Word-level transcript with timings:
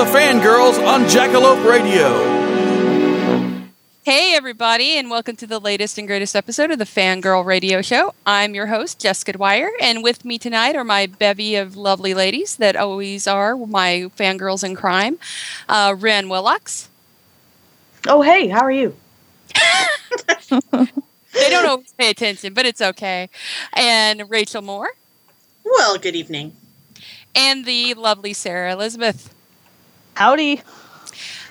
The 0.00 0.06
fangirls 0.06 0.82
on 0.86 1.02
Jackalope 1.02 1.62
Radio. 1.68 2.08
Hey, 4.02 4.34
everybody, 4.34 4.96
and 4.96 5.10
welcome 5.10 5.36
to 5.36 5.46
the 5.46 5.58
latest 5.58 5.98
and 5.98 6.08
greatest 6.08 6.34
episode 6.34 6.70
of 6.70 6.78
the 6.78 6.86
Fangirl 6.86 7.44
Radio 7.44 7.82
Show. 7.82 8.14
I'm 8.24 8.54
your 8.54 8.68
host, 8.68 8.98
Jessica 8.98 9.34
Dwyer, 9.34 9.68
and 9.78 10.02
with 10.02 10.24
me 10.24 10.38
tonight 10.38 10.74
are 10.74 10.84
my 10.84 11.04
bevy 11.04 11.54
of 11.56 11.76
lovely 11.76 12.14
ladies 12.14 12.56
that 12.56 12.76
always 12.76 13.26
are 13.26 13.54
my 13.58 14.10
fangirls 14.16 14.64
in 14.64 14.74
crime 14.74 15.18
uh, 15.68 15.94
Ren 15.98 16.28
Willocks. 16.28 16.88
Oh, 18.08 18.22
hey, 18.22 18.48
how 18.48 18.62
are 18.62 18.72
you? 18.72 18.96
They 21.34 21.50
don't 21.50 21.66
always 21.66 21.92
pay 21.92 22.08
attention, 22.08 22.54
but 22.54 22.64
it's 22.64 22.80
okay. 22.80 23.28
And 23.74 24.30
Rachel 24.30 24.62
Moore, 24.62 24.92
Well, 25.62 25.98
good 25.98 26.16
evening. 26.16 26.56
and 27.34 27.66
the 27.66 27.92
lovely 27.92 28.32
Sarah 28.32 28.72
Elizabeth. 28.72 29.34
Howdy. 30.20 30.60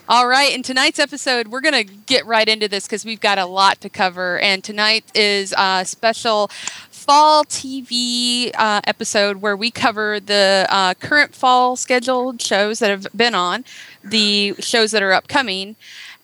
All 0.08 0.28
right, 0.28 0.54
in 0.54 0.62
tonight's 0.62 1.00
episode, 1.00 1.48
we're 1.48 1.60
going 1.60 1.88
to 1.88 1.92
get 2.06 2.24
right 2.28 2.48
into 2.48 2.68
this 2.68 2.86
because 2.86 3.04
we've 3.04 3.20
got 3.20 3.40
a 3.40 3.48
lot 3.48 3.82
to 3.82 3.90
cover. 3.90 4.38
And 4.38 4.64
tonight 4.64 5.06
is 5.16 5.56
a 5.58 5.84
special 5.86 6.52
fall 6.92 7.46
TV 7.46 8.52
uh, 8.54 8.82
episode 8.84 9.38
where 9.38 9.58
we 9.58 9.72
cover 9.72 10.20
the 10.20 10.68
uh, 10.70 10.94
current 10.94 11.34
fall 11.34 11.78
scheduled 11.78 12.44
shows 12.44 12.78
that 12.78 12.92
have 12.92 13.08
been 13.16 13.34
on, 13.34 13.66
the 14.04 14.54
shows 14.60 14.92
that 14.92 15.02
are 15.02 15.14
upcoming, 15.14 15.76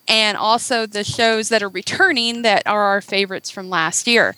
and 0.07 0.37
also 0.37 0.85
the 0.85 1.03
shows 1.03 1.49
that 1.49 1.63
are 1.63 1.69
returning 1.69 2.43
that 2.43 2.65
are 2.67 2.83
our 2.83 3.01
favorites 3.01 3.49
from 3.49 3.69
last 3.69 4.07
year. 4.07 4.35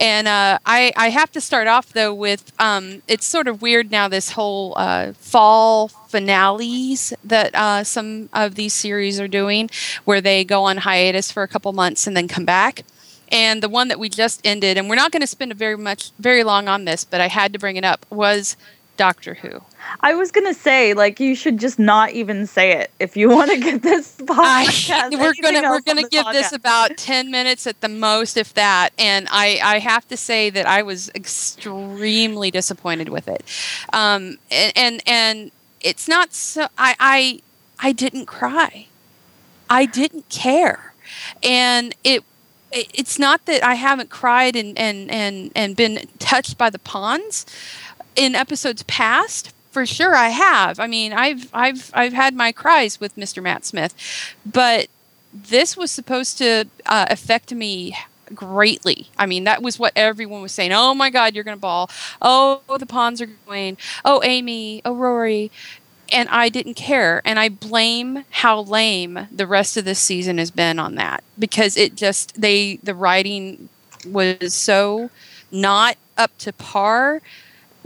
And 0.00 0.26
uh, 0.26 0.58
I, 0.66 0.92
I 0.96 1.10
have 1.10 1.30
to 1.32 1.40
start 1.40 1.68
off 1.68 1.92
though 1.92 2.12
with 2.12 2.52
um, 2.58 3.02
it's 3.06 3.26
sort 3.26 3.48
of 3.48 3.62
weird 3.62 3.90
now 3.90 4.08
this 4.08 4.30
whole 4.30 4.74
uh, 4.76 5.12
fall 5.14 5.88
finales 5.88 7.12
that 7.24 7.54
uh, 7.54 7.84
some 7.84 8.28
of 8.32 8.54
these 8.54 8.72
series 8.72 9.20
are 9.20 9.28
doing, 9.28 9.70
where 10.04 10.20
they 10.20 10.44
go 10.44 10.64
on 10.64 10.78
hiatus 10.78 11.30
for 11.30 11.42
a 11.42 11.48
couple 11.48 11.72
months 11.72 12.06
and 12.06 12.16
then 12.16 12.28
come 12.28 12.44
back. 12.44 12.84
And 13.30 13.62
the 13.62 13.68
one 13.68 13.88
that 13.88 13.98
we 13.98 14.08
just 14.08 14.40
ended, 14.46 14.78
and 14.78 14.88
we're 14.88 14.96
not 14.96 15.10
going 15.10 15.20
to 15.20 15.26
spend 15.26 15.50
a 15.50 15.54
very 15.54 15.76
much 15.76 16.12
very 16.18 16.44
long 16.44 16.68
on 16.68 16.84
this, 16.84 17.04
but 17.04 17.20
I 17.20 17.26
had 17.26 17.52
to 17.52 17.58
bring 17.58 17.76
it 17.76 17.84
up 17.84 18.06
was 18.08 18.56
Doctor 18.96 19.34
Who. 19.34 19.62
I 20.00 20.14
was 20.14 20.30
gonna 20.30 20.54
say, 20.54 20.94
like, 20.94 21.20
you 21.20 21.34
should 21.34 21.58
just 21.58 21.78
not 21.78 22.10
even 22.12 22.46
say 22.46 22.72
it 22.72 22.90
if 22.98 23.16
you 23.16 23.28
want 23.36 23.50
to 23.50 23.58
get 23.58 23.82
this 23.82 24.16
I, 24.28 24.66
podcast. 24.66 25.12
we're 25.18 25.32
gonna 25.42 25.68
we're 25.70 25.80
gonna 25.80 26.08
give 26.08 26.26
this 26.32 26.52
about 26.52 26.96
ten 26.96 27.30
minutes 27.30 27.66
at 27.66 27.80
the 27.80 27.88
most, 27.88 28.36
if 28.36 28.54
that. 28.54 28.90
And 28.98 29.28
I 29.30 29.60
I 29.62 29.78
have 29.78 30.06
to 30.08 30.16
say 30.16 30.50
that 30.50 30.66
I 30.66 30.82
was 30.82 31.10
extremely 31.14 32.50
disappointed 32.50 33.08
with 33.08 33.28
it. 33.28 33.42
Um, 33.92 34.38
and 34.50 34.72
and, 34.76 35.02
and 35.06 35.50
it's 35.80 36.08
not 36.08 36.32
so. 36.32 36.68
I 36.78 36.94
I 37.00 37.40
I 37.78 37.92
didn't 37.92 38.26
cry. 38.26 38.86
I 39.70 39.86
didn't 39.86 40.28
care, 40.28 40.92
and 41.42 41.94
it. 42.04 42.22
it- 42.72 42.90
It's 42.92 43.18
not 43.18 43.46
that 43.46 43.62
I 43.64 43.74
haven't 43.74 44.10
cried 44.10 44.54
and, 44.56 44.76
and, 44.78 45.08
and, 45.10 45.50
and 45.54 45.76
been 45.76 46.06
touched 46.18 46.58
by 46.58 46.68
the 46.68 46.78
Ponds 46.80 47.46
in 48.16 48.34
episodes 48.34 48.82
past. 48.82 49.54
For 49.76 49.84
sure, 49.84 50.14
I 50.14 50.30
have. 50.30 50.80
I 50.80 50.86
mean, 50.86 51.12
I've 51.12 51.50
I've 51.52 51.90
I've 51.92 52.14
had 52.14 52.34
my 52.34 52.50
cries 52.50 52.98
with 52.98 53.14
Mr. 53.14 53.42
Matt 53.42 53.66
Smith, 53.66 53.94
but 54.46 54.88
this 55.34 55.76
was 55.76 55.90
supposed 55.90 56.38
to 56.38 56.64
uh, 56.86 57.04
affect 57.10 57.52
me 57.52 57.94
greatly. 58.34 59.08
I 59.18 59.26
mean, 59.26 59.44
that 59.44 59.60
was 59.60 59.78
what 59.78 59.92
everyone 59.94 60.40
was 60.40 60.52
saying. 60.52 60.72
Oh 60.72 60.94
my 60.94 61.10
God, 61.10 61.34
you're 61.34 61.44
going 61.44 61.58
to 61.58 61.60
ball. 61.60 61.90
Oh, 62.22 62.62
the 62.78 62.86
Ponds 62.86 63.20
are 63.20 63.26
going. 63.26 63.76
Oh, 64.02 64.22
Amy. 64.24 64.80
Oh, 64.82 64.94
Rory. 64.94 65.50
And 66.10 66.30
I 66.30 66.48
didn't 66.48 66.76
care. 66.76 67.20
And 67.26 67.38
I 67.38 67.50
blame 67.50 68.24
how 68.30 68.62
lame 68.62 69.28
the 69.30 69.46
rest 69.46 69.76
of 69.76 69.84
this 69.84 69.98
season 69.98 70.38
has 70.38 70.50
been 70.50 70.78
on 70.78 70.94
that 70.94 71.22
because 71.38 71.76
it 71.76 71.96
just, 71.96 72.40
they, 72.40 72.76
the 72.76 72.94
writing 72.94 73.68
was 74.06 74.54
so 74.54 75.10
not 75.50 75.98
up 76.16 76.30
to 76.38 76.54
par 76.54 77.20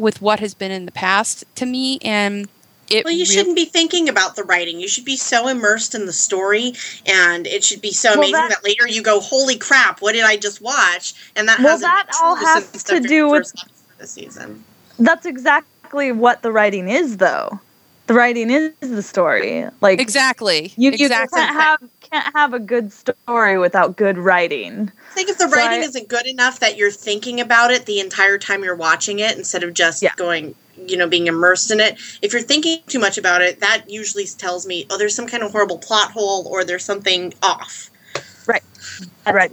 with 0.01 0.21
what 0.23 0.41
has 0.41 0.55
been 0.55 0.71
in 0.71 0.87
the 0.87 0.93
past 0.93 1.45
to 1.57 1.67
me. 1.67 1.99
And 2.03 2.49
it 2.89 3.05
Well, 3.05 3.13
you 3.15 3.21
real- 3.25 3.27
shouldn't 3.33 3.55
be 3.57 3.67
thinking 3.67 4.09
about 4.09 4.35
the 4.35 4.43
writing. 4.43 4.81
You 4.81 4.89
should 4.89 5.05
be 5.05 5.17
so 5.17 5.47
immersed 5.47 5.95
in 5.95 6.07
the 6.07 6.13
story, 6.13 6.73
and 7.07 7.47
it 7.47 7.63
should 7.63 7.81
be 7.81 7.93
so 7.93 8.11
Well, 8.11 8.19
amazing 8.19 8.33
that- 8.33 8.49
that, 8.51 8.65
later 8.65 8.89
you 8.89 9.03
go, 9.03 9.21
"Holy 9.21 9.57
crap! 9.57 10.01
What 10.03 10.13
did 10.13 10.25
I 10.25 10.37
just 10.37 10.61
watch?" 10.61 11.15
And 11.37 11.49
that 11.49 11.61
Well, 11.61 11.69
hasn't 11.79 11.83
that 11.93 12.07
all 12.21 12.35
has 12.35 12.83
to 12.85 12.99
do 13.01 13.29
with- 13.29 13.43
first 13.43 13.55
episode 13.59 13.71
of 13.93 13.99
the 13.99 14.07
season. 14.09 14.65
That's 14.99 15.25
exactly 15.25 16.11
what 16.11 16.43
the 16.43 16.51
writing 16.51 16.89
is, 16.89 17.19
though. 17.19 17.61
The 18.09 18.15
writing 18.15 18.51
is 18.51 18.73
the 18.81 19.03
story. 19.05 19.67
Like 19.81 20.01
exactly. 20.01 20.73
you, 20.77 20.91
you 20.91 21.07
exactly. 21.07 21.39
can't 21.41 21.55
have 21.55 21.79
can't 22.11 22.35
have 22.35 22.55
a 22.55 22.59
good 22.59 22.93
story 22.93 23.59
without 23.59 23.97
good 23.97 24.19
writing. 24.19 24.91
I 25.11 25.15
think 25.15 25.29
if 25.31 25.39
the 25.39 25.49
So 25.49 25.57
writing 25.57 25.83
I- 25.83 25.87
isn't 25.87 26.09
good 26.09 26.27
enough 26.27 26.61
that 26.61 26.77
you're 26.77 26.91
thinking 26.91 27.41
about 27.41 27.71
it 27.71 27.87
the 27.87 28.01
entire 28.01 28.39
time 28.39 28.65
you're 28.65 28.75
watching 28.77 29.19
it 29.19 29.37
instead 29.37 29.63
of 29.63 29.75
just 29.75 30.03
Yeah. 30.03 30.13
going, 30.17 30.55
you 30.87 30.97
know, 30.97 31.07
being 31.07 31.27
immersed 31.27 31.71
in 31.71 31.81
it. 31.81 31.97
If 32.23 32.33
you're 32.33 32.43
thinking 32.43 32.81
too 32.89 32.99
much 32.99 33.19
about 33.19 33.43
it, 33.43 33.61
that 33.61 33.89
usually 33.89 34.27
tells 34.27 34.67
me, 34.67 34.87
oh, 34.91 34.99
there's 34.99 35.15
some 35.15 35.27
kind 35.27 35.43
of 35.43 35.53
horrible 35.53 35.79
plot 35.79 36.13
hole 36.13 36.47
or 36.51 36.65
there's 36.65 36.85
something 36.85 37.33
off. 37.43 37.91
Right. 38.47 38.63
Right. 39.27 39.53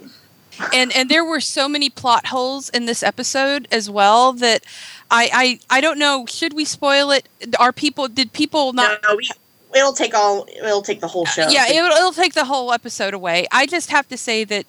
and 0.74 0.92
and 0.96 1.08
there 1.10 1.24
were 1.24 1.40
so 1.40 1.70
many 1.70 1.88
plot 1.90 2.28
holes 2.28 2.70
in 2.70 2.86
this 2.88 3.04
episode 3.04 3.68
as 3.72 3.90
well 3.92 4.34
that 4.34 4.64
I 5.12 5.60
I 5.70 5.78
I 5.78 5.82
don't 5.82 6.00
know. 6.00 6.26
Should 6.26 6.54
we 6.54 6.66
spoil 6.66 7.12
it? 7.12 7.30
Are 7.60 7.72
people? 7.72 8.08
Did 8.08 8.34
people 8.34 8.74
not? 8.74 9.00
no, 9.04 9.16
we, 9.16 9.30
it'll 9.78 9.94
take 9.94 10.14
all. 10.14 10.48
It'll 10.56 10.82
take 10.82 11.00
the 11.00 11.08
whole 11.08 11.26
show. 11.26 11.48
Yeah, 11.50 11.68
it'll, 11.70 11.90
it'll 11.92 12.12
take 12.12 12.34
the 12.34 12.46
whole 12.46 12.74
episode 12.74 13.14
away. 13.14 13.48
I 13.52 13.66
just 13.66 13.90
have 13.92 14.08
to 14.10 14.18
say 14.18 14.44
that 14.46 14.66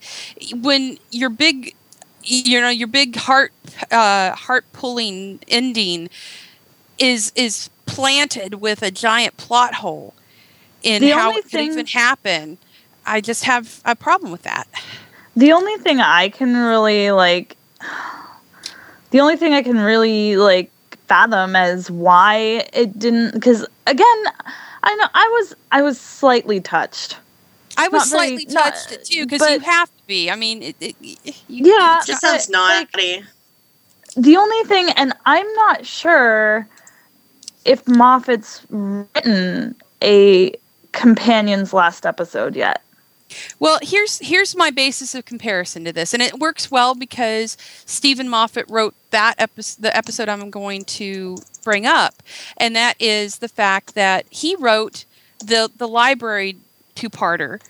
when 0.54 0.98
your 1.10 1.30
big, 1.30 1.74
you 2.22 2.60
know, 2.60 2.68
your 2.68 2.88
big 2.88 3.16
heart, 3.16 3.52
uh, 3.90 4.32
heart 4.32 4.64
pulling 4.72 5.40
ending 5.48 6.10
is 6.98 7.32
is 7.34 7.70
planted 7.86 8.54
with 8.54 8.82
a 8.82 8.90
giant 8.90 9.36
plot 9.36 9.74
hole 9.74 10.14
in 10.82 11.02
The 11.02 11.10
how 11.10 11.30
it 11.30 11.42
could 11.42 11.50
thing- 11.50 11.72
even 11.72 11.86
happen. 11.86 12.58
I 13.06 13.20
just 13.22 13.44
have 13.44 13.80
a 13.86 13.96
problem 13.96 14.30
with 14.30 14.42
that. 14.42 14.68
The 15.34 15.52
only 15.52 15.76
thing 15.78 16.00
I 16.00 16.28
can 16.28 16.54
really 16.54 17.10
like 17.10 17.56
the 19.10 19.20
only 19.20 19.36
thing 19.36 19.54
I 19.54 19.62
can 19.62 19.78
really 19.78 20.36
like 20.36 20.70
fathom 21.06 21.56
as 21.56 21.90
why 21.90 22.68
it 22.74 22.98
didn't 22.98 23.32
because 23.32 23.64
again 23.86 24.24
I 24.82 24.94
know 24.96 25.06
I 25.14 25.28
was 25.38 25.54
I 25.72 25.82
was 25.82 26.00
slightly 26.00 26.60
touched. 26.60 27.16
I 27.76 27.88
was 27.88 28.10
Not 28.10 28.18
very- 28.18 28.28
slightly 28.38 28.54
not- 28.54 28.64
touched 28.74 29.04
too 29.06 29.26
because 29.26 29.48
you 29.50 29.60
have 29.60 29.88
to 29.88 30.02
be. 30.06 30.30
I 30.30 30.36
mean, 30.36 30.62
it, 30.62 30.76
it, 30.80 30.96
you, 31.02 31.16
Yeah, 31.48 32.00
It 32.00 32.06
just 32.06 32.24
I- 32.24 32.38
sounds 32.38 32.48
like- 32.50 32.88
naughty. 32.94 33.24
The 34.16 34.36
only 34.36 34.64
thing 34.64 34.90
and 34.90 35.12
I'm 35.26 35.46
not 35.54 35.86
sure 35.86 36.66
if 37.64 37.86
Moffat's 37.86 38.62
written 38.70 39.76
a 40.02 40.52
companion's 40.92 41.72
last 41.72 42.04
episode 42.06 42.56
yet. 42.56 42.82
Well, 43.58 43.78
here's 43.82 44.18
here's 44.18 44.56
my 44.56 44.70
basis 44.70 45.14
of 45.14 45.24
comparison 45.24 45.84
to 45.84 45.92
this, 45.92 46.14
and 46.14 46.22
it 46.22 46.38
works 46.38 46.70
well 46.70 46.94
because 46.94 47.56
Steven 47.86 48.28
Moffat 48.28 48.66
wrote 48.68 48.94
that 49.10 49.34
episode, 49.38 49.82
the 49.82 49.96
episode 49.96 50.28
I'm 50.28 50.50
going 50.50 50.84
to 50.84 51.36
bring 51.64 51.86
up, 51.86 52.22
and 52.56 52.74
that 52.76 52.94
is 53.00 53.38
the 53.38 53.48
fact 53.48 53.94
that 53.94 54.26
he 54.30 54.54
wrote 54.56 55.04
the 55.40 55.70
the 55.76 55.88
library 55.88 56.56
two 56.94 57.10
parter, 57.10 57.60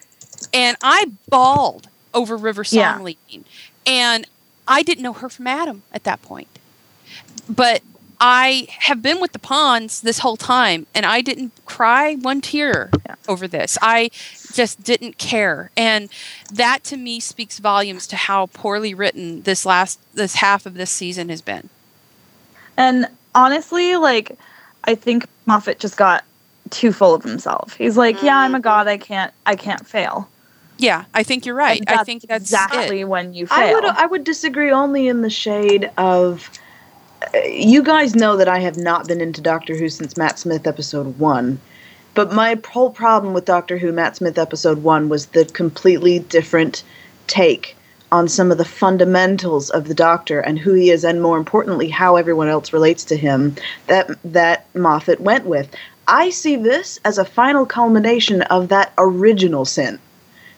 and 0.54 0.76
I 0.82 1.06
bawled 1.28 1.88
over 2.14 2.36
River 2.36 2.64
Song 2.64 2.78
Yeah. 2.78 2.98
leaving, 3.00 3.44
and 3.86 4.26
I 4.66 4.82
didn't 4.82 5.02
know 5.02 5.12
her 5.14 5.28
from 5.28 5.46
Adam 5.46 5.82
at 5.92 6.04
that 6.04 6.22
point, 6.22 6.48
but 7.48 7.82
I 8.20 8.66
have 8.80 9.00
been 9.02 9.20
with 9.20 9.32
the 9.32 9.38
Ponds 9.38 10.00
this 10.00 10.20
whole 10.20 10.36
time, 10.36 10.86
and 10.94 11.06
I 11.06 11.20
didn't 11.20 11.52
cry 11.66 12.14
one 12.14 12.40
tear 12.40 12.90
Yeah. 13.06 13.14
Over 13.28 13.46
this. 13.46 13.78
I 13.82 14.10
just 14.52 14.82
didn't 14.82 15.18
care, 15.18 15.70
and 15.76 16.08
that 16.52 16.82
to 16.84 16.96
me 16.96 17.20
speaks 17.20 17.58
volumes 17.58 18.06
to 18.08 18.16
how 18.16 18.46
poorly 18.46 18.94
written 18.94 19.42
this 19.42 19.64
last 19.64 20.00
this 20.14 20.36
half 20.36 20.66
of 20.66 20.74
this 20.74 20.90
season 20.90 21.28
has 21.28 21.42
been. 21.42 21.68
And 22.76 23.08
honestly, 23.34 23.96
like, 23.96 24.38
I 24.84 24.94
think 24.94 25.26
Moffat 25.46 25.78
just 25.78 25.96
got 25.96 26.24
too 26.70 26.92
full 26.92 27.14
of 27.14 27.22
himself. 27.22 27.74
He's 27.74 27.96
like, 27.96 28.22
yeah, 28.22 28.38
I'm 28.38 28.54
a 28.54 28.60
god. 28.60 28.88
I 28.88 28.98
can't, 28.98 29.32
I 29.46 29.56
can't 29.56 29.86
fail. 29.86 30.28
Yeah, 30.78 31.04
I 31.12 31.24
think 31.24 31.44
you're 31.44 31.56
right. 31.56 31.82
I 31.88 32.04
think 32.04 32.22
that's 32.28 32.44
exactly 32.44 33.00
it. 33.00 33.08
when 33.08 33.34
you 33.34 33.48
fail. 33.48 33.58
I 33.58 33.74
would 33.74 33.84
I 33.84 34.06
would 34.06 34.24
disagree 34.24 34.70
only 34.70 35.08
in 35.08 35.22
the 35.22 35.30
shade 35.30 35.90
of 35.98 36.48
uh, 37.34 37.38
you 37.40 37.82
guys 37.82 38.14
know 38.14 38.36
that 38.36 38.48
I 38.48 38.60
have 38.60 38.76
not 38.76 39.08
been 39.08 39.20
into 39.20 39.40
Doctor 39.40 39.76
Who 39.76 39.88
since 39.88 40.16
Matt 40.16 40.38
Smith 40.38 40.68
episode 40.68 41.18
1. 41.18 41.60
But 42.18 42.32
my 42.32 42.58
whole 42.68 42.90
problem 42.90 43.32
with 43.32 43.44
Doctor 43.44 43.78
Who 43.78 43.92
Matt 43.92 44.16
Smith 44.16 44.38
episode 44.38 44.82
1 44.82 45.08
was 45.08 45.26
the 45.26 45.44
completely 45.44 46.18
different 46.18 46.82
take 47.28 47.76
on 48.10 48.26
some 48.26 48.50
of 48.50 48.58
the 48.58 48.64
fundamentals 48.64 49.70
of 49.70 49.86
the 49.86 49.94
Doctor 49.94 50.40
and 50.40 50.58
who 50.58 50.72
he 50.72 50.90
is 50.90 51.04
and 51.04 51.22
more 51.22 51.38
importantly 51.38 51.90
how 51.90 52.16
everyone 52.16 52.48
else 52.48 52.72
relates 52.72 53.04
to 53.04 53.16
him 53.16 53.54
that 53.86 54.10
that 54.24 54.66
Moffat 54.74 55.20
went 55.20 55.46
with. 55.46 55.70
I 56.08 56.30
see 56.30 56.56
this 56.56 56.98
as 57.04 57.18
a 57.18 57.24
final 57.24 57.64
culmination 57.64 58.42
of 58.42 58.66
that 58.66 58.92
original 58.98 59.64
sin. 59.64 60.00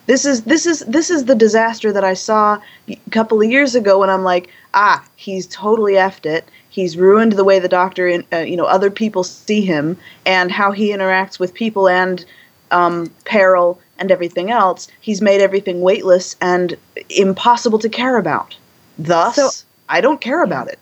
This 0.07 0.25
is 0.25 0.45
this 0.45 0.65
is 0.65 0.81
this 0.89 1.11
is 1.11 1.27
the 1.27 1.35
disaster 1.35 1.93
that 1.93 2.05
I 2.05 2.15
saw 2.15 2.59
a 2.89 2.99
couple 3.11 3.43
of 3.43 3.51
years 3.51 3.75
ago 3.75 3.99
when 3.99 4.09
I'm 4.09 4.25
like, 4.25 4.49
ah, 4.73 5.05
he's 5.15 5.47
totally 5.47 5.93
effed 5.93 6.25
it. 6.25 6.49
He's 6.71 6.97
ruined 6.97 7.33
the 7.33 7.45
way 7.45 7.59
the 7.59 7.69
doctor, 7.69 8.09
in, 8.09 8.25
uh, 8.33 8.39
you 8.39 8.57
know, 8.57 8.65
other 8.65 8.91
people 8.91 9.25
see 9.25 9.61
him 9.61 9.99
and 10.25 10.51
how 10.51 10.71
he 10.73 10.91
interacts 10.91 11.39
with 11.39 11.53
people 11.53 11.89
and 11.89 12.25
um, 12.71 13.11
peril 13.25 13.81
and 13.99 14.11
everything 14.11 14.51
else. 14.51 14.89
He's 15.01 15.21
made 15.21 15.41
everything 15.41 15.81
weightless 15.83 16.37
and 16.41 16.77
impossible 17.11 17.81
to 17.81 17.89
care 17.89 18.17
about. 18.17 18.57
Thus, 18.99 19.37
So- 19.37 19.51
I 19.89 20.01
don't 20.01 20.21
care 20.21 20.43
about 20.45 20.69
it. 20.69 20.79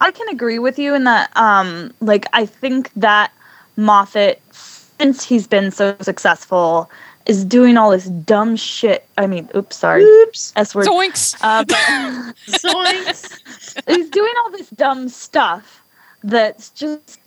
I 0.00 0.10
can 0.12 0.28
agree 0.28 0.58
with 0.60 0.78
you 0.78 0.94
in 0.94 1.04
that, 1.04 1.36
um, 1.36 1.92
like, 2.00 2.26
I 2.32 2.46
think 2.46 2.90
that 2.96 3.32
Moffat, 3.76 4.40
since 4.52 5.24
he's 5.24 5.46
been 5.46 5.70
so 5.70 5.96
successful, 6.00 6.90
is 7.26 7.44
doing 7.44 7.76
all 7.76 7.90
this 7.90 8.04
dumb 8.06 8.56
shit. 8.56 9.06
I 9.18 9.26
mean, 9.26 9.48
oops, 9.54 9.76
sorry, 9.76 10.04
Oops. 10.04 10.52
S 10.56 10.74
word. 10.74 10.86
Zoinks. 10.86 11.36
Uh, 11.42 11.64
but 11.64 11.76
Zoinks. 12.46 13.40
he's 13.88 14.10
doing 14.10 14.32
all 14.44 14.50
this 14.52 14.70
dumb 14.70 15.08
stuff 15.08 15.82
that's 16.24 16.70
just 16.70 17.18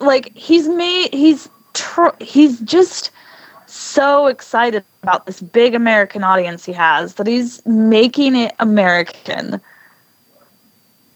like 0.00 0.32
he's 0.36 0.68
made 0.68 1.12
he's 1.14 1.48
tr- 1.74 2.16
he's 2.20 2.60
just 2.60 3.10
so 3.66 4.26
excited 4.26 4.84
about 5.02 5.26
this 5.26 5.40
big 5.40 5.74
American 5.74 6.22
audience 6.24 6.64
he 6.64 6.72
has 6.72 7.14
that 7.14 7.26
he's 7.26 7.64
making 7.66 8.36
it 8.36 8.54
American. 8.60 9.60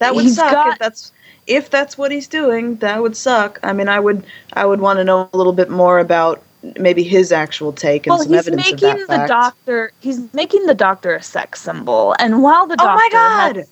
That 0.00 0.14
would 0.14 0.24
He's 0.24 0.36
suck 0.36 0.52
got- 0.52 0.72
if 0.74 0.78
that's 0.78 1.12
if 1.46 1.70
that's 1.70 1.96
what 1.96 2.12
he's 2.12 2.28
doing. 2.28 2.76
That 2.76 3.00
would 3.02 3.16
suck. 3.16 3.58
I 3.62 3.72
mean, 3.72 3.88
I 3.88 3.98
would 4.00 4.24
I 4.52 4.66
would 4.66 4.80
want 4.80 4.98
to 4.98 5.04
know 5.04 5.28
a 5.32 5.36
little 5.36 5.52
bit 5.52 5.70
more 5.70 5.98
about 5.98 6.42
maybe 6.78 7.02
his 7.02 7.32
actual 7.32 7.72
take 7.72 8.06
and 8.06 8.12
well, 8.12 8.22
some 8.22 8.32
he's 8.32 8.38
evidence 8.48 8.66
of 8.66 8.72
making 8.72 8.88
that 8.88 8.98
the 9.00 9.06
fact. 9.06 9.28
doctor 9.28 9.92
he's 10.00 10.32
making 10.34 10.66
the 10.66 10.74
doctor 10.74 11.14
a 11.14 11.22
sex 11.22 11.60
symbol, 11.60 12.14
and 12.18 12.42
while 12.42 12.66
the 12.66 12.76
doctor 12.76 12.90
oh 12.90 13.08
doctor 13.10 13.16
my 13.16 13.62
god! 13.62 13.64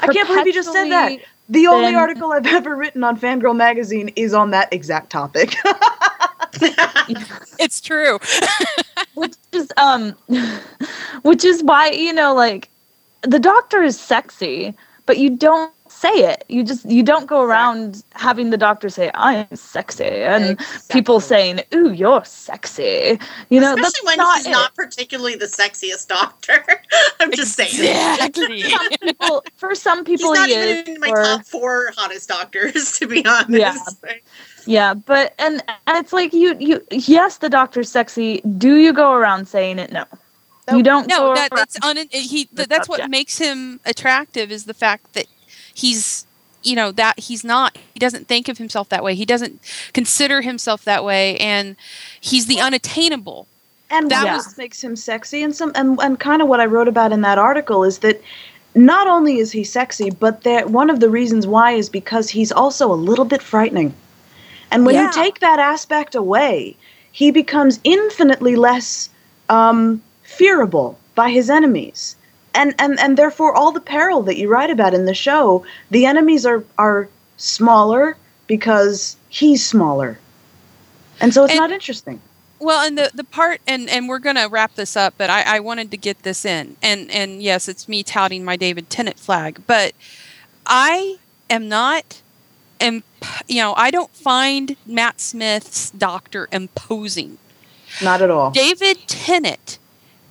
I 0.00 0.12
can't 0.12 0.28
believe 0.28 0.46
you 0.46 0.52
just 0.52 0.72
said 0.72 0.90
that. 0.90 1.04
perpetually 1.10 1.24
The 1.48 1.66
only 1.66 1.86
been- 1.88 1.94
article 1.96 2.32
I've 2.32 2.46
ever 2.46 2.76
written 2.76 3.02
on 3.04 3.18
Fangirl 3.18 3.56
magazine 3.56 4.08
is 4.16 4.32
on 4.34 4.50
that 4.52 4.72
exact 4.72 5.10
topic. 5.10 5.54
It's 7.58 7.80
true. 7.80 8.18
which 9.14 9.34
is 9.52 9.72
um 9.76 10.14
which 11.22 11.44
is 11.44 11.62
why 11.62 11.90
you 11.90 12.12
know 12.12 12.34
like 12.34 12.68
the 13.22 13.38
doctor 13.38 13.82
is 13.82 13.98
sexy 13.98 14.74
but 15.06 15.18
you 15.18 15.30
don't 15.30 15.72
say 16.00 16.08
it 16.32 16.44
you 16.48 16.64
just 16.64 16.84
you 16.86 17.02
don't 17.02 17.26
go 17.26 17.42
around 17.42 18.02
having 18.12 18.48
the 18.48 18.56
doctor 18.56 18.88
say 18.88 19.10
i'm 19.14 19.46
sexy 19.54 20.04
and 20.04 20.58
people 20.88 21.20
saying 21.20 21.60
ooh 21.74 21.92
you're 21.92 22.24
sexy 22.24 23.18
you 23.50 23.60
know 23.60 23.74
Especially 23.74 23.82
that's 23.82 24.06
when 24.06 24.16
not 24.16 24.36
he's 24.38 24.46
it. 24.46 24.50
not 24.50 24.74
particularly 24.74 25.34
the 25.36 25.44
sexiest 25.46 26.08
doctor. 26.08 26.64
I'm 27.20 27.30
just 27.32 27.54
saying. 27.54 27.68
Exactly. 27.70 28.62
some 28.70 28.88
people 29.02 29.44
for 29.56 29.74
some 29.74 30.06
He's 30.06 30.22
not 30.22 30.48
he 30.48 30.54
even 30.54 30.68
is 30.68 30.88
in 30.88 31.00
my 31.00 31.10
or- 31.10 31.22
top 31.22 31.44
four 31.44 31.92
hottest 31.96 32.28
doctors, 32.28 32.92
to 32.98 33.06
be 33.06 33.24
honest. 33.26 33.50
Yeah. 33.50 34.14
yeah 34.66 34.94
but 34.94 35.34
and 35.38 35.62
and 35.86 35.98
it's 35.98 36.12
like 36.14 36.32
you 36.32 36.56
you 36.58 36.82
yes 36.90 37.38
the 37.38 37.50
doctor's 37.50 37.90
sexy 37.90 38.40
do 38.58 38.76
you 38.76 38.92
go 38.94 39.12
around 39.12 39.46
saying 39.48 39.78
it 39.78 39.92
no 39.92 40.04
you 40.72 40.82
don't 40.82 41.08
No, 41.08 41.34
that, 41.34 41.50
that's 41.54 41.76
un- 41.82 42.08
he. 42.10 42.48
the 42.52 42.64
that's 42.66 42.88
what 42.88 43.10
makes 43.10 43.36
him 43.38 43.80
attractive 43.84 44.50
is 44.50 44.64
the 44.64 44.74
fact 44.74 45.12
that 45.14 45.26
he's, 45.80 46.26
you 46.62 46.74
know, 46.76 46.92
that 46.92 47.18
he's 47.26 47.42
not. 47.44 47.76
He 47.94 47.98
doesn't 48.00 48.26
think 48.28 48.48
of 48.48 48.58
himself 48.58 48.88
that 48.90 49.02
way. 49.02 49.14
He 49.14 49.24
doesn't 49.24 49.54
consider 49.92 50.42
himself 50.42 50.84
that 50.84 51.02
way, 51.04 51.36
and 51.38 51.76
he's 52.20 52.46
the 52.46 52.60
unattainable. 52.60 53.46
and 53.92 54.10
That 54.10 54.24
that 54.24 54.36
was- 54.36 54.56
makes 54.58 54.82
him 54.84 54.94
sexy 54.96 55.42
and 55.42 55.54
some 55.54 55.72
and, 55.74 55.98
and 56.00 56.18
kind 56.20 56.40
of 56.42 56.48
what 56.48 56.60
I 56.60 56.66
wrote 56.66 56.86
about 56.88 57.10
in 57.12 57.22
that 57.22 57.38
article 57.38 57.82
is 57.90 57.98
that 57.98 58.20
not 58.74 59.06
only 59.08 59.38
is 59.38 59.50
he 59.50 59.64
sexy, 59.64 60.10
but 60.10 60.42
that 60.44 60.70
one 60.70 60.90
of 60.90 61.00
the 61.00 61.10
reasons 61.10 61.44
why 61.54 61.72
is 61.72 61.88
because 61.88 62.30
he's 62.30 62.52
also 62.52 62.84
a 62.92 62.94
little 63.10 63.24
bit 63.24 63.42
frightening. 63.42 63.92
And 64.70 64.86
when 64.86 64.94
Yeah. 64.94 65.06
you 65.06 65.12
take 65.24 65.40
that 65.40 65.58
aspect 65.58 66.14
away, 66.14 66.76
he 67.10 67.32
becomes 67.32 67.80
infinitely 67.82 68.54
less 68.54 69.08
um, 69.48 70.00
fearable 70.24 70.94
by 71.16 71.28
his 71.30 71.50
enemies. 71.50 72.14
And, 72.54 72.74
and 72.78 72.98
and 72.98 73.16
therefore 73.16 73.54
all 73.54 73.70
the 73.72 73.80
peril 73.80 74.22
that 74.22 74.36
you 74.36 74.48
write 74.48 74.70
about 74.70 74.92
in 74.94 75.04
the 75.04 75.14
show, 75.14 75.64
the 75.90 76.04
enemies 76.06 76.44
are 76.44 76.64
are 76.78 77.08
smaller 77.36 78.16
because 78.46 79.16
he's 79.28 79.64
smaller. 79.64 80.18
And 81.20 81.32
so 81.32 81.44
it's 81.44 81.52
And- 81.52 81.60
not 81.60 81.70
interesting. 81.70 82.20
Well, 82.58 82.84
and 82.86 82.98
the 82.98 83.10
the 83.14 83.24
part, 83.24 83.62
and 83.66 83.88
and 83.88 84.06
we're 84.06 84.18
gonna 84.18 84.46
wrap 84.48 84.74
this 84.74 84.94
up, 84.94 85.14
but 85.16 85.30
I, 85.30 85.56
I 85.56 85.60
wanted 85.60 85.90
to 85.92 85.96
get 85.96 86.24
this 86.24 86.44
in, 86.44 86.76
and 86.82 87.10
and 87.10 87.42
yes, 87.42 87.68
it's 87.68 87.88
me 87.88 88.02
touting 88.02 88.44
my 88.44 88.56
David 88.56 88.90
Tennant 88.90 89.18
flag, 89.18 89.62
but 89.66 89.94
I 90.66 91.16
am 91.48 91.68
not, 91.70 92.20
imp- 92.78 93.06
you 93.48 93.62
know, 93.62 93.72
I 93.78 93.90
don't 93.90 94.14
find 94.14 94.76
Matt 94.84 95.22
Smith's 95.22 95.90
Doctor 95.92 96.48
imposing. 96.52 97.38
Not 98.02 98.20
at 98.20 98.30
all. 98.30 98.50
David 98.50 98.98
Tennant 99.08 99.78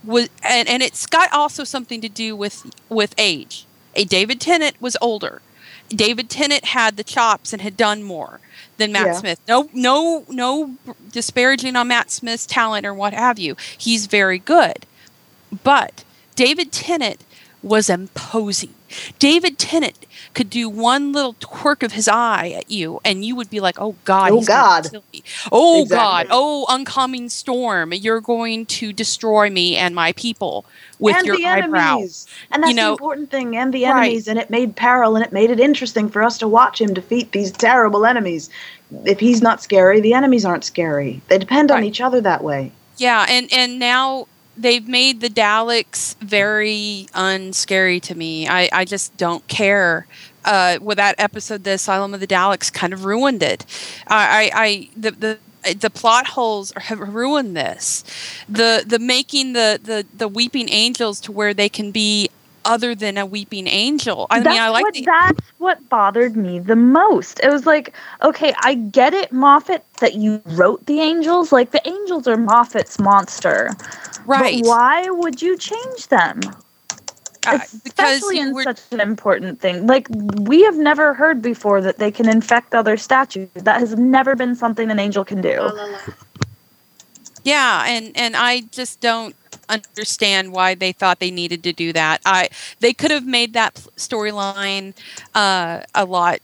was, 0.09 0.29
and, 0.43 0.67
and 0.67 0.83
it's 0.83 1.05
got 1.05 1.31
also 1.31 1.63
something 1.63 2.01
to 2.01 2.09
do 2.09 2.35
with 2.35 2.69
with 2.89 3.13
age. 3.17 3.65
A 3.95 4.03
David 4.03 4.41
Tennant 4.41 4.75
was 4.81 4.97
older. 5.01 5.41
David 5.89 6.29
Tennant 6.29 6.65
had 6.65 6.97
the 6.97 7.03
chops 7.03 7.51
and 7.51 7.61
had 7.61 7.75
done 7.75 8.03
more 8.03 8.39
than 8.77 8.91
Matt 8.91 9.07
Yeah. 9.07 9.13
Smith. 9.13 9.39
No, 9.47 9.69
no, 9.73 10.23
no 10.29 10.75
disparaging 11.11 11.75
on 11.75 11.87
Matt 11.87 12.11
Smith's 12.11 12.45
talent 12.45 12.85
or 12.85 12.93
what 12.93 13.13
have 13.13 13.39
you. 13.39 13.55
He's 13.77 14.05
very 14.05 14.37
good, 14.37 14.85
but 15.63 16.03
David 16.35 16.71
Tennant 16.71 17.23
was 17.61 17.89
imposing. 17.89 18.73
David 19.19 19.59
Tennant 19.59 20.05
could 20.33 20.49
do 20.49 20.67
one 20.69 21.11
little 21.11 21.33
twerk 21.35 21.83
of 21.83 21.91
his 21.91 22.07
eye 22.07 22.49
at 22.57 22.71
you, 22.71 22.99
and 23.05 23.23
you 23.23 23.35
would 23.35 23.49
be 23.49 23.59
like, 23.59 23.75
"Oh 23.79 23.95
God, 24.05 24.31
Oh, 24.31 24.41
God. 24.41 24.87
Oh 25.51 25.81
Exactly. 25.81 25.85
God, 25.87 26.27
oh 26.31 26.65
oncoming 26.69 27.29
storm, 27.29 27.93
you're 27.93 28.21
going 28.21 28.65
to 28.67 28.91
destroy 28.93 29.49
me 29.49 29.75
and 29.75 29.93
my 29.93 30.13
people 30.13 30.65
with 30.99 31.15
and 31.17 31.25
your 31.27 31.37
the 31.37 31.45
eyebrow." 31.45 31.97
enemies. 31.97 32.25
And 32.51 32.63
that's 32.63 32.69
You 32.71 32.75
know- 32.75 32.85
the 32.87 32.91
important 32.93 33.29
thing. 33.31 33.55
And 33.57 33.73
the 33.73 33.83
Right. 33.85 34.05
enemies, 34.05 34.27
and 34.27 34.39
it 34.39 34.49
made 34.49 34.75
peril, 34.75 35.15
and 35.15 35.23
it 35.25 35.31
made 35.31 35.51
it 35.51 35.59
interesting 35.59 36.09
for 36.09 36.23
us 36.23 36.37
to 36.39 36.47
watch 36.47 36.81
him 36.81 36.93
defeat 36.93 37.31
these 37.31 37.51
terrible 37.51 38.05
enemies. 38.05 38.49
If 39.05 39.19
he's 39.19 39.41
not 39.41 39.61
scary, 39.61 39.99
the 40.01 40.13
enemies 40.13 40.45
aren't 40.45 40.63
scary. 40.63 41.21
They 41.27 41.37
depend 41.37 41.69
on 41.71 41.83
each 41.83 42.01
other 42.01 42.21
that 42.21 42.43
way. 42.43 42.71
Yeah, 42.97 43.25
and 43.29 43.51
and 43.53 43.77
now 43.79 44.27
they've 44.61 44.87
made 44.87 45.21
the 45.21 45.29
Daleks 45.29 46.15
very 46.17 47.07
unscary 47.13 47.99
to 48.01 48.15
me. 48.15 48.47
I 48.47 48.69
I 48.71 48.85
just 48.85 49.15
don't 49.17 49.47
care. 49.47 50.07
Uh, 50.45 50.79
with 50.81 50.97
that 50.97 51.15
episode, 51.17 51.63
the 51.65 51.71
Asylum 51.71 52.13
of 52.13 52.21
the 52.21 52.27
Daleks 52.27 52.71
kind 52.71 52.93
of 52.93 53.03
ruined 53.03 53.43
it. 53.43 53.65
I 54.07 54.51
I, 54.53 54.63
I 54.65 54.89
the 54.95 55.11
the 55.11 55.39
the 55.73 55.89
plot 55.89 56.27
holes 56.27 56.71
have 56.77 56.99
ruined 56.99 57.55
this. 57.55 58.03
The 58.47 58.83
the 58.85 58.99
making 58.99 59.53
the 59.53 59.79
the 59.81 60.05
the 60.15 60.27
weeping 60.27 60.69
angels 60.69 61.19
to 61.21 61.31
where 61.31 61.53
they 61.53 61.69
can 61.69 61.91
be 61.91 62.29
other 62.65 62.93
than 62.95 63.17
a 63.17 63.25
weeping 63.25 63.67
angel. 63.67 64.27
I 64.29 64.39
that's 64.39 64.53
mean, 64.53 64.61
I 64.61 64.69
like 64.69 64.83
what, 64.83 64.93
the 64.93 65.05
that's 65.05 65.51
what 65.57 65.89
bothered 65.89 66.35
me 66.35 66.59
the 66.59 66.75
most. 66.75 67.39
It 67.41 67.49
was 67.49 67.65
like, 67.65 67.93
okay, 68.21 68.53
I 68.61 68.75
get 68.75 69.13
it, 69.13 69.31
Moffat, 69.31 69.83
that 69.99 70.15
you 70.15 70.41
wrote 70.45 70.85
the 70.85 70.99
angels. 70.99 71.51
Like 71.51 71.71
the 71.71 71.87
angels 71.87 72.27
are 72.27 72.37
Moffat's 72.37 72.99
monster, 72.99 73.71
right 74.29 74.61
But 74.61 74.67
why 74.69 75.09
would 75.09 75.41
you 75.41 75.57
change 75.57 76.07
them? 76.07 76.39
uh, 77.47 77.59
Especially 77.85 78.37
you 78.37 78.47
in 78.47 78.53
were- 78.53 78.63
such 78.63 78.81
an 78.91 78.99
important 79.01 79.59
thing. 79.59 79.87
Like 79.87 80.07
we 80.11 80.61
have 80.63 80.77
never 80.77 81.13
heard 81.13 81.41
before 81.41 81.81
that 81.81 81.97
they 81.97 82.11
can 82.11 82.27
infect 82.29 82.75
other 82.75 82.95
statues. 82.97 83.49
That 83.55 83.79
has 83.79 83.95
never 83.95 84.35
been 84.35 84.55
something 84.55 84.91
an 84.91 84.99
angel 84.99 85.23
can 85.25 85.41
do. 85.41 85.57
Yeah, 87.43 87.85
and 87.87 88.11
and 88.15 88.35
I 88.35 88.61
just 88.71 88.99
don't 88.99 89.35
understand 89.69 90.51
why 90.51 90.75
they 90.75 90.91
thought 90.91 91.19
they 91.19 91.31
needed 91.31 91.63
to 91.63 91.73
do 91.73 91.93
that. 91.93 92.21
I 92.25 92.49
they 92.81 92.93
could 92.93 93.11
have 93.11 93.25
made 93.25 93.53
that 93.53 93.75
pl- 93.75 93.91
storyline 93.97 94.93
uh, 95.33 95.81
a 95.95 96.05
lot 96.05 96.39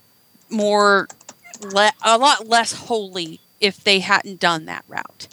more 0.50 1.08
le- 1.62 1.92
a 2.04 2.18
lot 2.18 2.48
less 2.48 2.72
holy 2.72 3.40
if 3.60 3.84
they 3.84 4.00
hadn't 4.00 4.40
done 4.40 4.66
that 4.66 4.86
route. 4.88 5.28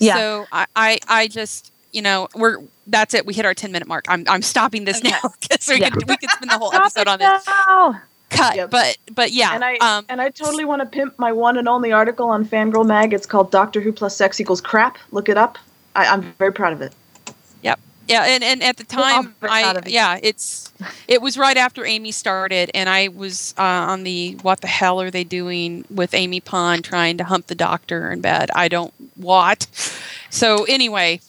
Yeah. 0.00 0.16
So 0.16 0.46
I, 0.52 0.66
I 0.74 0.98
I 1.08 1.28
just 1.28 1.70
you 1.94 2.02
know 2.02 2.28
we're 2.34 2.58
that's 2.86 3.14
it. 3.14 3.24
We 3.24 3.32
hit 3.34 3.46
our 3.46 3.54
ten 3.54 3.72
minute 3.72 3.88
mark. 3.88 4.04
I'm 4.08 4.24
I'm 4.28 4.42
stopping 4.42 4.84
this 4.84 4.98
Okay. 4.98 5.10
now 5.10 5.20
because 5.40 5.68
we 5.68 5.80
Yeah. 5.80 5.90
could 5.90 6.08
we 6.08 6.16
could 6.16 6.30
spend 6.30 6.50
the 6.50 6.58
whole 6.58 6.70
Stop 6.70 6.82
episode 6.86 7.08
on 7.08 7.18
this. 7.18 7.46
now! 7.46 8.00
Cut, 8.30 8.56
Yep. 8.56 8.70
but 8.70 8.96
but 9.14 9.32
yeah. 9.32 9.54
And 9.54 9.64
I 9.64 9.76
um, 9.76 10.04
and 10.08 10.20
I 10.20 10.30
totally 10.30 10.64
want 10.64 10.80
to 10.82 10.86
pimp 10.86 11.18
my 11.18 11.30
one 11.32 11.56
and 11.56 11.68
only 11.68 11.92
article 11.92 12.28
on 12.28 12.44
Fangirl 12.44 12.84
Mag. 12.86 13.12
It's 13.14 13.26
called 13.26 13.50
Doctor 13.50 13.80
Who 13.80 13.92
plus 13.92 14.16
sex 14.16 14.40
equals 14.40 14.60
crap. 14.60 14.98
Look 15.12 15.28
it 15.28 15.36
up. 15.38 15.56
I, 15.94 16.06
I'm 16.06 16.22
very 16.38 16.52
proud 16.52 16.72
of 16.72 16.80
it. 16.82 16.92
Yep. 17.62 17.78
Yeah, 18.08 18.24
and, 18.24 18.42
and 18.44 18.62
at 18.62 18.76
the 18.76 18.84
time, 18.84 19.34
very 19.40 19.52
I 19.52 19.62
proud 19.62 19.76
of 19.78 19.86
you. 19.88 19.94
yeah, 19.94 20.18
it's 20.22 20.72
it 21.08 21.22
was 21.22 21.38
right 21.38 21.56
after 21.56 21.86
Amy 21.86 22.10
started, 22.10 22.70
and 22.74 22.88
I 22.88 23.08
was 23.08 23.54
uh, 23.56 23.62
on 23.62 24.02
the 24.02 24.32
what 24.42 24.60
the 24.60 24.66
hell 24.66 25.00
are 25.00 25.10
they 25.10 25.24
doing 25.24 25.84
with 25.88 26.12
Amy 26.12 26.40
Pond 26.40 26.84
trying 26.84 27.16
to 27.18 27.24
hump 27.24 27.46
the 27.46 27.54
doctor 27.54 28.10
in 28.10 28.20
bed? 28.20 28.50
I 28.54 28.66
don't 28.68 28.92
what. 29.16 29.66
So 30.30 30.64
anyway, 30.64 31.20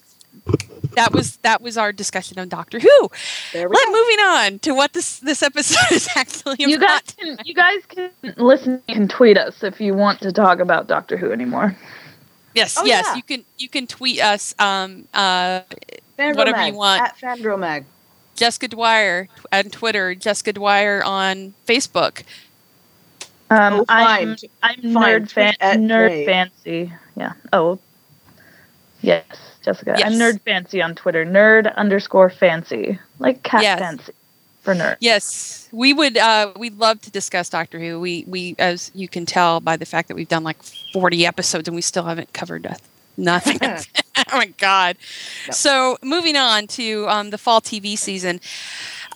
that 0.96 1.12
was 1.12 1.38
that 1.38 1.62
was 1.62 1.78
our 1.78 1.92
discussion 1.92 2.40
on 2.40 2.48
Doctor 2.50 2.80
Who. 2.80 3.10
There 3.54 3.68
we 3.68 3.76
Let 3.76 3.86
go. 3.88 3.92
moving 3.92 4.20
on 4.20 4.60
to 4.60 4.72
what 4.74 4.94
this 4.94 5.20
this 5.20 5.42
episode 5.44 5.92
is 5.96 6.08
actually 6.16 6.58
You 6.60 6.78
guys 6.80 7.02
about. 7.02 7.18
can 7.18 7.38
you 7.46 7.54
guys 7.54 7.86
can 7.88 8.12
listen 8.38 8.82
and 8.88 9.10
tweet 9.10 9.38
us 9.38 9.64
if 9.64 9.80
you 9.82 9.94
want 9.94 10.22
to 10.22 10.32
talk 10.32 10.60
about 10.60 10.88
Doctor 10.88 11.18
Who 11.18 11.32
anymore. 11.32 11.76
yes, 12.54 12.78
Oh, 12.80 12.86
yes, 12.86 13.06
yeah. 13.08 13.16
you 13.16 13.24
can 13.24 13.46
you 13.58 13.70
can 13.70 13.88
tweet 13.88 14.22
us 14.22 14.56
um 14.60 15.08
uh 15.14 15.62
Fangirl 16.18 16.36
whatever 16.38 16.58
Mag, 16.58 16.72
you 16.74 16.78
want. 16.78 17.02
at 17.02 17.18
Fangirl 17.18 17.60
Mag. 17.60 17.86
Jessica 18.36 18.68
Dwyer 18.68 19.28
on 19.52 19.64
Twitter, 19.66 20.14
Jessica 20.16 20.52
Dwyer 20.54 21.04
on 21.04 21.54
Facebook. 21.68 22.24
Um, 23.50 23.80
Oh, 23.82 23.86
I'm. 23.88 24.36
I'm 24.64 24.82
Fine, 24.82 24.94
nerd 24.94 25.32
fan 25.32 25.54
nerd 25.62 26.26
fancy. 26.26 26.92
Yeah. 27.16 27.34
Oh. 27.54 27.80
Yes, 29.02 29.26
Jessica. 29.66 29.96
I'm 29.98 30.14
nerd 30.14 30.42
fancy 30.42 30.82
on 30.82 30.96
Twitter. 30.96 31.26
Nerd 31.26 31.74
underscore 31.76 32.30
fancy, 32.30 33.00
like 33.20 33.44
cat 33.44 33.64
Yes. 33.64 33.80
fancy 33.80 34.14
for 34.62 34.74
nerd. 34.74 34.98
Yes, 35.00 35.68
we 35.72 35.94
would. 35.94 36.18
Uh, 36.18 36.52
we'd 36.58 36.78
love 36.78 37.02
to 37.02 37.12
discuss 37.12 37.50
Doctor 37.50 37.80
Who. 37.80 38.00
We, 38.00 38.24
we, 38.28 38.56
as 38.58 38.92
you 38.96 39.08
can 39.08 39.26
tell 39.26 39.60
by 39.60 39.78
the 39.78 39.86
fact 39.86 40.08
that 40.08 40.16
we've 40.16 40.30
done 40.30 40.44
like 40.44 40.58
forty 40.94 41.26
episodes 41.26 41.68
and 41.68 41.76
we 41.76 41.82
still 41.82 42.04
haven't 42.04 42.32
covered 42.34 42.64
noth- 42.64 42.88
nothing. 43.18 43.60
oh 44.32 44.38
my 44.38 44.48
god! 44.58 44.98
So 45.52 45.98
moving 46.02 46.36
on 46.38 46.68
to 46.68 47.08
um, 47.10 47.30
the 47.32 47.38
fall 47.38 47.62
TV 47.62 47.98
season. 47.98 48.40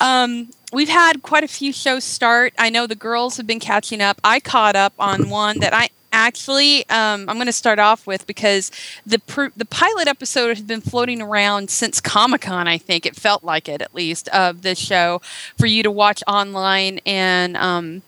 Um, 0.02 0.50
we've 0.72 0.90
had 0.90 1.22
quite 1.24 1.44
a 1.44 1.48
few 1.48 1.74
shows 1.74 2.04
start. 2.04 2.54
I 2.58 2.70
know 2.70 2.88
the 2.88 2.96
girls 2.96 3.38
have 3.38 3.48
been 3.48 3.60
catching 3.60 4.02
up. 4.02 4.20
I 4.24 4.40
caught 4.40 4.76
up 4.76 4.94
on 5.00 5.30
one 5.30 5.60
that 5.60 5.74
I 5.74 5.90
actually 6.12 6.88
um, 6.90 7.28
I'm 7.30 7.36
going 7.36 7.46
to 7.46 7.52
start 7.52 7.80
off 7.80 8.08
with 8.08 8.26
because 8.28 8.72
the 9.06 9.20
pr- 9.20 9.54
the 9.56 9.66
pilot 9.66 10.08
episode 10.08 10.50
has 10.50 10.62
been 10.62 10.82
floating 10.82 11.22
around 11.22 11.70
since 11.70 12.00
Comic 12.02 12.42
Con. 12.42 12.68
I 12.68 12.78
think 12.78 13.06
it 13.06 13.16
felt 13.16 13.44
like 13.44 13.70
it 13.70 13.82
at 13.82 13.94
least 13.94 14.28
of 14.30 14.62
this 14.62 14.80
show 14.80 15.22
for 15.58 15.66
you 15.66 15.84
to 15.84 15.92
watch 15.92 16.24
online, 16.28 17.00
and 17.06 17.56
um, 17.58 18.02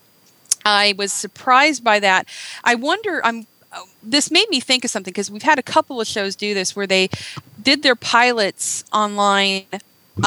I 0.66 0.94
was 0.98 1.12
surprised 1.12 1.84
by 1.84 2.00
that. 2.00 2.28
I 2.64 2.76
wonder. 2.76 3.22
I'm. 3.24 3.48
This 4.04 4.30
made 4.30 4.50
me 4.50 4.60
think 4.60 4.84
of 4.84 4.92
something 4.92 5.12
because 5.12 5.32
we've 5.32 5.44
had 5.44 5.58
a 5.58 5.64
couple 5.64 6.02
of 6.02 6.08
shows 6.08 6.36
do 6.36 6.54
this 6.54 6.76
where 6.76 6.88
they 6.88 7.10
did 7.62 7.84
their 7.84 7.96
pilots 7.96 8.84
online, 8.92 9.64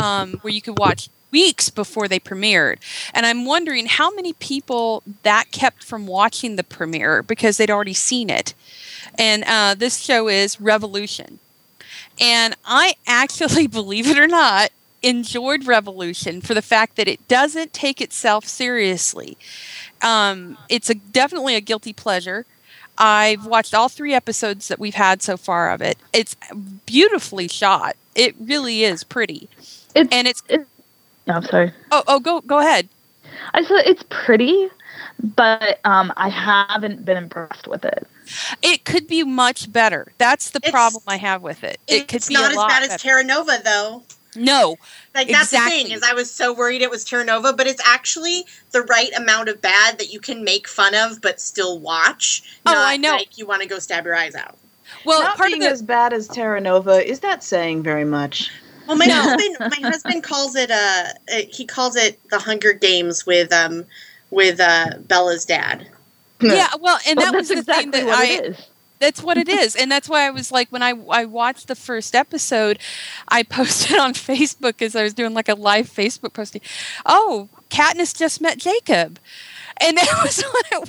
um, 0.00 0.38
where 0.40 0.52
you 0.52 0.62
could 0.62 0.78
watch 0.78 1.10
weeks 1.34 1.68
before 1.68 2.06
they 2.06 2.20
premiered. 2.20 2.76
And 3.12 3.26
I'm 3.26 3.44
wondering 3.44 3.86
how 3.86 4.14
many 4.14 4.34
people 4.34 5.02
that 5.24 5.50
kept 5.50 5.82
from 5.82 6.06
watching 6.06 6.54
the 6.54 6.62
premiere 6.62 7.24
because 7.24 7.56
they'd 7.56 7.72
already 7.72 7.92
seen 7.92 8.30
it. 8.30 8.54
And 9.18 9.42
uh, 9.44 9.74
this 9.76 9.98
show 9.98 10.28
is 10.28 10.60
Revolution. 10.60 11.40
And 12.20 12.54
I 12.64 12.94
actually, 13.04 13.66
believe 13.80 14.06
it 14.08 14.16
or 14.16 14.28
not, 14.28 14.70
enjoyed 15.02 15.66
Revolution 15.66 16.40
for 16.40 16.54
the 16.54 16.62
fact 16.62 16.94
that 16.94 17.08
it 17.08 17.26
doesn't 17.26 17.72
take 17.72 18.00
itself 18.00 18.44
seriously. 18.44 19.36
Um, 20.02 20.56
it's 20.68 20.88
a 20.88 20.94
definitely 20.94 21.56
a 21.56 21.60
guilty 21.60 21.92
pleasure. 21.92 22.46
I've 22.96 23.44
watched 23.44 23.74
all 23.74 23.88
three 23.88 24.14
episodes 24.14 24.68
that 24.68 24.78
we've 24.78 24.94
had 24.94 25.20
so 25.20 25.36
far 25.36 25.72
of 25.72 25.82
it. 25.82 25.98
It's 26.12 26.36
beautifully 26.86 27.48
shot. 27.48 27.96
It 28.14 28.36
really 28.38 28.84
is 28.84 29.02
pretty. 29.02 29.48
It's 29.96 30.08
And 30.12 30.28
it's 30.28 30.44
it's. 30.48 30.70
No, 31.26 31.34
I'm 31.34 31.44
sorry. 31.44 31.72
oh 31.90 32.02
oh 32.06 32.20
go 32.20 32.40
go 32.40 32.58
ahead. 32.58 32.88
I 33.52 33.64
said 33.64 33.82
it's 33.86 34.04
pretty, 34.10 34.68
but 35.18 35.80
um, 35.84 36.12
I 36.16 36.28
haven't 36.28 37.04
been 37.04 37.16
impressed 37.16 37.66
with 37.66 37.84
it. 37.84 38.06
It 38.62 38.84
could 38.84 39.06
be 39.06 39.24
much 39.24 39.72
better. 39.72 40.12
That's 40.18 40.50
the 40.50 40.58
It's- 40.58 40.70
problem 40.70 41.02
I 41.06 41.16
have 41.16 41.42
with 41.42 41.64
it. 41.64 41.78
It 41.88 42.08
could 42.08 42.16
it's 42.16 42.28
be 42.28 42.34
not 42.34 42.44
a 42.48 42.50
as 42.50 42.56
lot 42.56 42.68
bad 42.68 42.90
as. 42.90 43.00
Terra 43.02 43.24
Nova, 43.24 43.58
though. 43.64 44.02
no, 44.36 44.76
Like 45.14 45.28
that's 45.28 45.50
the 45.50 45.58
thing 45.58 45.90
is, 45.90 46.02
I 46.02 46.12
was 46.12 46.30
so 46.30 46.52
worried 46.52 46.82
it 46.82 46.90
was 46.90 47.04
Terra 47.04 47.24
Nova, 47.24 47.52
but 47.52 47.66
it's 47.66 47.82
actually 47.86 48.44
the 48.72 48.82
right 48.82 49.12
amount 49.16 49.48
of 49.48 49.60
bad 49.60 49.98
that 49.98 50.12
you 50.12 50.20
can 50.20 50.44
make 50.44 50.66
fun 50.68 50.94
of 50.94 51.20
but 51.20 51.40
still 51.40 51.78
watch. 51.80 52.42
Oh, 52.66 52.72
not 52.72 52.76
I 52.88 52.96
know. 52.96 53.12
Like 53.12 53.36
you 53.38 53.46
want 53.46 53.62
to 53.62 53.68
go 53.68 53.78
stab 53.78 54.04
your 54.04 54.14
eyes 54.16 54.34
out. 54.34 54.56
well, 55.04 55.22
Not 55.22 55.36
part 55.36 55.48
of 55.48 55.52
being 55.58 55.62
the 55.62 55.70
as 55.70 55.82
bad 55.82 56.12
as 56.12 56.28
Terra 56.28 56.60
Nova 56.60 57.04
is 57.04 57.20
that 57.20 57.42
saying 57.44 57.82
very 57.82 58.04
much? 58.04 58.50
Well, 58.86 58.96
my 58.96 59.06
husband, 59.10 59.56
my 59.60 59.88
husband 59.88 60.22
calls 60.22 60.54
it 60.56 60.70
uh, 60.70 61.04
uh, 61.32 61.40
he 61.50 61.64
calls 61.64 61.96
it 61.96 62.20
the 62.30 62.38
Hunger 62.38 62.72
Games 62.72 63.24
with 63.26 63.52
um 63.52 63.84
with 64.30 64.60
uh 64.60 64.98
Bella's 65.06 65.44
dad. 65.44 65.86
yeah, 66.40 66.68
well, 66.80 66.98
and 67.06 67.16
Well, 67.16 67.32
that 67.32 67.38
was 67.38 67.48
that's 67.48 67.60
the 67.66 67.72
thing 67.74 67.88
exactly 67.88 68.00
that 68.00 68.06
what 68.06 68.18
I 68.18 68.26
it 68.26 68.44
is. 68.46 68.68
that's 68.98 69.22
what 69.22 69.36
it 69.38 69.48
is 69.62 69.74
and 69.76 69.90
that's 69.90 70.08
why 70.08 70.26
i 70.26 70.30
was 70.30 70.50
like 70.52 70.70
when 70.70 70.82
i 70.82 70.92
i 71.10 71.24
watched 71.24 71.68
the 71.68 71.74
first 71.74 72.14
episode 72.14 72.78
i 73.28 73.42
posted 73.58 73.98
on 73.98 74.12
facebook 74.14 74.80
as 74.82 74.94
i 74.96 75.02
was 75.02 75.14
doing 75.14 75.34
like 75.34 75.48
a 75.48 75.54
live 75.54 75.86
facebook 75.88 76.32
posting 76.32 76.60
oh 77.06 77.48
katniss 77.70 78.16
just 78.16 78.40
met 78.40 78.58
jacob 78.58 79.18
and 79.80 79.96
that 79.98 80.20
was 80.22 80.40
what 80.42 80.66
it 80.72 80.80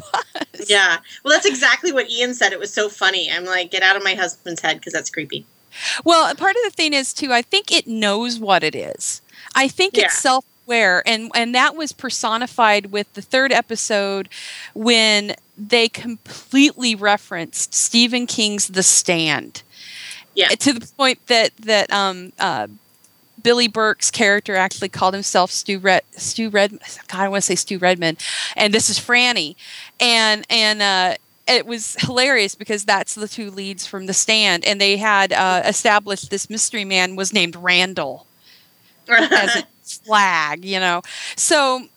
was 0.54 0.70
Yeah. 0.70 0.98
Well, 1.24 1.34
that's 1.34 1.46
exactly 1.48 1.92
what 1.92 2.08
Ian 2.10 2.36
said. 2.36 2.54
It 2.54 2.60
was 2.60 2.72
so 2.72 2.88
funny. 2.88 3.32
I'm 3.32 3.44
like, 3.44 3.72
get 3.72 3.82
out 3.82 3.96
of 3.96 4.04
my 4.04 4.14
husband's 4.14 4.62
head 4.62 4.78
because 4.78 4.94
that's 4.94 5.10
creepy. 5.10 5.44
Well 6.04 6.34
part 6.36 6.56
of 6.56 6.62
the 6.64 6.70
thing 6.72 6.94
is 6.94 7.14
too 7.14 7.32
i 7.34 7.42
think 7.42 7.72
it 7.72 7.88
knows 7.88 8.40
what 8.40 8.64
it 8.64 8.76
is 8.76 9.22
i 9.56 9.68
think 9.68 9.96
Yeah. 9.98 10.06
it's 10.06 10.18
self-aware 10.20 11.04
and 11.06 11.32
and 11.36 11.54
that 11.56 11.76
was 11.76 11.92
personified 11.92 12.88
with 12.88 13.12
the 13.14 13.22
third 13.22 13.52
episode 13.52 14.30
when 14.74 15.36
they 15.58 15.88
completely 15.90 16.96
referenced 16.96 17.74
stephen 17.74 18.26
king's 18.28 18.68
the 18.68 18.84
stand 18.84 19.64
Yeah. 20.34 20.50
to 20.50 20.74
the 20.74 20.86
point 20.98 21.20
that 21.28 21.56
that 21.58 21.92
um 21.92 22.34
uh 22.40 22.68
Billy 23.44 23.68
Burke's 23.68 24.10
character 24.10 24.56
actually 24.56 24.90
called 24.90 25.14
himself 25.14 25.52
Stu 25.52 25.78
Red 25.78 26.02
Stu 26.14 26.50
Red 26.50 26.72
God 27.08 27.20
I 27.20 27.30
want 27.30 27.44
to 27.44 27.46
say 27.46 27.54
Stu 27.54 27.78
Redman 27.78 28.18
and 28.56 28.74
this 28.74 28.90
is 28.90 28.98
Franny 29.00 29.56
and 30.00 30.48
and 30.50 30.82
uh 30.82 31.16
it 31.48 31.66
was 31.66 31.96
hilarious 32.00 32.56
because 32.56 32.86
that's 32.86 33.16
the 33.16 33.28
two 33.28 33.52
leads 33.52 33.86
from 33.86 34.06
the 34.08 34.14
stand 34.14 34.66
and 34.66 34.82
they 34.82 34.98
had 34.98 35.32
uh, 35.32 35.62
established 35.66 36.30
this 36.30 36.50
mystery 36.50 36.86
man 36.86 37.16
was 37.16 37.34
named 37.34 37.56
Randall 37.56 38.26
as 39.08 39.56
a 39.58 39.64
flag, 39.84 40.66
you 40.66 40.80
know. 40.80 41.02
So 41.36 41.88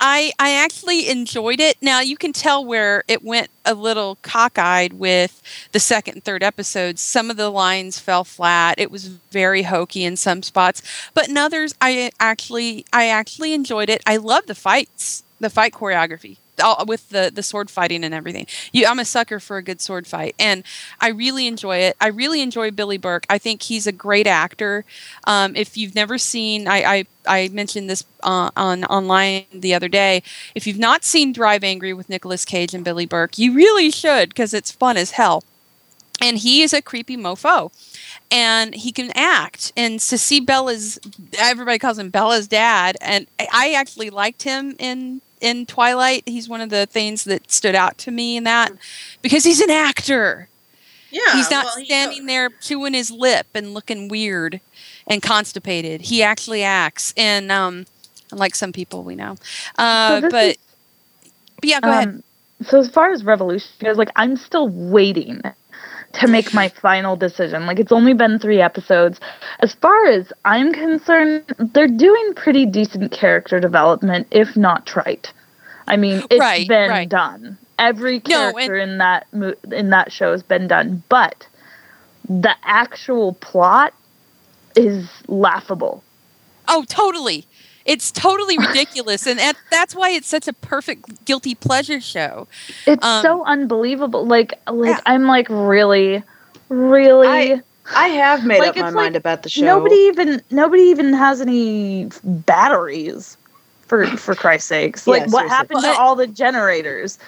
I 0.00 0.32
I 0.38 0.52
actually 0.52 1.08
enjoyed 1.08 1.60
it. 1.60 1.76
Now 1.80 2.00
you 2.00 2.16
can 2.16 2.32
tell 2.32 2.64
where 2.64 3.04
it 3.08 3.22
went 3.24 3.48
a 3.64 3.74
little 3.74 4.18
cockeyed 4.22 4.94
with 4.94 5.42
the 5.72 5.80
second 5.80 6.14
and 6.14 6.24
third 6.24 6.42
episodes. 6.42 7.00
Some 7.00 7.30
of 7.30 7.36
the 7.36 7.50
lines 7.50 7.98
fell 7.98 8.24
flat. 8.24 8.78
It 8.78 8.90
was 8.90 9.06
very 9.06 9.62
hokey 9.62 10.04
in 10.04 10.16
some 10.16 10.42
spots, 10.42 10.82
but 11.14 11.28
in 11.28 11.36
others 11.36 11.74
I 11.80 12.10
actually 12.20 12.84
I 12.92 13.06
actually 13.08 13.52
enjoyed 13.52 13.88
it. 13.88 14.02
I 14.06 14.16
love 14.16 14.46
the 14.46 14.54
fights, 14.54 15.22
the 15.40 15.50
fight 15.50 15.72
choreography. 15.72 16.38
All, 16.62 16.84
with 16.86 17.08
the 17.10 17.30
the 17.34 17.42
sword 17.42 17.70
fighting 17.70 18.04
and 18.04 18.14
everything. 18.14 18.46
You, 18.72 18.86
I'm 18.86 18.98
a 18.98 19.04
sucker 19.04 19.40
for 19.40 19.56
a 19.56 19.62
good 19.62 19.80
sword 19.80 20.06
fight, 20.06 20.34
and 20.38 20.64
I 21.00 21.08
really 21.08 21.46
enjoy 21.46 21.78
it. 21.78 21.96
I 22.00 22.08
really 22.08 22.40
enjoy 22.40 22.70
Billy 22.70 22.98
Burke. 22.98 23.26
I 23.28 23.38
think 23.38 23.62
he's 23.62 23.86
a 23.86 23.92
great 23.92 24.26
actor. 24.26 24.84
Um, 25.24 25.56
if 25.56 25.76
you've 25.76 25.94
never 25.94 26.18
seen, 26.18 26.68
I 26.68 26.84
I, 26.84 27.06
I 27.26 27.48
mentioned 27.48 27.90
this 27.90 28.04
uh, 28.22 28.50
on 28.56 28.84
online 28.84 29.44
the 29.52 29.74
other 29.74 29.88
day. 29.88 30.22
If 30.54 30.66
you've 30.66 30.78
not 30.78 31.04
seen 31.04 31.32
Drive 31.32 31.64
Angry 31.64 31.92
with 31.92 32.08
Nicolas 32.08 32.44
Cage 32.44 32.74
and 32.74 32.84
Billy 32.84 33.06
Burke, 33.06 33.38
you 33.38 33.52
really 33.54 33.90
should 33.90 34.30
because 34.30 34.54
it's 34.54 34.70
fun 34.70 34.96
as 34.96 35.12
hell. 35.12 35.44
And 36.20 36.38
he 36.38 36.62
is 36.62 36.72
a 36.72 36.80
creepy 36.80 37.16
mofo 37.16 37.70
and 38.30 38.74
he 38.74 38.92
can 38.92 39.10
act. 39.14 39.72
And 39.76 40.00
to 40.00 40.18
see 40.18 40.40
Bella's, 40.40 40.98
everybody 41.38 41.78
calls 41.78 41.98
him 41.98 42.10
Bella's 42.10 42.48
dad, 42.48 42.96
and 43.00 43.26
I 43.38 43.74
actually 43.76 44.10
liked 44.10 44.42
him 44.42 44.74
in 44.78 45.20
in 45.40 45.66
Twilight. 45.66 46.22
He's 46.26 46.48
one 46.48 46.60
of 46.60 46.70
the 46.70 46.86
things 46.86 47.24
that 47.24 47.50
stood 47.50 47.74
out 47.74 47.98
to 47.98 48.10
me 48.10 48.36
in 48.36 48.44
that 48.44 48.72
because 49.22 49.44
he's 49.44 49.60
an 49.60 49.70
actor. 49.70 50.48
Yeah, 51.10 51.32
he's 51.34 51.50
not 51.50 51.64
well, 51.64 51.76
he- 51.78 51.84
standing 51.86 52.26
there 52.26 52.50
chewing 52.60 52.94
his 52.94 53.10
lip 53.10 53.46
and 53.54 53.74
looking 53.74 54.08
weird 54.08 54.60
and 55.06 55.22
constipated. 55.22 56.02
He 56.02 56.22
actually 56.22 56.62
acts, 56.62 57.14
and 57.16 57.50
um, 57.52 57.86
unlike 58.32 58.54
some 58.54 58.72
people 58.72 59.02
we 59.02 59.14
know. 59.14 59.36
Uh, 59.78 60.20
this 60.20 60.32
but, 60.32 60.44
is- 60.44 60.56
but 61.60 61.64
yeah, 61.64 61.80
go 61.80 61.90
ahead. 61.90 62.08
Um, 62.08 62.22
so 62.62 62.78
as 62.78 62.88
far 62.88 63.10
as 63.10 63.24
Revolution 63.24 63.70
goes, 63.80 63.96
like 63.96 64.10
I'm 64.16 64.36
still 64.36 64.68
waiting 64.68 65.42
to 66.14 66.28
make 66.28 66.54
my 66.54 66.68
final 66.68 67.16
decision. 67.16 67.66
Like 67.66 67.78
it's 67.78 67.92
only 67.92 68.14
been 68.14 68.38
three 68.38 68.60
episodes. 68.60 69.20
As 69.60 69.74
far 69.74 70.06
as 70.06 70.32
I'm 70.44 70.72
concerned, 70.72 71.44
they're 71.58 71.88
doing 71.88 72.34
pretty 72.34 72.66
decent 72.66 73.12
character 73.12 73.60
development, 73.60 74.26
if 74.30 74.56
not 74.56 74.86
trite. 74.86 75.32
I 75.86 75.96
mean, 75.96 76.22
it's 76.30 76.40
Right, 76.40 76.66
been 76.66 76.90
right. 76.90 77.08
done. 77.08 77.58
Every 77.78 78.22
No, 78.28 78.48
and- 78.48 78.54
character 78.56 78.76
in 78.76 78.98
that 78.98 79.26
mo- 79.32 79.54
in 79.70 79.90
that 79.90 80.10
show 80.10 80.32
has 80.32 80.42
been 80.42 80.66
done, 80.66 81.02
but 81.08 81.46
the 82.28 82.54
actual 82.64 83.34
plot 83.34 83.92
is 84.74 85.08
laughable. 85.28 86.02
Oh, 86.68 86.84
totally. 86.88 87.46
It's 87.86 88.10
totally 88.12 88.58
ridiculous, 88.68 89.26
and 89.26 89.38
that, 89.38 89.54
that's 89.70 89.94
why 89.94 90.10
it's 90.10 90.28
such 90.28 90.48
a 90.48 90.52
perfect 90.52 91.24
guilty 91.24 91.54
pleasure 91.54 92.00
show. 92.00 92.48
It's 92.86 93.04
Um, 93.04 93.22
so 93.22 93.44
unbelievable. 93.44 94.26
Like 94.26 94.54
like 94.70 94.90
Yeah. 94.90 95.00
I'm 95.06 95.24
like 95.26 95.46
really 95.48 96.22
really 96.68 97.28
I 97.28 97.62
I 97.94 98.08
have 98.08 98.44
made 98.44 98.60
Like, 98.60 98.70
up 98.70 98.76
my 98.76 98.86
it's 98.88 98.94
mind 98.94 99.16
about 99.16 99.42
the 99.44 99.48
show. 99.48 99.64
Nobody 99.64 99.94
even 99.94 100.42
nobody 100.50 100.82
even 100.84 101.12
has 101.14 101.40
any 101.40 102.10
batteries 102.24 103.36
for 103.86 104.16
for 104.16 104.34
Christ's 104.34 104.68
sakes. 104.68 105.06
Like 105.06 105.24
Yeah, 105.24 105.26
what 105.26 105.48
seriously. 105.48 105.48
happened 105.48 105.82
Well, 105.82 105.82
to 105.82 105.92
all 105.92 106.16
the 106.16 106.26
generators? 106.26 107.18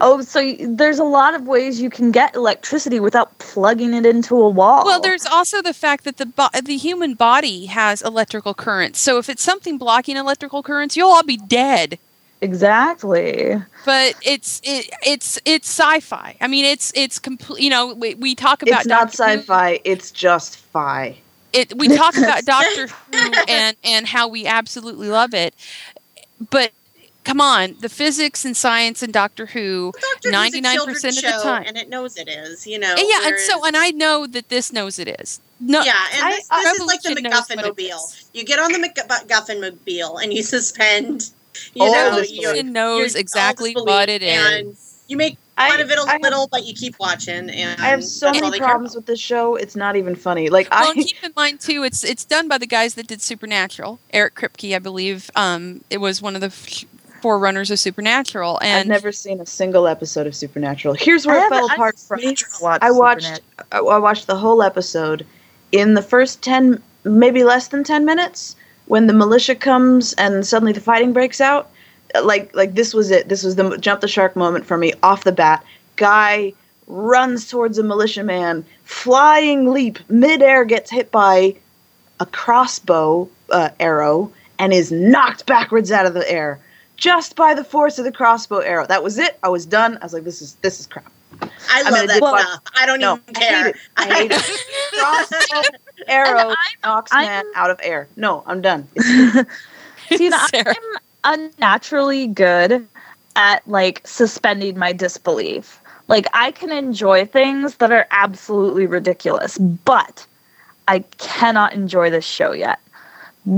Oh, 0.00 0.22
so 0.22 0.40
y- 0.40 0.58
there's 0.60 0.98
a 0.98 1.04
lot 1.04 1.34
of 1.34 1.46
ways 1.46 1.80
you 1.80 1.90
can 1.90 2.10
get 2.12 2.34
electricity 2.34 3.00
without 3.00 3.38
plugging 3.38 3.94
it 3.94 4.06
into 4.06 4.36
a 4.36 4.48
wall. 4.48 4.84
Well, 4.84 5.00
there's 5.00 5.26
also 5.26 5.62
the 5.62 5.74
fact 5.74 6.04
that 6.04 6.16
the 6.18 6.26
bo- 6.26 6.48
the 6.62 6.76
human 6.76 7.14
body 7.14 7.66
has 7.66 8.02
electrical 8.02 8.54
currents. 8.54 9.00
So 9.00 9.18
if 9.18 9.28
it's 9.28 9.42
something 9.42 9.78
blocking 9.78 10.16
electrical 10.16 10.62
currents, 10.62 10.96
you'll 10.96 11.10
all 11.10 11.22
be 11.24 11.36
dead. 11.36 11.98
exactly. 12.40 13.56
But 13.84 14.16
it's 14.20 14.60
it, 14.64 14.90
it's 15.02 15.38
it's 15.44 15.68
sci-fi. 15.68 16.36
I 16.40 16.46
mean, 16.48 16.64
it's 16.64 16.92
it's 16.94 17.18
complete. 17.18 17.62
You 17.62 17.70
know, 17.70 17.94
we, 17.94 18.14
we 18.14 18.34
talk 18.34 18.62
about 18.62 18.84
it's 18.84 18.86
not 18.86 19.10
Doctor 19.10 19.24
Who. 19.24 19.46
sci-fi. 19.46 19.80
It's 19.84 20.10
just 20.10 20.56
fi. 20.56 21.22
it 21.52 21.72
we 21.78 21.88
talk 21.88 22.16
about 22.18 22.44
Doctor 22.46 22.88
Who 22.88 23.40
and 23.48 23.76
and 23.84 24.06
how 24.06 24.28
we 24.28 24.46
absolutely 24.46 25.08
love 25.08 25.34
it, 25.34 25.54
but 26.50 26.72
come 27.24 27.40
on, 27.40 27.76
the 27.80 27.88
physics 27.88 28.44
and 28.44 28.56
science 28.56 29.02
and 29.02 29.12
Doctor 29.12 29.46
Who, 29.46 29.92
Doctor 29.92 30.08
Who's 30.24 30.30
a 30.30 30.30
ninety 30.32 30.60
nine 30.60 30.84
percent 30.84 31.16
of 31.18 31.22
the 31.22 31.40
time, 31.42 31.64
and 31.66 31.76
it 31.76 31.88
knows 31.88 32.16
it 32.16 32.28
is. 32.28 32.66
You 32.66 32.78
know. 32.78 32.94
And 32.96 33.06
yeah, 33.08 33.28
and 33.28 33.38
so 33.38 33.64
and 33.64 33.76
I 33.76 33.90
know 33.90 34.26
that 34.26 34.48
this 34.48 34.72
knows 34.72 34.98
it 34.98 35.08
is. 35.20 35.40
No, 35.60 35.82
yeah, 35.82 35.92
and 36.14 36.24
I- 36.24 36.30
this, 36.30 36.48
this 36.48 36.80
is 36.80 36.86
like 36.86 37.02
the 37.02 37.10
MacGuffin 37.10 37.56
mobile. 37.56 38.00
You 38.32 38.44
get 38.44 38.58
on 38.58 38.72
the 38.72 38.78
MacGuffin 38.78 39.60
mobile 39.60 40.18
and 40.18 40.32
you 40.32 40.42
suspend. 40.42 41.30
You 41.74 41.82
oh, 41.82 41.86
All 41.86 42.12
know, 42.12 42.22
you. 42.22 42.62
Knows 42.62 43.16
exactly 43.16 43.74
what 43.74 44.08
it 44.08 44.22
is. 44.22 44.52
and 44.52 44.76
You 45.08 45.16
make 45.16 45.36
I- 45.58 45.70
fun 45.70 45.80
of 45.80 45.90
it 45.90 45.98
a 45.98 46.02
I 46.02 46.12
have- 46.12 46.22
little, 46.22 46.48
but 46.50 46.64
you 46.66 46.74
keep 46.74 46.94
watching. 46.98 47.50
And 47.50 47.80
I 47.80 47.86
have 47.88 48.04
so 48.04 48.30
many 48.30 48.58
problems 48.58 48.94
with 48.94 49.06
this 49.06 49.20
show. 49.20 49.56
It's 49.56 49.76
not 49.76 49.96
even 49.96 50.14
funny. 50.14 50.48
Like 50.48 50.68
Well, 50.70 50.88
I, 50.88 50.92
and 50.92 51.04
keep 51.04 51.22
in 51.22 51.32
mind 51.36 51.60
too, 51.60 51.82
it's 51.84 52.04
it's 52.04 52.24
done 52.24 52.48
by 52.48 52.58
the 52.58 52.66
guys 52.66 52.94
that 52.94 53.06
did 53.06 53.20
Supernatural. 53.20 53.98
Eric 54.12 54.34
Kripke, 54.36 54.74
I 54.74 54.78
believe, 54.78 55.30
um, 55.36 55.82
it 55.90 55.98
was 55.98 56.22
one 56.22 56.34
of 56.34 56.40
the 56.40 56.46
f- 56.48 56.84
forerunners 57.20 57.70
of 57.70 57.78
Supernatural, 57.80 58.60
And 58.62 58.80
I've 58.80 58.86
never 58.86 59.10
seen 59.12 59.40
a 59.40 59.46
single 59.46 59.88
episode 59.88 60.26
of 60.28 60.34
Supernatural. 60.36 60.94
Here's 60.94 61.26
where 61.26 61.36
I 61.36 61.38
it 61.40 61.42
haven't- 61.44 61.58
fell 61.58 61.70
I 61.70 61.74
apart 61.74 61.98
for 61.98 62.16
me. 62.16 62.36
watched 62.60 62.82
I 62.84 62.90
watched 62.92 63.40
I 63.72 63.78
I 63.78 63.98
watched 63.98 64.26
the 64.28 64.36
whole 64.36 64.62
episode 64.62 65.26
in 65.72 65.94
the 65.94 66.02
first 66.02 66.42
10 66.42 66.80
maybe 67.04 67.42
less 67.44 67.68
than 67.68 67.82
10 67.84 68.04
minutes 68.04 68.54
when 68.86 69.06
the 69.06 69.12
militia 69.12 69.54
comes 69.54 70.12
and 70.14 70.46
suddenly 70.46 70.72
the 70.72 70.80
fighting 70.80 71.12
breaks 71.12 71.40
out 71.40 71.68
like 72.22 72.54
like 72.54 72.74
this 72.74 72.94
was 72.94 73.10
it 73.10 73.28
this 73.28 73.42
was 73.42 73.56
the 73.56 73.76
jump 73.78 74.00
the 74.00 74.08
shark 74.08 74.34
moment 74.36 74.64
for 74.66 74.76
me 74.78 74.92
off 75.02 75.24
the 75.24 75.32
bat 75.32 75.64
guy 75.96 76.52
runs 76.86 77.48
towards 77.48 77.78
a 77.78 77.82
militiaman 77.82 78.64
flying 78.84 79.70
leap 79.72 79.98
midair 80.08 80.64
gets 80.64 80.90
hit 80.90 81.10
by 81.10 81.54
a 82.20 82.26
crossbow 82.26 83.28
uh, 83.50 83.68
arrow 83.78 84.32
and 84.58 84.72
is 84.72 84.90
knocked 84.90 85.44
backwards 85.46 85.92
out 85.92 86.06
of 86.06 86.14
the 86.14 86.30
air 86.30 86.58
just 86.96 87.36
by 87.36 87.52
the 87.54 87.62
force 87.62 87.98
of 87.98 88.04
the 88.04 88.12
crossbow 88.12 88.58
arrow 88.58 88.86
that 88.86 89.02
was 89.02 89.18
it 89.18 89.38
i 89.42 89.48
was 89.48 89.66
done 89.66 89.98
i 90.00 90.04
was 90.04 90.12
like 90.14 90.24
this 90.24 90.40
is 90.40 90.54
this 90.62 90.80
is 90.80 90.86
crap 90.86 91.12
I 91.70 91.82
mean, 91.84 91.92
love 91.92 91.94
I 92.02 92.06
that 92.06 92.12
did 92.14 92.22
watch- 92.22 92.40
stuff. 92.42 92.62
I 92.76 92.86
don't 92.86 93.00
no, 93.00 93.14
even 93.28 93.36
I 93.36 93.40
hate 93.40 93.48
care. 93.48 93.68
it. 93.68 93.76
I 93.96 94.14
hate 94.14 94.32
it. 94.32 94.66
crossbow 94.98 95.78
arrow 96.08 96.54
knocks 96.82 97.12
I'm- 97.12 97.26
man 97.26 97.44
out 97.54 97.70
of 97.70 97.78
air. 97.82 98.08
No, 98.16 98.42
I'm 98.46 98.60
done. 98.60 98.88
See, 100.08 100.30
Sarah. 100.30 100.74
I'm 100.74 100.98
unnaturally 101.28 102.26
good 102.26 102.86
at 103.36 103.66
like 103.68 104.00
suspending 104.06 104.78
my 104.78 104.92
disbelief. 104.92 105.80
Like 106.08 106.26
I 106.32 106.50
can 106.52 106.72
enjoy 106.72 107.26
things 107.26 107.76
that 107.76 107.92
are 107.92 108.06
absolutely 108.10 108.86
ridiculous, 108.86 109.58
but 109.58 110.26
I 110.88 111.00
cannot 111.18 111.74
enjoy 111.74 112.10
this 112.10 112.24
show 112.24 112.52
yet 112.52 112.80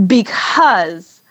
because 0.07 1.23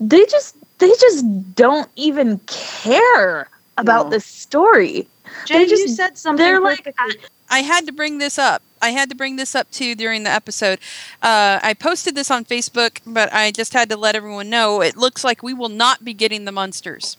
they 0.00 0.24
just 0.26 0.56
they 0.78 0.88
just 1.00 1.54
don't 1.54 1.88
even 1.96 2.38
care 2.46 3.48
about 3.78 4.06
No. 4.06 4.10
this 4.10 4.24
story. 4.24 5.06
Jay, 5.46 5.58
They 5.58 5.66
just- 5.66 5.82
you 5.82 5.88
said 5.88 6.16
something 6.18 6.44
They're 6.44 6.60
like 6.60 6.84
perfectly. 6.84 7.16
I 7.50 7.60
had 7.60 7.86
to 7.86 7.92
bring 7.92 8.18
this 8.18 8.38
up. 8.38 8.62
I 8.82 8.90
had 8.90 9.08
to 9.10 9.14
bring 9.14 9.36
this 9.36 9.54
up 9.54 9.70
too 9.70 9.94
during 9.94 10.24
the 10.24 10.30
episode. 10.30 10.78
Uh, 11.22 11.58
I 11.62 11.74
posted 11.74 12.14
this 12.14 12.30
on 12.30 12.44
Facebook, 12.44 12.98
but 13.06 13.32
I 13.32 13.50
just 13.50 13.72
had 13.72 13.88
to 13.90 13.96
let 13.96 14.14
everyone 14.14 14.50
know 14.50 14.82
it 14.82 14.96
looks 14.96 15.24
like 15.24 15.42
we 15.42 15.54
will 15.54 15.68
not 15.70 16.04
be 16.04 16.12
getting 16.12 16.44
the 16.44 16.52
Munsters, 16.52 17.16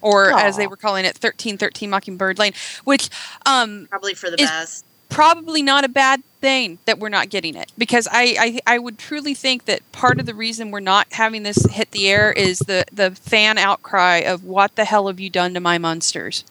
or 0.00 0.32
as 0.32 0.56
they 0.56 0.66
were 0.66 0.76
calling 0.76 1.04
it, 1.04 1.16
thirteen 1.16 1.56
thirteen 1.58 1.90
Mockingbird 1.90 2.38
Lane, 2.38 2.52
which 2.84 3.10
um, 3.46 3.86
Probably 3.90 4.14
for 4.14 4.30
the 4.30 4.36
best. 4.38 4.84
probably 5.08 5.62
not 5.62 5.84
a 5.84 5.88
bad 5.88 6.22
thing 6.40 6.78
that 6.84 6.98
we're 6.98 7.08
not 7.08 7.30
getting 7.30 7.54
it 7.54 7.70
because 7.78 8.06
I, 8.10 8.60
I 8.66 8.74
I 8.74 8.78
would 8.78 8.98
truly 8.98 9.34
think 9.34 9.64
that 9.66 9.80
part 9.92 10.18
of 10.20 10.26
the 10.26 10.34
reason 10.34 10.70
we're 10.70 10.80
not 10.80 11.06
having 11.12 11.42
this 11.44 11.64
hit 11.70 11.90
the 11.92 12.08
air 12.08 12.32
is 12.32 12.58
the 12.60 12.84
the 12.92 13.12
fan 13.12 13.56
outcry 13.56 14.16
of 14.18 14.44
what 14.44 14.74
the 14.76 14.84
hell 14.84 15.06
have 15.06 15.20
you 15.20 15.30
done 15.30 15.54
to 15.54 15.60
my 15.60 15.78
Munsters. 15.78 16.44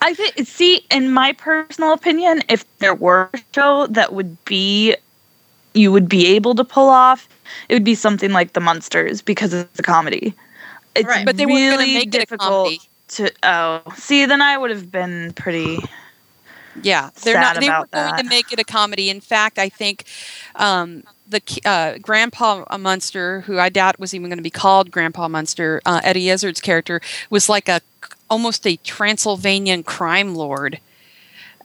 I 0.00 0.14
think, 0.14 0.46
see, 0.46 0.84
in 0.90 1.10
my 1.10 1.32
personal 1.32 1.92
opinion, 1.92 2.42
if 2.48 2.64
there 2.78 2.94
were 2.94 3.30
a 3.32 3.38
show 3.54 3.86
that 3.88 4.12
would 4.12 4.42
be, 4.44 4.96
you 5.74 5.92
would 5.92 6.08
be 6.08 6.26
able 6.28 6.54
to 6.54 6.64
pull 6.64 6.88
off, 6.88 7.28
it 7.68 7.74
would 7.74 7.84
be 7.84 7.94
something 7.94 8.32
like 8.32 8.52
The 8.52 8.60
Munsters 8.60 9.22
because 9.22 9.52
it's 9.52 9.78
a 9.78 9.82
comedy. 9.82 10.34
It's 10.94 11.06
Right. 11.06 11.24
But 11.24 11.36
they 11.36 11.46
weren't 11.46 11.58
going 11.58 11.70
to 11.70 11.76
really 11.76 11.94
make 11.94 12.14
it 12.14 12.16
a 12.16 12.18
difficult 12.20 12.40
comedy. 12.40 12.80
to. 13.08 13.32
Oh, 13.42 13.82
see, 13.96 14.24
then 14.26 14.42
I 14.42 14.56
would 14.58 14.70
have 14.70 14.90
been 14.90 15.32
pretty. 15.34 15.78
Yeah, 16.82 17.10
they're 17.22 17.34
sad 17.34 17.40
not. 17.40 17.60
They 17.60 17.68
weren't 17.68 17.90
going 17.90 18.04
that. 18.04 18.18
to 18.18 18.28
make 18.28 18.52
it 18.52 18.58
a 18.58 18.64
comedy. 18.64 19.08
In 19.08 19.20
fact, 19.20 19.58
I 19.58 19.68
think 19.68 20.04
um, 20.56 21.04
the 21.28 21.42
uh, 21.64 21.98
Grandpa 21.98 22.64
Munster, 22.78 23.40
who 23.42 23.58
I 23.58 23.68
doubt 23.68 23.98
was 23.98 24.14
even 24.14 24.28
going 24.28 24.38
to 24.38 24.42
be 24.42 24.50
called 24.50 24.90
Grandpa 24.90 25.28
Munster, 25.28 25.80
uh, 25.86 26.00
Eddie 26.04 26.28
Izzard's 26.28 26.60
character 26.60 27.00
was 27.30 27.48
like 27.48 27.68
a 27.68 27.80
almost 28.28 28.66
a 28.66 28.76
Transylvanian 28.76 29.82
crime 29.82 30.34
lord. 30.34 30.80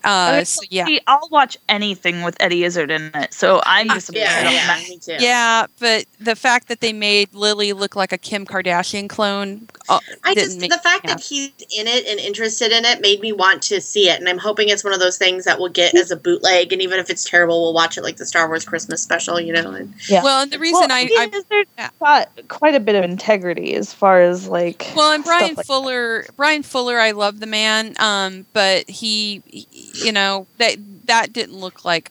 Uh, 0.04 0.30
Okay, 0.32 0.44
so 0.44 0.60
yeah, 0.70 0.86
see, 0.86 1.00
I'll 1.06 1.28
watch 1.30 1.58
anything 1.68 2.22
with 2.22 2.36
Eddie 2.40 2.64
Izzard 2.64 2.90
in 2.90 3.10
it, 3.14 3.34
so 3.34 3.60
I'm 3.64 3.88
disappointed. 3.88 4.24
Yeah, 4.24 4.46
on 4.46 4.52
yeah, 4.52 4.66
that. 4.66 4.88
me 4.88 4.98
too. 4.98 5.16
yeah, 5.18 5.66
but 5.78 6.06
the 6.20 6.36
fact 6.36 6.68
that 6.68 6.80
they 6.80 6.92
made 6.92 7.32
Lily 7.34 7.72
look 7.72 7.96
like 7.96 8.12
a 8.12 8.18
Kim 8.18 8.46
Kardashian 8.46 9.08
clone, 9.08 9.68
uh, 9.88 10.00
I 10.24 10.34
just 10.34 10.60
make 10.60 10.70
the 10.70 10.78
fact 10.78 11.04
yeah. 11.04 11.14
that 11.14 11.22
he's 11.22 11.50
in 11.76 11.86
it 11.86 12.06
and 12.06 12.18
interested 12.20 12.72
in 12.72 12.84
it 12.84 13.00
made 13.00 13.20
me 13.20 13.32
want 13.32 13.62
to 13.62 13.80
see 13.80 14.08
it, 14.08 14.18
and 14.18 14.28
I'm 14.28 14.38
hoping 14.38 14.68
it's 14.68 14.84
one 14.84 14.92
of 14.92 15.00
those 15.00 15.18
things 15.18 15.44
that 15.44 15.58
we'll 15.58 15.70
get 15.70 15.94
as 15.94 16.10
a 16.10 16.16
bootleg, 16.16 16.72
and 16.72 16.80
even 16.82 16.98
if 16.98 17.10
it's 17.10 17.28
terrible, 17.28 17.62
we'll 17.62 17.74
watch 17.74 17.96
it 17.98 18.02
like 18.02 18.16
the 18.16 18.26
Star 18.26 18.48
Wars 18.48 18.64
Christmas 18.64 19.02
special, 19.02 19.40
you 19.40 19.52
know. 19.52 19.72
And 19.72 19.94
Yeah. 20.08 20.22
Well, 20.22 20.42
and 20.42 20.50
the 20.52 20.58
reason 20.58 20.88
well, 20.88 20.92
I, 20.92 21.08
I 21.18 21.28
Izzard 21.32 21.66
yeah. 21.78 21.90
got 22.00 22.48
quite 22.48 22.74
a 22.74 22.80
bit 22.80 22.94
of 22.94 23.04
integrity 23.04 23.74
as 23.74 23.92
far 23.92 24.20
as 24.20 24.48
like. 24.48 24.92
Well, 24.94 25.12
and 25.12 25.24
stuff 25.24 25.38
Bryan 25.38 25.54
like 25.54 25.66
Fuller, 25.66 26.26
Bryan 26.36 26.62
Fuller, 26.62 26.98
I 26.98 27.12
love 27.12 27.40
the 27.40 27.46
man, 27.46 27.94
um, 27.98 28.46
but 28.52 28.88
he, 28.88 29.42
he- 29.46 29.66
you 29.94 30.12
know, 30.12 30.46
that 30.58 30.76
that 31.06 31.32
didn't 31.32 31.56
look 31.56 31.84
like 31.84 32.10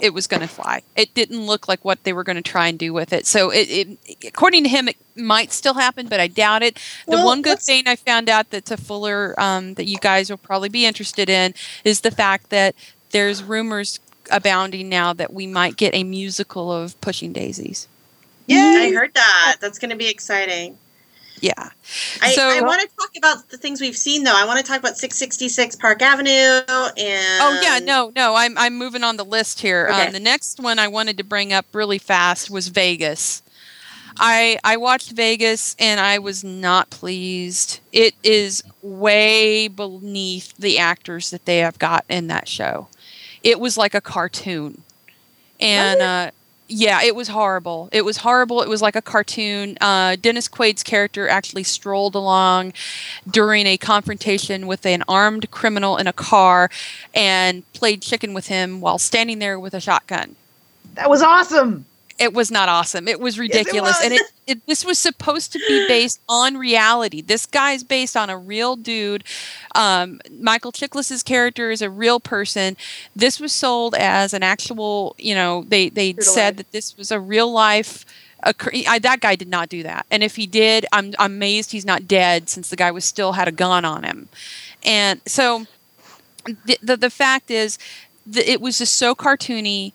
it 0.00 0.12
was 0.12 0.26
going 0.26 0.42
to 0.42 0.48
fly. 0.48 0.82
It 0.94 1.14
didn't 1.14 1.46
look 1.46 1.68
like 1.68 1.84
what 1.84 2.04
they 2.04 2.12
were 2.12 2.24
going 2.24 2.36
to 2.36 2.42
try 2.42 2.68
and 2.68 2.78
do 2.78 2.92
with 2.92 3.12
it. 3.12 3.26
So, 3.26 3.50
it, 3.50 3.68
it, 3.68 3.98
according 4.26 4.62
to 4.64 4.68
him, 4.68 4.88
it 4.88 4.96
might 5.16 5.52
still 5.52 5.74
happen, 5.74 6.06
but 6.06 6.20
I 6.20 6.26
doubt 6.26 6.62
it. 6.62 6.74
The 7.06 7.12
Well, 7.12 7.26
one 7.26 7.42
good 7.42 7.60
thing 7.60 7.84
I 7.86 7.96
found 7.96 8.28
out 8.28 8.50
that's 8.50 8.70
a 8.70 8.76
Fuller 8.76 9.34
um, 9.38 9.74
that 9.74 9.86
you 9.86 9.96
guys 9.98 10.28
will 10.28 10.36
probably 10.36 10.68
be 10.68 10.84
interested 10.84 11.30
in 11.30 11.54
is 11.84 12.02
the 12.02 12.10
fact 12.10 12.50
that 12.50 12.74
there's 13.10 13.42
rumors 13.42 14.00
abounding 14.30 14.88
now 14.88 15.12
that 15.12 15.32
we 15.32 15.46
might 15.46 15.76
get 15.76 15.94
a 15.94 16.04
musical 16.04 16.72
of 16.72 17.00
Pushing 17.00 17.32
Daisies. 17.32 17.88
Yeah, 18.46 18.74
I 18.76 18.92
heard 18.92 19.14
that. 19.14 19.56
That's 19.60 19.78
going 19.78 19.90
to 19.90 19.96
be 19.96 20.08
exciting. 20.08 20.78
Yeah. 21.40 21.70
I, 22.22 22.32
So- 22.32 22.48
I 22.48 22.60
want 22.62 22.80
to 22.80 22.88
talk 22.96 23.10
about 23.16 23.48
the 23.50 23.58
things 23.58 23.80
we've 23.80 23.96
seen, 23.96 24.24
though. 24.24 24.34
I 24.36 24.44
want 24.46 24.58
to 24.58 24.64
talk 24.64 24.78
about 24.80 24.96
666 24.96 25.76
Park 25.76 26.02
Avenue 26.02 26.30
and. 26.30 27.42
Oh 27.42 27.60
yeah, 27.62 27.78
no, 27.82 28.12
no. 28.16 28.34
I'm 28.34 28.56
I'm 28.56 28.76
moving 28.76 29.04
on 29.04 29.16
the 29.16 29.24
list 29.24 29.60
here. 29.60 29.88
Okay. 29.90 30.06
Um, 30.06 30.12
the 30.12 30.20
next 30.20 30.60
one 30.60 30.78
I 30.78 30.88
wanted 30.88 31.18
to 31.18 31.24
bring 31.24 31.52
up 31.52 31.66
really 31.72 31.98
fast 31.98 32.50
was 32.50 32.68
Vegas. 32.68 33.42
I 34.18 34.58
I 34.64 34.78
watched 34.78 35.12
Vegas 35.12 35.76
and 35.78 36.00
I 36.00 36.18
was 36.18 36.42
not 36.42 36.88
pleased. 36.90 37.80
It 37.92 38.14
is 38.22 38.62
way 38.82 39.68
beneath 39.68 40.56
the 40.56 40.78
actors 40.78 41.30
that 41.30 41.44
they 41.44 41.58
have 41.58 41.78
got 41.78 42.04
in 42.08 42.28
that 42.28 42.48
show. 42.48 42.88
It 43.42 43.60
was 43.60 43.76
like 43.76 43.94
a 43.94 44.00
cartoon, 44.00 44.82
and 45.60 46.00
uh, 46.00 46.30
yeah, 46.68 47.02
it 47.02 47.14
was 47.14 47.28
horrible. 47.28 47.88
It 47.92 48.04
was 48.04 48.18
horrible. 48.18 48.62
It 48.62 48.68
was 48.68 48.82
like 48.82 48.96
a 48.96 49.02
cartoon. 49.02 49.78
Uh, 49.80 50.16
Dennis 50.16 50.48
Quaid's 50.48 50.82
character 50.82 51.28
actually 51.28 51.62
strolled 51.62 52.14
along 52.14 52.72
during 53.30 53.66
a 53.66 53.76
confrontation 53.76 54.66
with 54.66 54.84
an 54.84 55.04
armed 55.08 55.50
criminal 55.50 55.96
in 55.96 56.06
a 56.06 56.12
car 56.12 56.70
and 57.14 57.70
played 57.72 58.02
chicken 58.02 58.34
with 58.34 58.48
him 58.48 58.80
while 58.80 58.98
standing 58.98 59.38
there 59.38 59.60
with 59.60 59.74
a 59.74 59.80
shotgun. 59.80 60.36
That 60.94 61.08
was 61.08 61.22
awesome. 61.22 61.84
It 62.18 62.32
was 62.32 62.50
not 62.50 62.68
awesome. 62.68 63.08
It 63.08 63.20
was 63.20 63.38
ridiculous. 63.38 64.00
and 64.02 64.14
it, 64.14 64.22
it 64.46 64.66
this 64.66 64.84
was 64.84 64.98
supposed 64.98 65.52
to 65.52 65.58
be 65.58 65.86
based 65.88 66.20
on 66.28 66.56
reality. 66.56 67.20
This 67.20 67.46
guy's 67.46 67.82
based 67.84 68.16
on 68.16 68.30
a 68.30 68.38
real 68.38 68.76
dude. 68.76 69.24
Um, 69.74 70.20
Michael 70.40 70.72
Chiklis's 70.72 71.22
character 71.22 71.70
is 71.70 71.82
a 71.82 71.90
real 71.90 72.20
person. 72.20 72.76
This 73.14 73.38
was 73.38 73.52
sold 73.52 73.94
as 73.94 74.32
an 74.32 74.42
actual, 74.42 75.14
you 75.18 75.34
know, 75.34 75.64
they 75.68 75.88
they 75.90 76.14
True 76.14 76.22
said 76.22 76.56
that 76.56 76.72
this 76.72 76.96
was 76.96 77.10
a 77.10 77.20
real 77.20 77.52
life 77.52 78.04
a, 78.42 78.54
I, 78.86 78.98
that 79.00 79.20
guy 79.20 79.34
did 79.34 79.48
not 79.48 79.68
do 79.68 79.82
that. 79.82 80.06
And 80.10 80.22
if 80.22 80.36
he 80.36 80.46
did, 80.46 80.86
I'm, 80.92 81.14
I'm 81.18 81.32
amazed 81.32 81.72
he's 81.72 81.84
not 81.84 82.06
dead 82.06 82.48
since 82.48 82.68
the 82.68 82.76
guy 82.76 82.90
was 82.90 83.04
still 83.04 83.32
had 83.32 83.48
a 83.48 83.52
gun 83.52 83.84
on 83.84 84.04
him. 84.04 84.28
And 84.84 85.20
so 85.26 85.66
the, 86.44 86.78
the, 86.82 86.96
the 86.96 87.10
fact 87.10 87.50
is 87.50 87.78
it 88.34 88.60
was 88.60 88.78
just 88.78 88.96
so 88.96 89.14
cartoony 89.14 89.92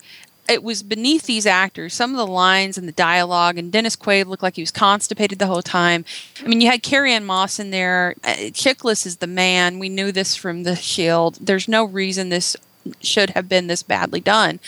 it 0.52 0.64
was 0.64 0.84
beneath 0.84 1.24
these 1.24 1.46
actors. 1.46 1.94
Some 1.94 2.12
of 2.12 2.18
the 2.18 2.28
lines 2.28 2.78
and 2.78 2.88
the 2.88 2.92
dialogue, 2.92 3.58
and 3.58 3.72
Dennis 3.72 3.96
Quaid 3.96 4.28
looked 4.28 4.44
like 4.44 4.56
he 4.58 4.62
was 4.62 4.72
constipated 4.72 5.40
the 5.40 5.48
whole 5.48 5.62
time. 5.62 6.06
I 6.44 6.48
mean, 6.48 6.62
you 6.62 6.70
had 6.70 6.84
Carrie-Anne 6.84 7.26
Moss 7.26 7.60
in 7.60 7.72
there. 7.72 8.16
Uh, 8.24 8.52
Chiklis 8.52 9.06
is 9.06 9.18
the 9.18 9.28
man. 9.28 9.80
We 9.80 9.90
knew 9.90 10.12
this 10.12 10.36
from 10.36 10.64
The 10.64 10.76
Shield. 10.76 11.38
There's 11.42 11.68
no 11.68 11.86
reason 11.86 12.30
this 12.30 12.56
should 13.00 13.32
have 13.32 13.48
been 13.48 13.68
this 13.68 13.84
badly 13.84 14.20
done. 14.20 14.60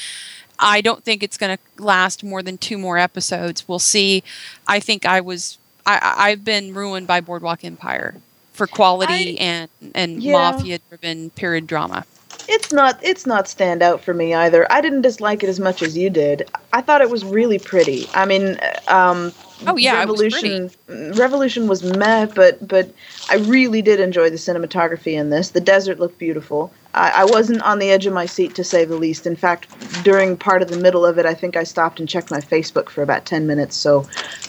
I 0.59 0.81
don't 0.81 1.03
think 1.03 1.23
it's 1.23 1.37
going 1.37 1.57
to 1.57 1.83
last 1.83 2.23
more 2.23 2.41
than 2.41 2.57
two 2.57 2.77
more 2.77 2.97
episodes. 2.97 3.67
We'll 3.67 3.79
see. 3.79 4.23
I 4.67 4.79
think 4.79 5.05
I 5.05 5.19
was. 5.19 5.57
I, 5.85 6.13
I've 6.17 6.45
been 6.45 6.73
ruined 6.73 7.07
by 7.07 7.19
Boardwalk 7.19 7.65
Empire 7.65 8.15
for 8.53 8.67
quality 8.67 9.37
I- 9.39 9.43
and 9.43 9.69
and 9.93 10.23
Yeah. 10.23 10.33
mafia-driven 10.33 11.31
period 11.31 11.67
drama. 11.67 12.05
It's 12.47 12.71
not 12.71 12.99
it's 13.01 13.25
not 13.25 13.47
stand 13.47 13.81
out 13.81 14.01
for 14.01 14.13
me 14.13 14.33
either. 14.33 14.69
I 14.71 14.81
didn't 14.81 15.01
dislike 15.01 15.43
it 15.43 15.49
as 15.49 15.59
much 15.59 15.81
as 15.81 15.97
you 15.97 16.09
did. 16.09 16.49
I 16.71 16.81
thought 16.81 17.01
it 17.01 17.09
was 17.09 17.23
really 17.23 17.59
pretty. 17.59 18.07
I 18.13 18.25
mean, 18.25 18.59
um 18.87 19.33
Oh, 19.65 19.77
yeah, 19.77 20.01
it 20.01 20.07
was 20.07 20.21
Revolution 20.21 20.69
Revolution 21.15 21.67
was 21.67 21.83
meh, 21.83 22.25
but 22.25 22.67
but 22.67 22.89
I 23.29 23.35
really 23.35 23.81
did 23.81 23.99
enjoy 23.99 24.29
the 24.29 24.35
cinematography 24.35 25.13
in 25.13 25.29
this. 25.29 25.49
The 25.49 25.61
desert 25.61 25.99
looked 25.99 26.19
beautiful. 26.19 26.71
I, 26.93 27.11
I 27.11 27.25
wasn't 27.25 27.61
on 27.61 27.79
the 27.79 27.89
edge 27.89 28.05
of 28.05 28.13
my 28.13 28.25
seat 28.25 28.55
to 28.55 28.63
say 28.63 28.85
the 28.85 28.95
least. 28.95 29.25
In 29.25 29.35
fact, 29.35 29.67
during 30.03 30.35
part 30.37 30.61
of 30.61 30.69
the 30.69 30.77
middle 30.77 31.05
of 31.05 31.17
it, 31.17 31.25
I 31.25 31.33
think 31.33 31.55
I 31.55 31.63
stopped 31.63 31.99
and 31.99 32.09
checked 32.09 32.29
my 32.29 32.41
Facebook 32.41 32.89
for 32.89 33.01
about 33.01 33.25
ten 33.25 33.47
minutes. 33.47 33.75
So, 33.75 34.05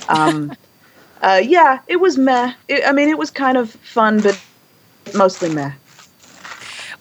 um, 0.08 0.52
uh, 1.22 1.40
yeah, 1.44 1.80
it 1.86 1.96
was 1.96 2.18
meh. 2.18 2.52
It, 2.68 2.82
I 2.86 2.92
mean, 2.92 3.08
it 3.08 3.18
was 3.18 3.30
kind 3.30 3.56
of 3.56 3.70
fun, 3.70 4.20
but 4.20 4.38
mostly 5.14 5.54
meh. 5.54 5.72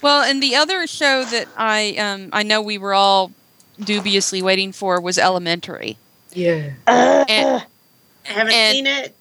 Well, 0.03 0.21
and 0.23 0.43
the 0.43 0.55
other 0.55 0.85
show 0.85 1.23
that 1.23 1.47
I 1.57 1.95
um, 1.95 2.29
I 2.33 2.43
know 2.43 2.61
we 2.61 2.77
were 2.77 2.93
all 2.93 3.31
dubiously 3.79 4.41
waiting 4.41 4.71
for 4.71 4.99
was 5.01 5.17
Elementary. 5.17 5.97
Yeah. 6.33 6.71
And, 6.87 7.63
I 8.25 8.29
haven't 8.29 8.53
And- 8.53 8.73
seen 8.75 8.87
it. 8.87 9.15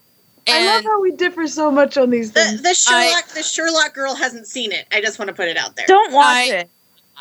I 0.48 0.66
love 0.66 0.82
how 0.84 1.00
we 1.00 1.12
differ 1.12 1.46
so 1.46 1.70
much 1.70 1.96
on 1.96 2.10
these 2.10 2.32
things. 2.32 2.62
the 2.62 2.74
Sherlock, 2.74 3.28
the 3.28 3.44
Sherlock 3.44 3.94
girl 3.94 4.16
hasn't 4.16 4.48
seen 4.48 4.72
it. 4.72 4.86
I 4.90 5.00
just 5.00 5.16
want 5.20 5.28
to 5.28 5.34
put 5.34 5.46
it 5.46 5.56
out 5.56 5.76
there. 5.76 5.86
Don't 5.86 6.12
watch 6.12 6.26
I- 6.36 6.44
it. 6.56 6.70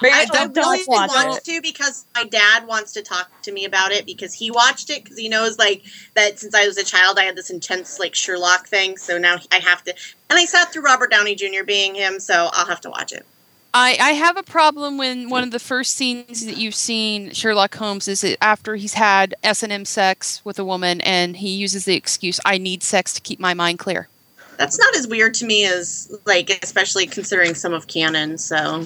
I 0.04 0.26
don't, 0.26 0.54
don't 0.56 0.66
really 0.72 0.84
watch 0.88 1.10
want 1.10 1.38
it. 1.38 1.44
to 1.44 1.62
because 1.62 2.06
my 2.16 2.24
dad 2.24 2.66
wants 2.66 2.94
to 2.94 3.04
talk 3.04 3.30
to 3.44 3.52
me 3.52 3.66
about 3.66 3.92
it 3.92 4.08
because 4.08 4.34
he 4.34 4.50
watched 4.50 4.90
it 4.90 5.04
because 5.04 5.16
he 5.20 5.30
knows 5.30 5.60
like 5.60 5.84
that 6.16 6.40
since 6.40 6.56
I 6.56 6.66
was 6.66 6.78
a 6.80 6.84
child 6.84 7.20
I 7.20 7.24
had 7.26 7.36
this 7.36 7.52
intense 7.52 8.00
like 8.00 8.16
Sherlock 8.16 8.66
thing. 8.68 8.98
So 8.98 9.20
now 9.20 9.36
I 9.52 9.60
have 9.60 9.84
to, 9.84 9.94
and 10.32 10.40
I 10.40 10.46
sat 10.46 10.74
through 10.74 10.84
Robert 10.84 11.12
Downey 11.12 11.36
Jr. 11.36 11.64
being 11.64 11.94
him, 11.94 12.20
so 12.20 12.50
I'll 12.54 12.66
have 12.66 12.82
to 12.82 12.90
watch 12.90 13.12
it. 13.12 13.24
I, 13.74 13.98
I 14.00 14.12
have 14.12 14.38
a 14.38 14.44
problem 14.44 14.98
when 14.98 15.30
one 15.30 15.44
of 15.44 15.52
the 15.52 15.60
first 15.60 15.96
scenes 15.96 16.46
that 16.46 16.58
you've 16.58 16.76
seen 16.76 17.32
Sherlock 17.32 17.74
Holmes 17.76 18.08
is 18.08 18.22
that 18.22 18.38
after 18.44 18.76
he's 18.76 18.94
had 18.94 19.34
S 19.44 19.64
and 19.64 19.72
M 19.72 19.86
sex 19.86 20.44
with 20.44 20.60
a 20.60 20.66
woman 20.66 21.00
and 21.02 21.38
he 21.38 21.56
uses 21.56 21.86
the 21.86 21.96
excuse 21.96 22.40
I 22.46 22.58
need 22.58 22.84
sex 22.84 23.14
to 23.14 23.22
keep 23.22 23.40
my 23.40 23.54
mind 23.54 23.80
clear. 23.80 24.10
That's 24.58 24.78
not 24.78 24.96
as 24.96 25.08
weird 25.08 25.34
to 25.36 25.46
me 25.46 25.66
as 25.66 26.16
like, 26.26 26.50
especially 26.62 27.08
considering 27.08 27.56
some 27.56 27.74
of 27.74 27.88
canon. 27.88 28.38
So 28.38 28.86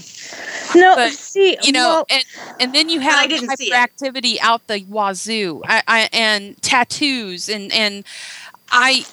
No, 0.75 0.95
But, 0.95 1.11
see, 1.11 1.57
you 1.63 1.71
know, 1.71 2.05
well, 2.07 2.07
and 2.09 2.23
and 2.61 2.75
then 2.75 2.89
you 2.89 3.01
I 3.01 3.03
have 3.03 3.29
didn't 3.29 3.57
see 3.57 3.71
hyperactivity 3.71 4.37
out 4.41 4.67
the 4.67 4.85
wazoo, 4.87 5.61
I, 5.65 5.83
I, 5.87 6.09
and 6.13 6.61
tattoos, 6.61 7.49
and 7.49 7.73
and 7.73 8.05
I, 8.71 9.05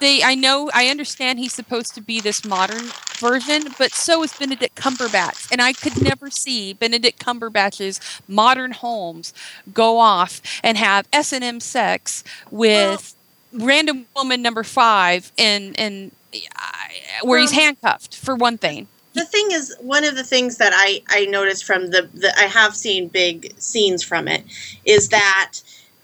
they, 0.00 0.22
I 0.22 0.34
know, 0.34 0.70
I 0.74 0.86
understand 0.86 1.38
he's 1.38 1.54
supposed 1.54 1.94
to 1.94 2.00
be 2.00 2.20
this 2.20 2.44
modern 2.44 2.86
version, 3.18 3.64
but 3.78 3.92
so 3.92 4.22
is 4.22 4.32
Benedict 4.32 4.74
Cumberbatch, 4.74 5.50
and 5.52 5.60
I 5.62 5.72
could 5.72 6.02
never 6.02 6.30
see 6.30 6.72
Benedict 6.72 7.18
Cumberbatch's 7.24 8.00
modern 8.26 8.72
Holmes 8.72 9.32
go 9.72 9.98
off 9.98 10.40
and 10.64 10.76
have 10.78 11.06
S 11.12 11.32
and 11.32 11.44
M 11.44 11.60
sex 11.60 12.24
with 12.50 13.14
random 13.52 14.06
woman 14.16 14.42
number 14.42 14.62
five, 14.64 15.30
and 15.38 15.78
and. 15.78 16.12
I- 16.56 16.90
Where 17.22 17.40
he's 17.40 17.50
handcuffed 17.52 18.16
for 18.16 18.36
one 18.36 18.56
thing. 18.56 18.86
the 19.14 19.24
thing 19.24 19.48
is, 19.50 19.74
one 19.80 20.04
of 20.04 20.14
the 20.14 20.22
things 20.22 20.58
that 20.58 20.72
I 20.74 21.02
I 21.08 21.24
noticed 21.26 21.64
from 21.64 21.90
the, 21.90 22.08
the 22.14 22.32
I 22.38 22.44
have 22.44 22.76
seen 22.76 23.08
big 23.08 23.52
scenes 23.58 24.02
from 24.04 24.28
it 24.28 24.44
is 24.84 25.08
that 25.08 25.54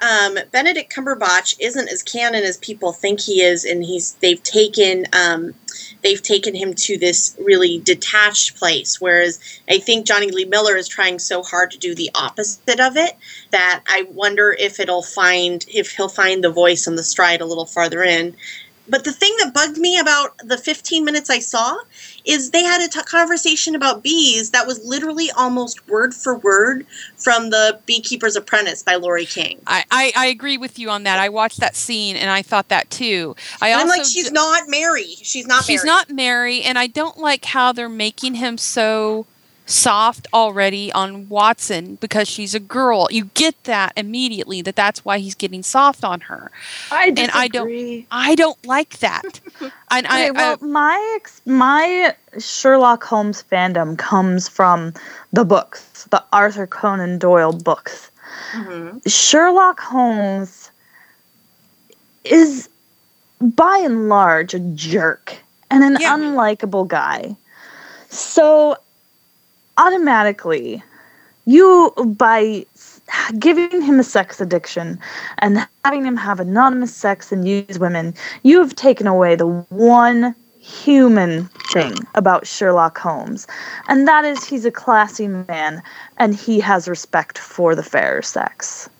um, 0.03 0.39
Benedict 0.53 0.93
Cumberbatch 0.93 1.57
isn't 1.59 1.89
as 1.89 2.03
canon 2.03 2.45
as 2.45 2.59
people 2.59 2.93
think 2.93 3.21
he 3.21 3.43
is, 3.43 3.65
and 3.65 3.83
he's 3.83 4.13
they've 4.15 4.43
taken 4.43 5.07
um, 5.13 5.55
they've 6.03 6.23
taken 6.23 6.55
him 6.55 6.75
to 6.75 6.99
this 6.99 7.37
really 7.41 7.79
detached 7.79 8.57
place. 8.57 9.01
Whereas 9.01 9.41
I 9.69 9.79
think 9.79 10.07
Jonny 10.07 10.31
Lee 10.31 10.45
Miller 10.45 10.77
is 10.77 10.89
trying 10.89 11.19
so 11.19 11.43
hard 11.43 11.71
to 11.71 11.79
do 11.79 11.95
the 11.95 12.11
opposite 12.15 12.81
of 12.81 12.97
it 12.97 13.17
that 13.51 13.83
I 13.87 14.07
wonder 14.11 14.55
if 14.59 14.81
it'll 14.81 15.03
find 15.03 15.65
if 15.69 15.93
he'll 15.93 16.09
find 16.09 16.45
the 16.45 16.51
voice 16.51 16.87
and 16.87 16.99
the 16.99 17.05
stride 17.05 17.41
a 17.41 17.47
little 17.47 17.67
farther 17.67 18.03
in. 18.03 18.37
But 18.89 19.05
the 19.05 19.13
thing 19.13 19.35
that 19.39 19.53
bugged 19.53 19.79
me 19.79 19.99
about 19.99 20.39
the 20.39 20.57
15 20.57 21.05
minutes 21.05 21.31
I 21.31 21.41
saw 21.41 21.79
is 22.25 22.51
they 22.51 22.63
had 22.63 22.81
a 22.81 22.89
t- 22.89 23.01
conversation 23.03 23.75
about 23.75 24.03
bees 24.03 24.51
that 24.51 24.67
was 24.67 24.85
literally 24.85 25.31
almost 25.33 25.89
word 25.89 26.15
for 26.15 26.37
word 26.37 26.87
from 27.17 27.51
the 27.51 27.81
Beekeeper's 27.87 28.37
Apprentice 28.37 28.83
by 28.83 28.95
Laurie 28.97 29.27
King. 29.27 29.61
I, 29.67 29.85
I, 29.91 30.13
I 30.17 30.27
agree 30.27 30.59
with 30.59 30.79
you 30.79 30.91
on 30.91 31.05
that. 31.05 31.19
I 31.19 31.29
watched 31.29 31.61
that 31.61 31.75
scene 31.75 32.17
and 32.17 32.31
I 32.31 32.43
thought 32.43 32.69
that 32.69 32.91
too. 32.91 33.35
I 33.61 33.73
also 33.73 33.83
I'm 33.83 33.89
like, 33.89 34.05
she's 34.07 34.29
d- 34.29 34.35
not 34.35 34.65
Mary. 34.69 35.15
She's 35.23 35.47
not 35.47 35.65
she's 35.65 35.85
Mary. 35.85 35.87
not 35.87 36.11
Mary, 36.11 36.63
and 36.63 36.79
I 36.79 36.87
don't 36.87 37.19
like 37.19 37.45
how 37.47 37.73
they're 37.73 37.89
making 37.89 38.35
him 38.35 38.59
so 38.59 39.27
soft 39.69 40.29
already 40.33 40.93
on 40.93 41.29
Watson 41.29 41.97
because 41.97 42.29
she's 42.29 42.55
a 42.55 42.61
girl. 42.61 43.09
You 43.11 43.27
get 43.35 43.65
that 43.65 43.93
immediately 43.97 44.63
that 44.63 44.77
that's 44.77 45.05
why 45.05 45.19
he's 45.19 45.35
getting 45.35 45.63
soft 45.65 46.05
on 46.05 46.21
her. 46.23 46.51
I 46.93 47.09
And 47.09 47.31
I 47.33 47.49
don't- 47.49 47.67
disagree. 47.67 48.07
I 48.11 48.35
don't 48.37 48.65
like 48.65 48.99
that. 49.01 49.41
and 49.91 50.07
I, 50.07 50.31
well, 50.31 50.57
I 50.63 50.65
my 50.65 51.13
ex- 51.17 51.43
my 51.47 52.15
Sherlock 52.39 53.03
Holmes 53.05 53.43
fandom 53.51 53.99
comes 53.99 54.49
from 54.49 54.95
the 55.33 55.45
books, 55.45 56.05
the 56.11 56.23
Arthur 56.33 56.67
Conan 56.69 57.19
Doyle 57.19 57.53
books. 57.53 58.11
Mhm. 58.53 59.01
Sherlock 59.11 59.81
Holmes 59.81 60.71
is 62.25 62.69
by 63.41 63.79
and 63.79 64.09
large 64.09 64.55
a 64.55 64.61
jerk 64.61 65.37
and 65.71 65.83
an 65.83 65.97
Yeah. 66.01 66.17
unlikable 66.17 66.87
guy. 66.87 67.35
So 68.11 68.77
automatically 69.79 70.83
you 71.47 71.93
by 72.19 72.67
giving 73.39 73.81
him 73.81 74.01
a 74.01 74.05
sex 74.05 74.41
addiction 74.41 74.99
and 75.39 75.67
having 75.85 76.05
him 76.05 76.17
have 76.17 76.41
anonymous 76.41 76.95
sex 76.95 77.31
and 77.31 77.47
use 77.47 77.79
women, 77.79 78.15
you 78.43 78.59
have 78.59 78.75
taken 78.75 79.07
away 79.07 79.37
the 79.37 79.47
one 79.47 80.35
human 80.59 81.45
thing 81.73 82.05
about 82.17 82.47
Sherlock 82.47 82.99
Holmes. 82.99 83.47
And 83.87 84.09
that 84.09 84.25
is 84.25 84.45
he's 84.45 84.65
a 84.65 84.73
classy 84.73 85.29
man 85.29 85.83
and 86.17 86.35
he 86.35 86.59
has 86.59 86.89
respect 86.89 87.39
for 87.39 87.77
the 87.77 87.83
fair 87.85 88.23
sex. 88.23 88.91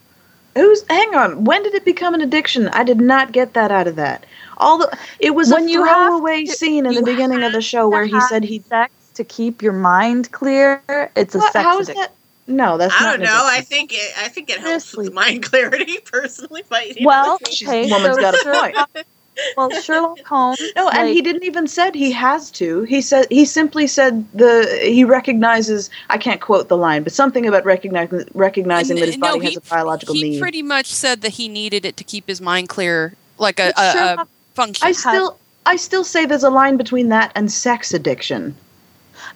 Who's 0.55 0.85
hang 0.89 1.15
on? 1.17 1.45
When 1.45 1.65
did 1.65 1.75
it 1.75 1.85
become 1.85 2.15
an 2.15 2.21
addiction? 2.21 2.69
I 2.69 2.85
did 2.85 3.01
not 3.01 3.33
get 3.33 3.55
that 3.55 3.73
out 3.73 3.89
of 3.89 3.97
that. 3.97 4.25
All 4.59 4.79
the 4.79 4.97
it 5.19 5.35
was 5.35 5.51
When 5.53 5.69
a 5.69 5.73
throwaway 5.73 6.45
to- 6.45 6.53
scene 6.53 6.87
in 6.87 6.95
the 6.95 7.03
beginning 7.03 7.43
of 7.43 7.53
the 7.53 7.61
show 7.61 7.89
where 7.89 8.07
he 8.07 8.21
said 8.23 8.45
he. 8.45 8.61
sex 8.61 8.93
to 9.17 9.25
keep 9.25 9.63
your 9.63 9.73
mind 9.73 10.31
clear. 10.33 10.83
It's 11.17 11.35
a 11.35 11.39
What, 11.39 11.53
sex 11.53 11.63
how 11.65 11.79
is 11.81 11.89
addiction. 11.89 12.03
that? 12.03 12.13
No, 12.49 12.79
that's 12.79 12.95
I 12.97 13.03
not. 13.05 13.11
don't 13.13 13.21
an 13.23 13.27
know. 13.27 13.43
I 13.45 13.61
think 13.61 13.93
it, 13.93 14.13
I 14.19 14.29
think 14.29 14.49
it 14.51 14.61
helps 14.61 14.97
with 14.97 15.13
mind 15.13 15.43
clarity 15.51 15.99
personally. 16.05 16.63
But 16.69 16.87
you 16.97 17.03
know, 17.03 17.07
Well, 17.09 17.39
She's- 17.51 17.69
okay, 17.69 17.91
woman's 17.91 18.15
so 18.15 18.21
got 18.21 18.35
a 18.35 18.39
Sherlock, 18.39 18.91
well, 19.57 19.71
Sherlock 19.71 20.21
Holmes. 20.25 20.61
No, 20.77 20.89
and 20.89 20.99
like- 21.09 21.13
he 21.13 21.23
didn't 21.23 21.43
even 21.45 21.67
said 21.67 21.95
he 21.97 22.13
has 22.13 22.51
to. 22.53 22.83
He 22.85 23.01
said 23.01 23.27
he 23.31 23.45
simply 23.45 23.87
said 23.89 24.25
the 24.33 24.79
he 24.83 25.03
recognizes. 25.05 25.91
I 26.09 26.19
can't 26.19 26.41
quote 26.41 26.69
the 26.69 26.77
line, 26.77 27.03
but 27.03 27.13
something 27.13 27.47
about 27.47 27.65
recognizing 27.65 28.25
recognizing 28.33 28.97
that 28.99 29.07
his 29.07 29.17
uh, 29.17 29.19
No, 29.19 29.27
body 29.33 29.41
he- 29.41 29.55
has 29.55 29.57
a 29.57 29.61
biological 29.69 30.15
he 30.15 30.23
need. 30.23 30.33
He 30.35 30.41
pretty 30.41 30.63
much 30.63 30.87
said 30.87 31.23
that 31.23 31.33
he 31.33 31.49
needed 31.49 31.85
it 31.85 31.97
to 31.97 32.05
keep 32.05 32.29
his 32.29 32.41
mind 32.41 32.69
clear, 32.69 33.15
like 33.39 33.59
a, 33.59 33.73
But 33.75 33.97
a, 33.97 34.21
a 34.23 34.29
function. 34.55 34.87
I 34.87 34.93
still 34.93 35.37
I 35.67 35.75
still 35.75 36.05
say 36.05 36.27
there's 36.27 36.45
a 36.45 36.51
line 36.51 36.77
between 36.77 37.09
that 37.09 37.33
and 37.35 37.51
sex 37.51 37.93
addiction. 37.93 38.55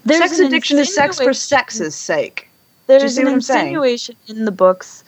There's 0.05 0.21
sex 0.21 0.39
addiction 0.39 0.79
is 0.79 0.95
sex 0.95 1.21
for 1.21 1.35
sex's 1.35 1.95
sake. 1.95 2.49
There's 2.87 3.19
an 3.19 3.29
insinuation 3.29 4.17
in 4.27 4.45
the 4.45 4.53
books 4.53 5.05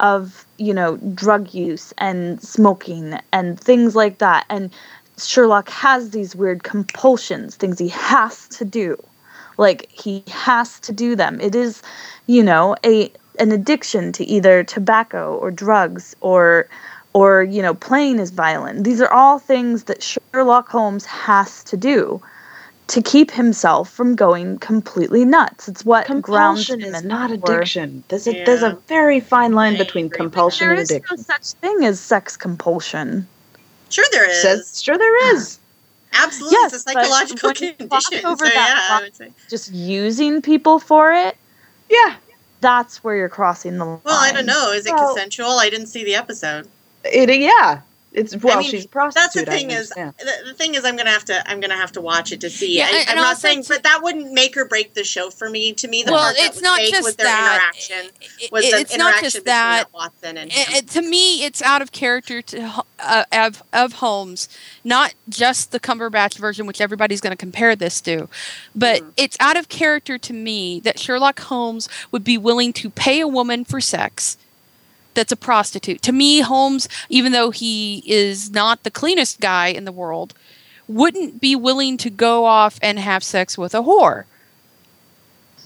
of 0.00 0.46
you 0.58 0.74
know 0.74 0.96
drug 1.14 1.54
use 1.54 1.92
and 1.98 2.40
smoking 2.42 3.18
and 3.32 3.58
things 3.58 3.96
like 3.96 4.18
that, 4.18 4.44
and 4.48 4.70
Sherlock 5.18 5.68
has 5.70 6.10
these 6.10 6.36
weird 6.36 6.62
compulsions, 6.62 7.56
things 7.56 7.78
he 7.78 7.88
has 7.88 8.48
to 8.48 8.64
do, 8.64 9.02
like 9.58 9.90
he 9.90 10.22
has 10.28 10.78
to 10.80 10.92
do 10.92 11.16
them. 11.16 11.40
It 11.40 11.54
is, 11.54 11.82
you 12.26 12.42
know, 12.42 12.76
a 12.84 13.10
an 13.38 13.50
addiction 13.50 14.12
to 14.12 14.24
either 14.24 14.62
tobacco 14.62 15.36
or 15.36 15.50
drugs 15.50 16.14
or 16.20 16.68
or 17.14 17.42
you 17.44 17.62
know 17.62 17.74
playing 17.74 18.18
is 18.18 18.30
violent. 18.30 18.84
These 18.84 19.00
are 19.00 19.12
all 19.12 19.38
things 19.38 19.84
that 19.84 20.02
Sherlock 20.02 20.68
Holmes 20.68 21.06
has 21.06 21.64
to 21.64 21.76
do 21.76 22.20
to 22.88 23.00
keep 23.02 23.30
himself 23.30 23.90
from 23.90 24.14
going 24.14 24.58
completely 24.58 25.24
nuts. 25.24 25.68
It's 25.68 25.84
what 25.84 26.06
grounds 26.20 26.66
Compulsion 26.66 26.80
him 26.80 26.94
is 26.94 27.02
in 27.02 27.08
not 27.08 27.28
the 27.30 27.34
addiction. 27.36 28.04
There's 28.08 28.26
a 28.28 28.44
there's 28.44 28.62
a 28.62 28.76
very 28.88 29.20
fine 29.20 29.52
line 29.52 29.74
I 29.74 29.78
between 29.78 30.06
agree. 30.06 30.16
compulsion 30.18 30.66
There 30.66 30.72
and 30.74 30.82
is 30.82 30.90
no 30.90 30.96
addiction. 30.96 31.18
such 31.18 31.52
thing 31.60 31.84
as 31.84 31.98
sex 31.98 32.36
compulsion. 32.36 33.26
sure 33.90 34.04
there 34.12 34.28
is. 34.30 34.42
Says 34.42 34.82
sure 34.82 34.98
there 34.98 35.34
is. 35.34 35.58
Absolutely, 36.16 36.56
Yes, 36.60 36.72
it's 36.74 36.82
a 36.84 36.92
but 36.94 37.04
psychological 37.06 37.48
when 37.48 37.56
you 37.80 37.88
cross 37.88 38.06
condition. 38.06 38.26
over 38.26 38.44
so 38.46 38.50
that 38.52 38.54
yeah, 38.54 38.94
I 38.94 38.94
line- 38.94 39.02
would 39.04 39.16
say. 39.16 39.32
Just 39.50 39.72
using 39.72 40.40
people 40.42 40.78
for 40.78 41.12
it, 41.12 41.36
Yeah, 41.90 42.14
that's 42.60 43.02
where 43.02 43.16
you're 43.16 43.28
crossing 43.28 43.78
the 43.78 43.84
line. 43.84 44.00
Well, 44.04 44.14
I 44.22 44.30
don't 44.30 44.46
know. 44.46 44.70
Is 44.72 44.86
it 44.86 44.92
Well- 44.94 45.08
consensual? 45.14 45.58
I 45.58 45.70
didn't 45.70 45.88
see 45.88 46.04
the 46.04 46.14
episode. 46.14 46.68
it 47.04 47.28
yeah. 47.40 47.80
It's 48.14 48.36
well, 48.36 48.60
mean, 48.60 48.70
she's 48.70 48.84
a 48.84 48.88
prostitute. 48.88 49.22
That's 49.22 49.34
the 49.34 49.44
thing 49.44 49.70
is, 49.72 49.90
understand. 49.90 50.14
the, 50.18 50.50
the 50.50 50.54
thing 50.54 50.76
is, 50.76 50.84
I'm 50.84 50.96
gonna 50.96 51.10
have 51.10 51.24
to, 51.26 51.50
I'm 51.50 51.58
gonna 51.58 51.76
have 51.76 51.90
to 51.92 52.00
watch 52.00 52.30
it 52.30 52.40
to 52.42 52.48
see. 52.50 52.78
Yeah, 52.78 52.86
I, 52.88 53.04
i'm 53.08 53.16
not 53.16 53.26
also 53.26 53.40
saying, 53.48 53.64
but 53.68 53.82
that 53.82 54.00
wouldn't 54.04 54.32
make 54.32 54.56
or 54.56 54.66
break 54.66 54.94
the 54.94 55.02
show 55.02 55.30
for 55.30 55.50
me. 55.50 55.72
To 55.74 55.88
me, 55.88 56.04
the 56.04 56.12
well, 56.12 56.22
part 56.22 56.36
it's 56.38 56.56
was 56.56 56.62
not 56.62 56.80
just 56.80 57.02
was 57.02 57.16
their 57.16 57.26
that. 57.26 57.58
interaction. 57.74 58.10
It- 58.40 58.52
Was 58.52 58.64
it- 58.66 58.70
the 58.70 58.80
it's 58.80 58.96
not 58.96 59.20
just 59.20 59.44
that. 59.44 59.92
Watson 59.92 60.38
and 60.38 60.50
It- 60.52 60.68
it- 60.76 60.88
to 60.90 61.02
me, 61.02 61.44
it's 61.44 61.60
out 61.60 61.82
of 61.82 61.90
character 61.90 62.40
to 62.40 62.84
uh, 63.00 63.24
of 63.32 63.64
of 63.72 63.94
Holmes, 63.94 64.48
not 64.84 65.14
just 65.28 65.72
the 65.72 65.80
Cumberbatch 65.80 66.38
version, 66.38 66.66
which 66.66 66.80
everybody's 66.80 67.20
going 67.20 67.32
to 67.32 67.36
compare 67.36 67.74
this 67.74 68.00
to, 68.02 68.28
but 68.76 69.02
Mhm. 69.02 69.12
it's 69.16 69.36
out 69.40 69.56
of 69.56 69.68
character 69.68 70.18
to 70.18 70.32
me 70.32 70.78
that 70.80 71.00
Sherlock 71.00 71.40
Holmes 71.40 71.88
would 72.12 72.22
be 72.22 72.38
willing 72.38 72.72
to 72.74 72.90
pay 72.90 73.18
a 73.20 73.26
woman 73.28 73.64
for 73.64 73.80
sex. 73.80 74.36
That's 75.14 75.32
a 75.32 75.36
prostitute. 75.36 76.02
To 76.02 76.12
me, 76.12 76.40
Holmes, 76.40 76.88
even 77.08 77.32
though 77.32 77.50
he 77.50 78.02
is 78.06 78.50
not 78.50 78.82
the 78.82 78.90
cleanest 78.90 79.40
guy 79.40 79.68
in 79.68 79.84
the 79.84 79.92
world, 79.92 80.34
wouldn't 80.88 81.40
be 81.40 81.56
willing 81.56 81.96
to 81.98 82.10
go 82.10 82.44
off 82.44 82.78
and 82.82 82.98
have 82.98 83.22
sex 83.24 83.56
with 83.56 83.74
a 83.74 83.82
whore. 83.82 84.24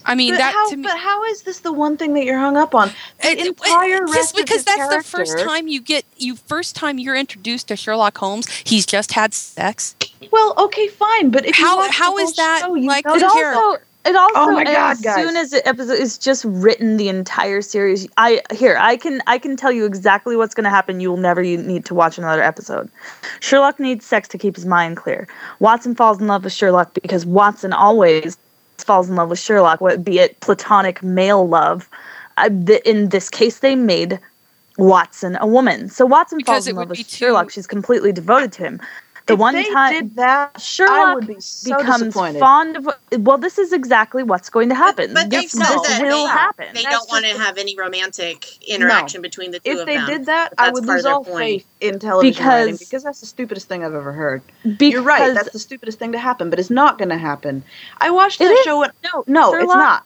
I 0.05 0.15
mean, 0.15 0.31
But 0.33 0.37
that 0.37 0.53
how, 0.53 0.69
to 0.69 0.77
me. 0.77 0.83
but 0.83 0.97
how 0.97 1.23
is 1.25 1.41
this 1.41 1.59
the 1.59 1.73
one 1.73 1.97
thing 1.97 2.13
that 2.13 2.23
you're 2.23 2.39
hung 2.39 2.55
up 2.55 2.73
on? 2.73 2.91
The 3.21 3.31
It- 3.31 3.47
entire 3.47 4.05
it- 4.05 4.13
just 4.13 4.35
because 4.35 4.63
that's 4.63 4.95
the 4.95 5.03
first 5.03 5.37
time 5.39 5.67
you 5.67 5.81
get 5.81 6.05
you 6.17 6.35
first 6.37 6.75
time 6.75 6.97
you're 6.99 7.15
introduced 7.17 7.67
to 7.67 7.75
Sherlock 7.75 8.17
Holmes, 8.17 8.47
he's 8.63 8.85
just 8.85 9.11
had 9.11 9.33
sex. 9.33 9.95
Well, 10.31 10.53
okay, 10.57 10.87
fine, 10.87 11.31
but 11.31 11.45
if 11.45 11.55
How- 11.55 11.89
how 11.91 12.17
is 12.17 12.33
that, 12.35 12.61
show, 12.61 12.75
you 12.75 12.87
like, 12.87 13.03
the 13.03 13.19
character? 13.19 13.53
also, 13.59 13.81
it 14.09 14.15
also, 14.15 14.33
Oh 14.35 14.51
my 14.51 14.63
God, 14.63 14.91
as 14.91 15.01
guys. 15.01 15.15
soon 15.15 15.35
as 15.35 15.51
the 15.51 15.67
episode 15.67 15.93
is 15.99 16.17
just 16.17 16.43
written, 16.45 16.97
the 16.97 17.07
entire 17.09 17.61
series. 17.61 18.07
I 18.17 18.41
here, 18.53 18.77
I 18.79 18.97
can, 18.97 19.21
I 19.27 19.37
can 19.37 19.55
tell 19.55 19.71
you 19.71 19.85
exactly 19.85 20.35
what's 20.35 20.53
going 20.53 20.63
to 20.65 20.69
happen. 20.69 20.99
You 20.99 21.09
will 21.09 21.17
never 21.17 21.41
you 21.41 21.57
need 21.57 21.85
to 21.85 21.93
watch 21.95 22.17
another 22.17 22.41
episode. 22.43 22.89
Sherlock 23.39 23.79
needs 23.79 24.05
sex 24.05 24.27
to 24.29 24.37
keep 24.37 24.55
his 24.55 24.65
mind 24.65 24.97
clear. 24.97 25.27
Watson 25.59 25.95
falls 25.95 26.19
in 26.19 26.27
love 26.27 26.43
with 26.43 26.53
Sherlock 26.53 26.93
because 26.95 27.25
Watson 27.25 27.73
always 27.73 28.37
falls 28.77 29.09
in 29.09 29.15
love 29.15 29.29
with 29.29 29.39
Sherlock, 29.39 29.79
be 30.03 30.19
it 30.19 30.39
platonic 30.39 31.03
male 31.03 31.47
love. 31.47 31.87
Uh, 32.37 32.49
in 32.85 33.09
this 33.09 33.29
case, 33.29 33.59
they 33.59 33.75
made 33.75 34.19
Watson 34.77 35.37
a 35.41 35.45
woman, 35.47 35.89
so 35.89 36.05
Watson 36.05 36.37
Because 36.37 36.53
falls 36.53 36.67
in 36.67 36.75
love 36.75 36.87
would 36.89 36.95
be 36.95 37.01
with 37.01 37.09
Sherlock. 37.09 37.47
too- 37.47 37.53
She's 37.53 37.67
completely 37.67 38.13
devoted 38.13 38.53
to 38.53 38.63
him. 38.63 38.79
The 39.29 39.33
if 39.35 39.39
one 39.39 39.53
they 39.53 39.63
time 39.71 39.93
did 39.93 40.15
that, 40.17 40.51
I 40.55 40.59
Sherlock 40.59 41.15
would 41.15 41.27
be 41.27 41.39
so 41.39 41.77
becomes 41.77 42.03
disappointed. 42.03 42.39
fond 42.39 42.75
of 42.77 42.89
well 43.19 43.37
this 43.37 43.57
is 43.57 43.71
exactly 43.71 44.23
what's 44.23 44.49
going 44.49 44.69
to 44.69 44.75
happen 44.75 45.13
but 45.13 45.29
they 45.29 45.41
this, 45.43 45.51
said 45.51 45.65
this 45.67 45.87
that 45.87 46.01
will 46.01 46.25
they, 46.25 46.31
happen 46.31 46.65
they 46.73 46.83
That's 46.83 46.95
don't 47.05 47.09
want 47.09 47.25
to 47.25 47.37
have 47.39 47.57
any 47.57 47.75
romantic 47.77 48.45
interaction 48.67 49.21
between 49.21 49.51
the 49.51 49.59
two 49.59 49.71
if 49.71 49.79
of 49.79 49.85
they 49.85 49.95
them. 49.97 50.07
did 50.07 50.25
that, 50.25 50.53
But 50.57 50.59
I 50.67 50.71
would 50.71 50.85
part 50.85 50.97
lose 50.97 51.05
all 51.05 51.23
point. 51.23 51.37
faith 51.37 51.67
in 51.79 51.99
television 51.99 52.45
writing 52.45 52.65
Because- 52.73 52.79
because 52.79 53.03
that's 53.03 53.19
the 53.21 53.25
stupidest 53.27 53.67
thing 53.67 53.85
I've 53.85 53.93
ever 53.93 54.11
heard. 54.11 54.41
because 54.63 54.91
You're 54.93 55.01
right. 55.03 55.33
That's 55.33 55.51
the 55.51 55.59
stupidest 55.59 55.99
thing 55.99 56.11
to 56.13 56.19
happen, 56.19 56.49
but 56.49 56.59
it's 56.59 56.69
not 56.71 56.97
going 56.97 57.09
to 57.09 57.17
happen. 57.17 57.63
I 57.99 58.09
watched 58.11 58.41
It 58.41 58.45
that 58.45 58.51
is. 58.53 58.63
show. 58.65 58.83
And, 58.83 58.93
no 59.03 59.23
no, 59.27 59.53
it's 59.53 59.67
not. 59.67 60.03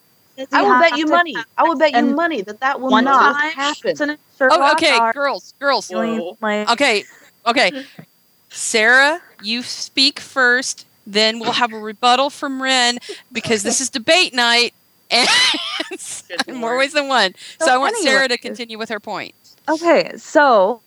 I 0.52 0.64
will 0.64 0.80
bet 0.80 0.98
you 0.98 1.06
money. 1.06 1.36
have 1.36 1.46
I 1.58 1.64
will 1.64 1.76
bet 1.78 1.94
you 1.94 2.04
money 2.04 2.42
that 2.42 2.60
that 2.60 2.82
will 2.82 2.90
one 2.90 3.04
not 3.06 3.36
time 3.36 3.52
happen. 3.54 3.90
Watson 3.92 4.10
and 4.10 4.20
Oh, 4.42 4.72
okay, 4.74 5.00
girls, 5.14 5.54
girls. 5.60 5.88
feeling 5.88 6.18
Whoa. 6.20 6.38
like- 6.42 6.70
Okay, 6.72 7.06
okay. 7.46 7.86
Sarah, 8.54 9.20
you 9.42 9.63
speak 9.63 10.20
first. 10.20 10.86
Then 11.08 11.39
we'll 11.39 11.52
have 11.54 11.74
a 11.74 11.80
rebuttal 11.80 12.30
from 12.30 12.62
Ren 12.62 13.00
because 13.32 13.63
this 13.63 13.82
is 13.82 13.89
debate 13.89 14.34
night, 14.34 14.74
and 15.12 16.58
more 16.58 16.78
ways 16.78 16.94
than 16.94 17.08
one. 17.08 17.34
So, 17.60 17.66
So 17.66 17.74
I 17.74 17.78
want 17.78 17.98
Sarah 17.98 18.28
to 18.28 18.38
continue 18.38 18.78
with 18.78 18.89
her 18.89 19.00
point. 19.00 19.34
okay 19.70 20.12
so 20.18 20.82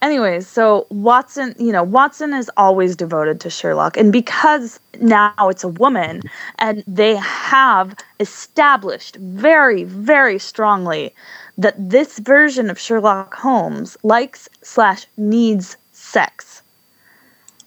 anyways 0.00 0.46
so 0.46 0.86
watson 0.88 1.54
you 1.58 1.70
know 1.70 1.82
watson 1.82 2.32
is 2.32 2.50
always 2.56 2.96
devoted 2.96 3.38
to 3.40 3.50
sherlock 3.50 3.96
and 3.98 4.10
because 4.10 4.80
now 5.00 5.34
it's 5.50 5.62
a 5.64 5.68
woman 5.68 6.22
and 6.58 6.82
they 6.86 7.14
have 7.16 7.94
established 8.20 9.16
very 9.16 9.84
very 9.84 10.38
strongly 10.38 11.14
that 11.58 11.74
this 11.90 12.18
version 12.20 12.70
of 12.70 12.78
sherlock 12.78 13.34
holmes 13.34 13.96
likes 14.02 14.48
slash 14.62 15.06
needs 15.18 15.76
sex 15.92 16.62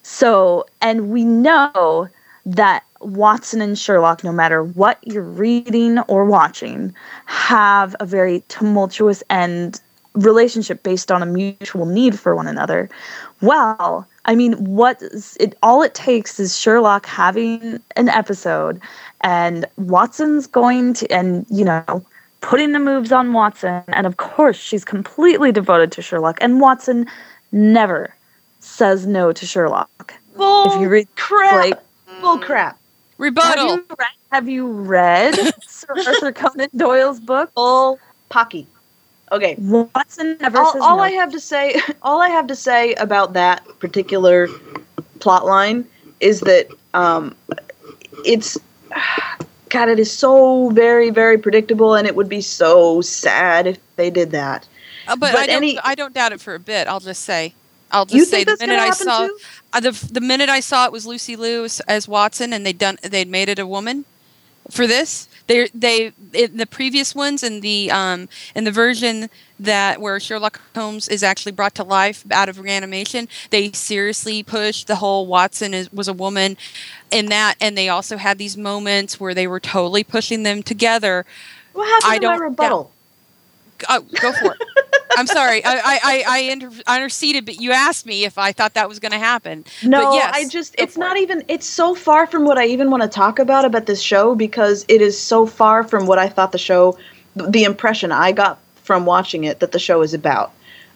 so 0.03 0.65
and 0.81 1.09
we 1.09 1.25
know 1.25 2.07
that 2.45 2.83
watson 3.01 3.61
and 3.61 3.77
sherlock 3.77 4.23
no 4.23 4.31
matter 4.31 4.63
what 4.63 4.97
you're 5.03 5.23
reading 5.23 5.99
or 6.01 6.25
watching 6.25 6.93
have 7.25 7.95
a 7.99 8.05
very 8.05 8.43
tumultuous 8.47 9.23
and 9.29 9.81
relationship 10.15 10.83
based 10.83 11.11
on 11.11 11.23
a 11.23 11.25
mutual 11.25 11.85
need 11.85 12.19
for 12.19 12.35
one 12.35 12.47
another. 12.47 12.89
Well, 13.41 14.07
I 14.25 14.35
mean, 14.35 14.53
what 14.63 15.01
it? 15.39 15.57
All 15.63 15.81
it 15.81 15.93
takes 15.93 16.39
is 16.39 16.57
Sherlock 16.57 17.05
having 17.05 17.79
an 17.95 18.09
episode, 18.09 18.79
and 19.21 19.65
Watson's 19.77 20.47
going 20.47 20.93
to, 20.95 21.11
and 21.11 21.45
you 21.49 21.65
know, 21.65 22.05
putting 22.41 22.71
the 22.71 22.79
moves 22.79 23.11
on 23.11 23.33
Watson, 23.33 23.83
and 23.87 24.07
of 24.07 24.17
course 24.17 24.57
she's 24.57 24.85
completely 24.85 25.51
devoted 25.51 25.91
to 25.93 26.01
Sherlock, 26.01 26.37
and 26.41 26.61
Watson 26.61 27.07
never 27.51 28.13
says 28.63 29.05
no 29.05 29.31
to 29.33 29.45
Sherlock. 29.45 30.13
Bull 30.35 30.73
If 30.73 30.81
you 30.81 30.89
read 30.89 31.07
crap. 31.15 31.53
like 31.53 31.79
Bull 32.21 32.39
crap. 32.39 32.73
Have 32.73 32.79
Rebuttal. 33.19 33.67
you 33.67 33.85
read, 33.99 34.07
have 34.31 34.49
you 34.49 34.67
read 34.67 35.35
Sir 35.67 35.87
Arthur 35.95 36.31
Conan 36.31 36.69
Doyle's 36.75 37.19
book? 37.19 37.53
Bull 37.53 37.99
pocky. 38.29 38.65
Okay. 39.31 39.55
Watson 39.59 40.37
never 40.41 40.59
all, 40.59 40.73
says 40.73 40.81
all 40.81 40.97
no. 40.97 41.03
I 41.03 41.11
have 41.11 41.31
to 41.31 41.39
say, 41.39 41.79
all 42.01 42.21
I 42.21 42.29
have 42.29 42.47
to 42.47 42.55
say 42.55 42.93
about 42.95 43.33
that 43.33 43.63
particular 43.79 44.47
plot 45.19 45.45
line 45.45 45.85
is 46.19 46.41
that 46.41 46.67
um, 46.93 47.35
it's, 48.25 48.57
God, 49.69 49.89
it 49.89 49.99
is 49.99 50.11
so 50.11 50.69
very, 50.69 51.09
very 51.09 51.37
predictable, 51.37 51.95
and 51.95 52.07
it 52.07 52.15
would 52.15 52.29
be 52.29 52.41
so 52.41 53.01
sad 53.01 53.65
if 53.67 53.79
they 53.95 54.09
did 54.09 54.31
that. 54.31 54.67
Uh, 55.07 55.15
but 55.15 55.31
but 55.33 55.41
I 55.41 55.47
don't. 55.47 55.55
any- 55.55 55.79
I 55.79 55.95
don't 55.95 56.13
doubt 56.13 56.31
it 56.31 56.39
for 56.41 56.53
a 56.55 56.59
bit. 56.59 56.87
I'll 56.87 56.99
just 56.99 57.23
say. 57.23 57.53
I'll 57.93 58.05
just 58.05 58.31
say 58.31 58.43
the 58.43 58.57
minute 58.59 58.79
I 58.79 58.89
saw 58.89 59.29
uh, 59.71 59.79
the 59.79 59.91
the 60.11 60.19
minute 60.19 60.49
I 60.49 60.59
saw 60.59 60.85
it 60.85 60.91
was 60.91 61.05
Lucy 61.05 61.35
Liu 61.35 61.63
as, 61.63 61.79
as 61.81 62.07
Watson, 62.07 62.51
and 62.51 62.65
they'd 62.65 62.77
done 62.77 62.97
they'd 63.03 63.29
made 63.29 63.49
it 63.49 63.59
a 63.59 63.67
woman 63.67 64.05
for 64.69 64.87
this. 64.87 65.29
They 65.47 65.69
they 65.73 66.11
in 66.33 66.57
the 66.57 66.65
previous 66.65 67.13
ones 67.13 67.43
and 67.43 67.61
the 67.61 67.91
um 67.91 68.29
in 68.55 68.63
the 68.63 68.71
version 68.71 69.29
that 69.59 70.01
where 70.01 70.19
Sherlock 70.19 70.59
Holmes 70.75 71.07
is 71.07 71.21
actually 71.21 71.51
brought 71.51 71.75
to 71.75 71.83
life 71.83 72.25
out 72.31 72.49
of 72.49 72.59
reanimation, 72.59 73.29
they 73.51 73.71
seriously 73.71 74.41
pushed 74.41 74.87
the 74.87 74.95
whole 74.95 75.27
Watson 75.27 75.73
is, 75.73 75.91
was 75.93 76.07
a 76.07 76.13
woman 76.13 76.57
in 77.11 77.27
that, 77.27 77.55
and 77.61 77.77
they 77.77 77.89
also 77.89 78.17
had 78.17 78.39
these 78.39 78.57
moments 78.57 79.19
where 79.19 79.35
they 79.35 79.47
were 79.47 79.59
totally 79.59 80.03
pushing 80.03 80.43
them 80.43 80.63
together. 80.63 81.25
What 81.73 81.87
happened 81.87 82.13
I 82.13 82.19
to 82.19 82.25
my 82.27 82.33
don't 82.33 82.41
rebuttal? 82.41 82.91
Oh, 83.87 84.01
go 84.21 84.33
for 84.33 84.55
it. 84.59 84.61
I'm 85.17 85.27
sorry. 85.27 85.63
I 85.63 85.75
I 85.75 85.99
I, 86.03 86.23
I, 86.27 86.37
inter- 86.51 86.71
I 86.87 86.97
interceded, 86.97 87.45
but 87.45 87.59
you 87.59 87.71
asked 87.71 88.05
me 88.05 88.25
if 88.25 88.37
I 88.37 88.51
thought 88.51 88.73
that 88.73 88.89
was 88.89 88.99
going 88.99 89.11
to 89.11 89.19
happen. 89.19 89.65
No, 89.83 90.03
but 90.03 90.13
yes, 90.15 90.31
I 90.35 90.47
just 90.47 90.75
it's 90.77 90.97
not 90.97 91.17
it. 91.17 91.21
even 91.21 91.43
it's 91.47 91.65
so 91.65 91.95
far 91.95 92.27
from 92.27 92.45
what 92.45 92.57
I 92.57 92.65
even 92.65 92.91
want 92.91 93.03
to 93.03 93.09
talk 93.09 93.39
about 93.39 93.65
about 93.65 93.85
this 93.85 94.01
show 94.01 94.35
because 94.35 94.85
it 94.87 95.01
is 95.01 95.19
so 95.19 95.45
far 95.45 95.83
from 95.83 96.05
what 96.05 96.19
I 96.19 96.29
thought 96.29 96.51
the 96.51 96.57
show 96.57 96.97
the 97.35 97.63
impression 97.63 98.11
I 98.11 98.31
got 98.31 98.59
from 98.83 99.05
watching 99.05 99.43
it 99.43 99.59
that 99.59 99.71
the 99.71 99.79
show 99.79 100.01
is 100.01 100.13
about. 100.13 100.51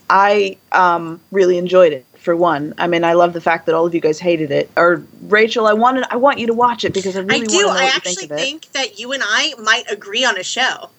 I 0.09 0.57
um 0.71 1.19
really 1.31 1.57
enjoyed 1.57 1.93
it 1.93 2.05
for 2.27 2.35
one. 2.35 2.73
I 2.77 2.87
mean, 2.87 3.03
I 3.03 3.13
love 3.13 3.31
the 3.31 3.39
fact 3.39 3.65
that 3.67 3.75
all 3.75 3.85
of 3.85 3.95
you 3.95 4.01
guys 4.01 4.19
hated 4.19 4.51
it. 4.51 4.69
Or 4.75 5.01
Rachel, 5.23 5.65
I 5.65 5.73
wanted 5.73 6.05
I 6.11 6.17
want 6.17 6.39
you 6.39 6.47
to 6.47 6.53
watch 6.53 6.83
it 6.83 6.93
because 6.93 7.15
I 7.15 7.21
really 7.21 7.35
I 7.35 7.37
want 7.37 7.49
to 7.49 7.55
do. 7.55 7.61
know 7.63 7.69
I 7.69 7.83
actually 7.83 8.27
think 8.27 8.31
think 8.31 8.71
that 8.73 8.99
you 8.99 9.13
and 9.13 9.23
I 9.25 9.53
might 9.63 9.89
agree 9.89 10.25
on 10.25 10.37
a 10.37 10.43
show. 10.43 10.89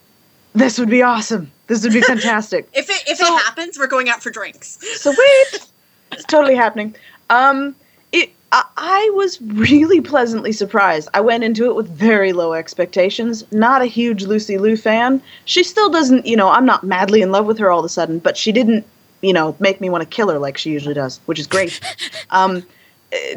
This 0.55 0.79
would 0.79 0.89
be 0.89 1.03
awesome. 1.03 1.53
This 1.69 1.85
would 1.85 1.93
be 1.93 2.01
fantastic. 2.01 2.69
If 2.75 2.91
it 2.91 3.03
if 3.07 3.19
So- 3.19 3.37
it 3.37 3.43
happens, 3.43 3.79
we're 3.79 3.87
going 3.87 4.09
out 4.09 4.23
for 4.23 4.31
drinks. 4.31 4.79
So 5.01 5.11
wait, 5.11 5.67
it's 6.13 6.25
totally 6.25 6.57
happening. 6.57 6.97
Um, 7.31 7.77
it 8.13 8.31
I, 8.51 8.65
I 8.77 9.11
was 9.15 9.41
really 9.43 10.01
pleasantly 10.01 10.53
surprised. 10.53 11.09
I 11.15 11.21
went 11.21 11.45
into 11.45 11.67
it 11.67 11.77
with 11.77 11.89
very 11.89 12.33
low 12.33 12.55
expectations. 12.55 13.45
Not 13.53 13.83
a 13.83 13.87
huge 13.87 14.25
Lucy 14.25 14.57
Liu 14.59 14.77
fan. 14.77 15.23
She 15.45 15.63
still 15.63 15.91
doesn't, 15.91 16.25
you 16.27 16.37
know, 16.37 16.49
I'm 16.49 16.65
not 16.67 16.83
madly 16.85 17.21
in 17.23 17.31
love 17.31 17.47
with 17.47 17.59
her 17.59 17.71
all 17.71 17.81
of 17.81 17.85
a 17.85 17.91
sudden, 17.91 18.19
but 18.19 18.37
she 18.39 18.51
didn't, 18.53 18.87
you 19.21 19.35
know, 19.35 19.55
make 19.61 19.81
me 19.83 19.91
want 19.91 20.03
to 20.03 20.09
kill 20.09 20.31
her 20.31 20.39
like 20.39 20.57
she 20.57 20.71
usually 20.71 20.95
does, 20.95 21.21
which 21.27 21.39
is 21.39 21.47
great. 21.47 21.79
um, 22.31 22.65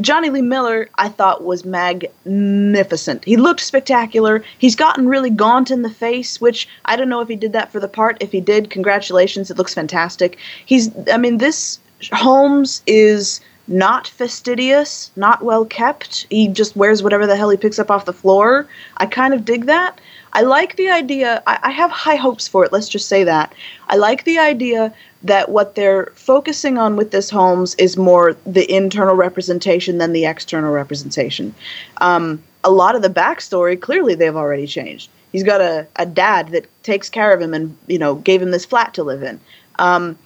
Jonny 0.01 0.29
Lee 0.29 0.41
Miller, 0.41 0.89
I 0.95 1.07
thought 1.07 1.43
was 1.43 1.63
magnificent. 1.63 3.23
He 3.23 3.37
looked 3.37 3.61
spectacular. 3.61 4.43
He's 4.57 4.75
gotten 4.75 5.07
really 5.07 5.29
gaunt 5.29 5.71
in 5.71 5.81
the 5.81 5.89
face, 5.89 6.41
which 6.41 6.67
I 6.85 6.95
don't 6.95 7.09
know 7.09 7.21
if 7.21 7.29
he 7.29 7.37
did 7.37 7.53
that 7.53 7.71
for 7.71 7.79
the 7.79 7.87
part. 7.87 8.17
If 8.19 8.31
he 8.31 8.41
did, 8.41 8.69
congratulations. 8.69 9.49
It 9.49 9.57
looks 9.57 9.73
fantastic. 9.73 10.37
He's, 10.65 10.91
I 11.09 11.17
mean, 11.17 11.37
this 11.37 11.79
Holmes 12.11 12.81
is 12.85 13.39
not 13.67 14.07
fastidious, 14.07 15.11
not 15.15 15.43
well 15.43 15.65
kept. 15.65 16.27
He 16.29 16.47
just 16.47 16.75
wears 16.75 17.01
whatever 17.01 17.25
the 17.25 17.35
hell 17.35 17.49
he 17.49 17.57
picks 17.57 17.79
up 17.79 17.91
off 17.91 18.05
the 18.05 18.13
floor. 18.13 18.67
I 18.97 19.05
kind 19.05 19.33
of 19.33 19.45
dig 19.45 19.67
that. 19.67 20.01
I 20.33 20.41
like 20.41 20.75
the 20.75 20.89
idea. 20.89 21.43
I, 21.47 21.59
I 21.63 21.71
have 21.71 21.91
high 21.91 22.15
hopes 22.15 22.47
for 22.47 22.65
it. 22.65 22.73
Let's 22.73 22.89
just 22.89 23.07
say 23.07 23.23
that. 23.23 23.53
I 23.87 23.95
like 23.95 24.23
the 24.25 24.39
idea 24.39 24.93
that 25.23 25.49
what 25.49 25.75
they're 25.75 26.11
focusing 26.15 26.77
on 26.77 26.95
with 26.95 27.11
this 27.11 27.29
Holmes 27.29 27.75
is 27.75 27.97
more 27.97 28.35
the 28.45 28.69
internal 28.71 29.15
representation 29.15 29.97
than 29.97 30.13
the 30.13 30.25
external 30.25 30.73
representation. 30.73 31.53
Um, 31.97 32.41
a 32.63 32.71
lot 32.71 32.95
of 32.95 33.01
the 33.01 33.09
backstory, 33.09 33.79
clearly, 33.79 34.15
they've 34.15 34.35
already 34.35 34.67
changed. 34.67 35.09
He's 35.31 35.43
got 35.43 35.61
a, 35.61 35.87
a 35.95 36.05
dad 36.05 36.49
that 36.49 36.65
takes 36.83 37.09
care 37.09 37.33
of 37.33 37.41
him 37.41 37.53
and 37.53 37.77
you 37.87 37.99
know 37.99 38.15
gave 38.15 38.41
him 38.41 38.51
this 38.51 38.65
flat 38.65 38.93
to 38.95 39.03
live 39.03 39.23
in. 39.23 39.39
Um, 39.79 40.17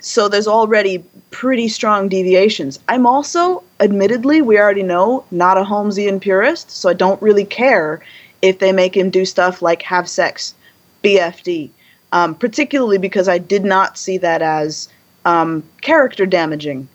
so 0.00 0.28
there's 0.28 0.48
already 0.48 1.04
pretty 1.30 1.68
strong 1.68 2.08
deviations. 2.08 2.78
I'm 2.88 3.06
also, 3.06 3.62
admittedly, 3.80 4.42
we 4.42 4.58
already 4.58 4.82
know, 4.82 5.24
not 5.30 5.58
a 5.58 5.64
Holmesian 5.64 6.20
purist, 6.20 6.70
so 6.70 6.88
I 6.88 6.92
don't 6.92 7.20
really 7.20 7.44
care 7.44 8.00
if 8.40 8.60
they 8.60 8.70
make 8.70 8.96
him 8.96 9.10
do 9.10 9.24
stuff 9.24 9.60
like 9.60 9.82
have 9.82 10.08
sex, 10.08 10.54
BFD, 11.02 11.70
um, 12.12 12.34
particularly 12.34 12.98
because 12.98 13.28
I 13.28 13.38
did 13.38 13.64
not 13.64 13.98
see 13.98 14.18
that 14.18 14.42
as 14.42 14.88
um, 15.24 15.62
character 15.80 16.26
damaging. 16.26 16.88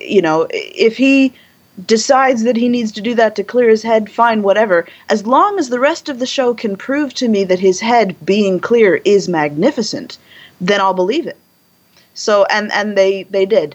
You 0.00 0.22
know, 0.22 0.46
if 0.50 0.96
he 0.96 1.34
decides 1.86 2.44
that 2.44 2.56
he 2.56 2.68
needs 2.68 2.92
to 2.92 3.00
do 3.00 3.14
that 3.14 3.34
to 3.36 3.44
clear 3.44 3.68
his 3.68 3.82
head, 3.82 4.10
fine, 4.10 4.42
whatever. 4.42 4.86
As 5.08 5.26
long 5.26 5.58
as 5.58 5.68
the 5.68 5.80
rest 5.80 6.08
of 6.08 6.18
the 6.18 6.26
show 6.26 6.54
can 6.54 6.76
prove 6.76 7.14
to 7.14 7.28
me 7.28 7.44
that 7.44 7.58
his 7.58 7.80
head 7.80 8.16
being 8.24 8.60
clear 8.60 9.00
is 9.04 9.28
magnificent, 9.28 10.18
then 10.60 10.80
I'll 10.80 10.94
believe 10.94 11.26
it. 11.26 11.36
So 12.14 12.44
and 12.44 12.72
and 12.72 12.96
they 12.96 13.24
they 13.24 13.44
did. 13.44 13.74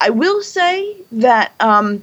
I 0.00 0.10
will 0.10 0.42
say 0.42 0.96
that 1.12 1.52
um, 1.60 2.02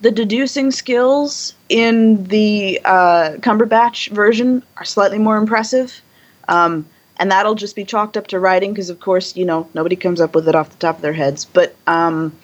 the 0.00 0.10
deducing 0.10 0.70
skills 0.70 1.54
in 1.68 2.24
the 2.24 2.80
uh, 2.84 3.36
Cumberbatch 3.40 4.08
version 4.10 4.62
are 4.76 4.84
slightly 4.84 5.18
more 5.18 5.36
impressive, 5.36 6.00
um, 6.48 6.86
and 7.22 7.30
that'll 7.30 7.54
just 7.54 7.76
be 7.76 7.84
chalked 7.84 8.16
up 8.16 8.26
to 8.26 8.40
writing 8.40 8.72
because, 8.72 8.90
of 8.90 8.98
course, 8.98 9.36
you 9.36 9.44
know 9.44 9.68
nobody 9.74 9.94
comes 9.94 10.20
up 10.20 10.34
with 10.34 10.48
it 10.48 10.56
off 10.56 10.70
the 10.70 10.76
top 10.78 10.96
of 10.96 11.02
their 11.02 11.12
heads. 11.12 11.44
But 11.44 11.76
um, 11.86 12.36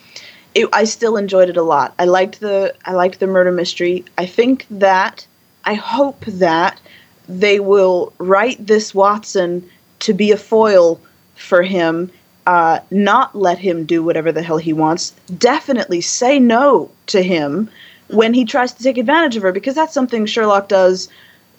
it, 0.54 0.68
I 0.72 0.84
still 0.84 1.16
enjoyed 1.16 1.48
it 1.48 1.56
a 1.56 1.62
lot. 1.62 1.94
I 1.98 2.04
liked 2.04 2.38
the 2.38 2.72
I 2.84 2.92
liked 2.92 3.18
the 3.18 3.26
murder 3.26 3.50
mystery. 3.50 4.04
I 4.16 4.26
think 4.26 4.66
that 4.70 5.26
I 5.64 5.74
hope 5.74 6.24
that 6.26 6.80
they 7.28 7.58
will 7.58 8.12
write 8.18 8.64
this 8.64 8.94
Watson 8.94 9.68
to 9.98 10.14
be 10.14 10.30
a 10.30 10.36
foil 10.36 11.00
for 11.34 11.62
him 11.62 12.12
uh, 12.46 12.78
not 12.92 13.34
let 13.34 13.58
him 13.58 13.84
do 13.84 14.04
whatever 14.04 14.30
the 14.30 14.42
hell 14.42 14.58
he 14.58 14.72
wants. 14.72 15.10
Definitely 15.36 16.02
say 16.02 16.38
no 16.38 16.88
to 17.08 17.20
him 17.20 17.68
when 18.06 18.32
he 18.32 18.44
tries 18.44 18.72
to 18.74 18.82
take 18.84 18.96
advantage 18.96 19.36
of 19.36 19.42
her, 19.42 19.50
because 19.50 19.74
that's 19.74 19.92
something 19.92 20.24
Sherlock 20.24 20.68
does 20.68 21.08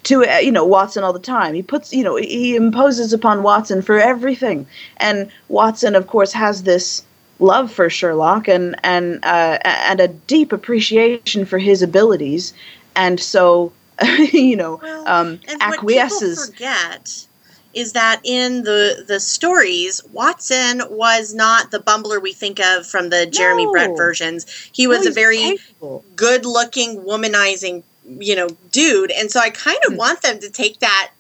to 0.04 0.26
uh, 0.26 0.38
you 0.38 0.52
know 0.52 0.66
Watson 0.66 1.04
all 1.04 1.14
the 1.14 1.20
time. 1.20 1.54
He 1.54 1.62
puts 1.62 1.94
you 1.94 2.04
know 2.04 2.16
he 2.16 2.56
imposes 2.56 3.14
upon 3.14 3.44
Watson 3.44 3.82
for 3.82 4.00
everything, 4.00 4.66
and 4.98 5.30
Watson 5.48 5.96
of 5.96 6.08
course 6.08 6.32
has 6.34 6.64
this 6.64 7.04
love 7.40 7.72
for 7.72 7.90
Sherlock 7.90 8.48
and 8.48 8.76
and 8.84 9.24
uh, 9.24 9.60
and 9.64 10.00
a 10.00 10.08
deep 10.08 10.52
appreciation 10.52 11.46
for 11.46 11.58
his 11.58 11.82
abilities, 11.82 12.54
and 12.96 13.20
so 13.20 13.72
you 14.32 14.56
know 14.56 14.80
Well, 14.82 15.08
um, 15.08 15.40
And 15.48 15.62
acquiesces. 15.62 16.38
people 16.38 16.46
forget 16.54 17.26
is 17.74 17.94
that 17.94 18.20
in 18.24 18.64
the 18.64 19.04
the 19.08 19.20
stories, 19.20 20.02
Watson 20.12 20.82
was 20.90 21.34
not 21.36 21.72
the 21.72 21.80
bumbler 21.80 22.22
we 22.22 22.34
think 22.34 22.60
of 22.60 22.86
from 22.88 23.10
the 23.10 23.26
Jeremy 23.28 23.66
No. 23.66 23.72
Brett 23.72 23.96
versions. 23.96 24.46
He 24.74 24.88
No, 24.88 24.90
was 24.98 25.06
a 25.06 25.12
very 25.12 25.38
capable. 25.38 26.04
good 26.16 26.46
looking, 26.46 27.02
womanizing, 27.02 27.84
you 28.20 28.36
know, 28.36 28.48
dude. 28.72 29.12
And 29.12 29.30
so 29.30 29.40
I 29.40 29.50
kind 29.50 29.78
Hmm. 29.86 29.94
of 29.94 29.98
want 29.98 30.22
them 30.22 30.40
to 30.40 30.50
take 30.50 30.80
that 30.80 31.12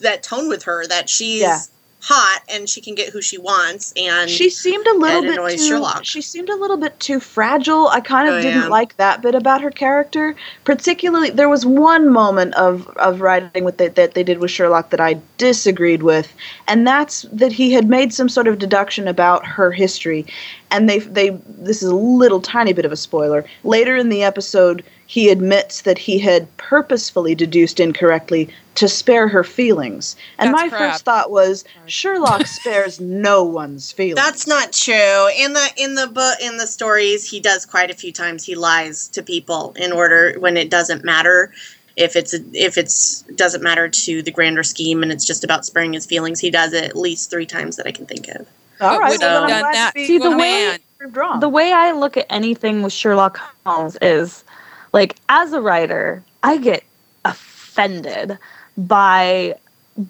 that 0.00 0.22
tone 0.22 0.48
with 0.48 0.64
her 0.64 0.86
that 0.86 1.08
she's 1.08 1.40
Yeah. 1.40 1.58
hot 2.02 2.42
and 2.50 2.68
she 2.68 2.80
can 2.82 2.94
get 2.94 3.08
who 3.08 3.22
she 3.22 3.38
wants 3.38 3.92
and 3.96 4.30
she 4.30 4.50
seemed 4.50 4.86
a 4.86 4.94
little 4.94 5.22
bit 5.22 5.56
too, 5.56 5.68
Sherlock. 5.68 6.04
she 6.04 6.20
seemed 6.20 6.50
a 6.50 6.54
little 6.54 6.76
bit 6.76 7.00
too 7.00 7.18
fragile 7.18 7.88
i 7.88 7.98
kind 8.00 8.28
of 8.28 8.34
Oh, 8.34 8.42
didn't 8.42 8.62
yeah. 8.64 8.68
like 8.68 8.96
that 8.98 9.22
bit 9.22 9.34
about 9.34 9.62
her 9.62 9.70
character 9.70 10.36
particularly 10.64 11.30
there 11.30 11.48
was 11.48 11.64
one 11.64 12.12
moment 12.12 12.54
of 12.54 12.86
of 12.98 13.22
writing 13.22 13.64
with 13.64 13.80
it 13.80 13.94
that 13.96 14.12
they 14.14 14.22
did 14.22 14.38
with 14.38 14.50
sherlock 14.50 14.90
that 14.90 15.00
i 15.00 15.18
disagreed 15.38 16.02
with 16.02 16.32
and 16.68 16.86
that's 16.86 17.22
that 17.32 17.50
he 17.52 17.72
had 17.72 17.88
made 17.88 18.12
some 18.12 18.28
sort 18.28 18.46
of 18.46 18.58
deduction 18.58 19.08
about 19.08 19.44
her 19.46 19.72
history 19.72 20.26
and 20.70 20.88
they 20.90 20.98
they 21.00 21.30
this 21.58 21.82
is 21.82 21.88
a 21.88 21.96
little 21.96 22.40
tiny 22.40 22.74
bit 22.74 22.84
of 22.84 22.92
a 22.92 22.96
spoiler 22.96 23.44
later 23.64 23.96
in 23.96 24.10
the 24.10 24.22
episode 24.22 24.84
he 25.06 25.28
admits 25.30 25.82
that 25.82 25.98
he 25.98 26.18
had 26.18 26.54
purposefully 26.56 27.34
deduced 27.34 27.78
incorrectly 27.80 28.48
to 28.74 28.88
spare 28.88 29.28
her 29.28 29.44
feelings. 29.44 30.16
And 30.38 30.52
That's 30.52 30.62
my 30.62 30.68
crap. 30.68 30.92
first 30.92 31.04
thought 31.04 31.30
was 31.30 31.64
Sherlock 31.86 32.46
spares 32.46 33.00
no 33.00 33.42
one's 33.44 33.92
feelings. 33.92 34.16
That's 34.16 34.46
not 34.46 34.72
true. 34.72 35.28
In 35.38 35.52
the 35.54 35.68
in 35.76 35.94
the 35.94 36.06
book 36.08 36.34
in 36.42 36.56
the 36.58 36.66
stories, 36.66 37.28
he 37.30 37.40
does 37.40 37.64
quite 37.64 37.90
a 37.90 37.94
few 37.94 38.12
times. 38.12 38.44
He 38.44 38.54
lies 38.54 39.08
to 39.08 39.22
people 39.22 39.72
in 39.76 39.92
order 39.92 40.34
when 40.38 40.56
it 40.56 40.70
doesn't 40.70 41.04
matter. 41.04 41.52
If 41.96 42.14
it's 42.16 42.34
if 42.52 42.76
it's 42.76 43.22
doesn't 43.36 43.62
matter 43.62 43.88
to 43.88 44.22
the 44.22 44.30
grander 44.30 44.62
scheme 44.62 45.02
and 45.02 45.10
it's 45.10 45.24
just 45.24 45.44
about 45.44 45.64
sparing 45.64 45.94
his 45.94 46.04
feelings, 46.04 46.40
he 46.40 46.50
does 46.50 46.72
it 46.74 46.84
at 46.84 46.96
least 46.96 47.30
three 47.30 47.46
times 47.46 47.76
that 47.76 47.86
I 47.86 47.92
can 47.92 48.04
think 48.06 48.28
of. 48.28 48.46
All 48.80 48.90
But 48.90 49.00
right, 49.00 49.10
would 49.12 49.20
well, 49.20 49.42
you 49.42 49.46
then 49.48 49.56
I'm 49.56 49.62
done 49.62 49.72
that 49.72 49.92
See, 49.94 50.18
the 50.18 50.30
way- 50.36 50.36
man? 50.66 51.40
the 51.40 51.48
way 51.48 51.72
I 51.72 51.92
look 51.92 52.16
at 52.16 52.26
anything 52.30 52.82
with 52.82 52.92
Sherlock 52.92 53.38
Holmes 53.64 53.96
is 54.02 54.44
like 54.96 55.16
as 55.28 55.52
a 55.52 55.60
writer, 55.60 56.24
I 56.42 56.56
get 56.56 56.82
offended 57.26 58.38
by 58.78 59.54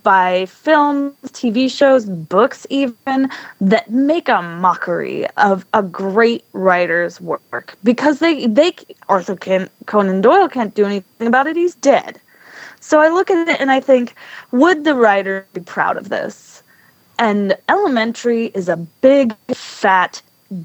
by 0.02 0.46
films, 0.46 1.14
TV 1.26 1.68
shows, 1.68 2.04
books 2.06 2.66
even 2.70 3.28
that 3.60 3.90
make 3.90 4.28
a 4.28 4.42
mockery 4.42 5.26
of 5.48 5.66
a 5.74 5.82
great 5.82 6.44
writer's 6.52 7.20
work 7.20 7.74
because 7.82 8.20
they 8.20 8.46
they 8.46 8.76
Arthur 9.08 9.36
Conan 9.86 10.20
Doyle 10.20 10.48
can't 10.48 10.74
do 10.76 10.84
anything 10.84 11.26
about 11.26 11.48
it. 11.48 11.56
He's 11.56 11.74
dead. 11.74 12.20
So 12.78 13.00
I 13.00 13.08
look 13.08 13.28
at 13.28 13.48
it 13.48 13.60
and 13.60 13.72
I 13.72 13.80
think, 13.80 14.14
would 14.52 14.84
the 14.84 14.94
writer 14.94 15.44
be 15.52 15.62
proud 15.62 15.96
of 15.96 16.10
this? 16.10 16.62
And 17.18 17.56
Elementary 17.68 18.52
is 18.54 18.68
a 18.68 18.76
big 18.76 19.34
fat 19.48 20.22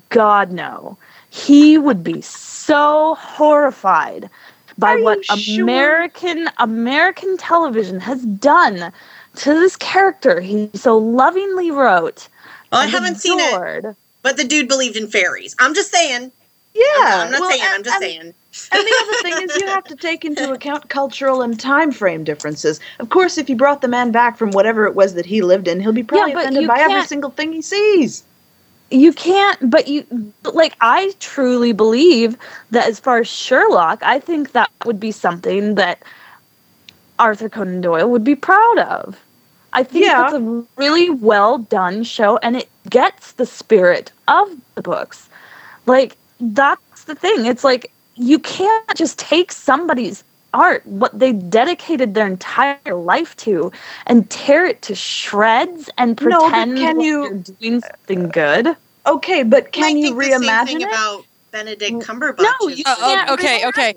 God 0.09 0.51
no. 0.51 0.97
He 1.31 1.77
would 1.77 2.03
be 2.03 2.21
so 2.21 3.15
horrified 3.15 4.29
by 4.77 4.95
Are 4.95 5.01
what 5.01 5.25
sure? 5.25 5.63
American 5.63 6.49
American 6.57 7.37
television 7.37 8.01
has 8.01 8.21
done 8.23 8.91
to 9.37 9.53
this 9.53 9.77
character 9.77 10.41
he 10.41 10.69
so 10.73 10.97
lovingly 10.97 11.71
wrote. 11.71 12.27
Well, 12.71 12.81
I 12.81 12.85
haven't 12.87 13.15
seen 13.15 13.39
it, 13.39 13.95
but 14.21 14.35
the 14.35 14.43
dude 14.43 14.67
believed 14.67 14.97
in 14.97 15.07
fairies. 15.07 15.55
I'm 15.57 15.73
just 15.73 15.89
saying. 15.89 16.33
yeah, 16.73 16.83
I'm 16.99 17.31
not 17.31 17.39
well, 17.39 17.49
saying. 17.49 17.63
I'm 17.65 17.83
just 17.83 17.95
and- 17.95 18.03
saying. 18.03 18.33
And 18.73 18.85
the 18.85 18.95
other 19.01 19.23
thing 19.23 19.49
is, 19.49 19.55
you 19.55 19.67
have 19.67 19.85
to 19.85 19.95
take 19.95 20.25
into 20.25 20.51
account 20.53 20.89
cultural 20.89 21.41
and 21.41 21.57
time 21.57 21.93
frame 21.93 22.25
differences. 22.25 22.81
Of 22.99 23.09
course, 23.09 23.37
if 23.37 23.49
you 23.49 23.55
brought 23.55 23.81
the 23.81 23.87
man 23.87 24.11
back 24.11 24.37
from 24.37 24.51
whatever 24.51 24.85
it 24.85 24.93
was 24.93 25.13
that 25.13 25.25
he 25.25 25.41
lived 25.41 25.69
in, 25.69 25.79
he'll 25.79 25.93
be 25.93 26.03
probably 26.03 26.33
but 26.33 26.41
offended 26.41 26.67
by 26.67 26.79
every 26.79 27.03
single 27.07 27.29
thing 27.29 27.53
he 27.53 27.61
sees. 27.61 28.23
You 28.91 29.13
can't 29.13 29.69
but 29.69 29.87
you 29.87 30.05
but 30.43 30.55
like 30.55 30.75
i 30.81 31.11
truly 31.19 31.71
believe 31.73 32.37
that 32.71 32.87
as 32.89 32.99
far 32.99 33.19
as 33.19 33.27
sherlock 33.27 34.01
i 34.03 34.19
think 34.19 34.51
that 34.51 34.69
would 34.85 34.99
be 34.99 35.11
something 35.11 35.75
that 35.75 36.03
arthur 37.19 37.49
conan 37.49 37.81
doyle 37.81 38.09
would 38.09 38.23
be 38.23 38.35
proud 38.35 38.79
of. 38.79 39.19
I 39.73 39.83
think 39.83 40.05
Yeah. 40.05 40.25
it's 40.25 40.33
a 40.33 40.65
really 40.77 41.09
well 41.09 41.59
done 41.59 42.03
show 42.03 42.37
and 42.37 42.57
it 42.57 42.69
gets 42.89 43.33
the 43.33 43.45
spirit 43.45 44.11
of 44.27 44.49
the 44.75 44.81
books. 44.81 45.29
Like 45.85 46.17
that's 46.39 47.05
the 47.05 47.15
thing. 47.15 47.45
It's 47.45 47.63
like 47.63 47.91
you 48.15 48.39
can't 48.39 48.95
just 48.95 49.17
take 49.19 49.51
somebody's 49.51 50.23
art 50.53 50.85
what 50.85 51.17
they 51.17 51.31
dedicated 51.33 52.13
their 52.13 52.27
entire 52.27 52.77
life 52.93 53.35
to 53.37 53.71
and 54.07 54.29
tear 54.29 54.65
it 54.65 54.81
to 54.83 54.95
shreds 54.95 55.89
and 55.97 56.19
No, 56.21 56.39
pretend 56.49 56.77
can 56.77 56.97
like 56.97 57.05
you- 57.05 57.21
you're 57.23 57.33
doing 57.37 57.81
something 57.81 58.29
good 58.29 58.67
uh, 58.67 58.75
Okay, 59.07 59.41
but 59.43 59.71
can 59.71 59.81
might 59.81 59.95
you 59.97 60.09
think 60.09 60.17
the 60.17 60.29
same 60.29 60.41
reimagine 60.43 60.65
thing 60.67 60.81
it? 60.81 60.87
about 60.87 61.25
Benedict 61.51 61.93
Cumberbatch? 62.03 62.39
No, 62.61 62.67
you 62.67 62.83
Oh, 62.85 62.95
oh, 62.99 63.13
can't 63.15 63.29
okay, 63.31 63.67
okay. 63.67 63.93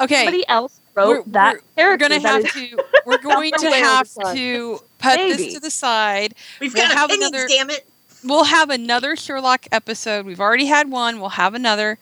Okay. 0.00 0.14
Somebody 0.24 0.48
else 0.48 0.78
wrote 0.94 1.08
We're- 1.08 1.22
that 1.28 1.52
we're- 1.54 1.62
character. 1.76 2.04
We're 2.04 2.08
gonna 2.08 2.20
that 2.22 2.28
have 2.28 2.44
is- 2.44 2.70
to. 2.70 2.84
We're 3.06 3.18
going 3.18 3.52
to 3.52 3.70
have 3.70 4.08
to 4.34 4.78
put 4.98 5.16
Maybe. 5.16 5.36
this 5.36 5.54
to 5.54 5.60
the 5.60 5.70
side. 5.70 6.34
We've 6.60 6.72
we'll 6.72 6.88
got 6.88 6.96
have 6.96 7.10
opinions, 7.10 7.32
another- 7.32 7.48
damn 7.48 7.68
it. 7.70 7.86
We'll 8.24 8.44
have 8.44 8.70
another 8.70 9.14
Sherlock 9.16 9.66
episode. 9.72 10.24
We've 10.24 10.40
already 10.40 10.64
had 10.66 10.90
one. 10.90 11.20
We'll 11.20 11.28
have 11.30 11.52
another. 11.52 11.98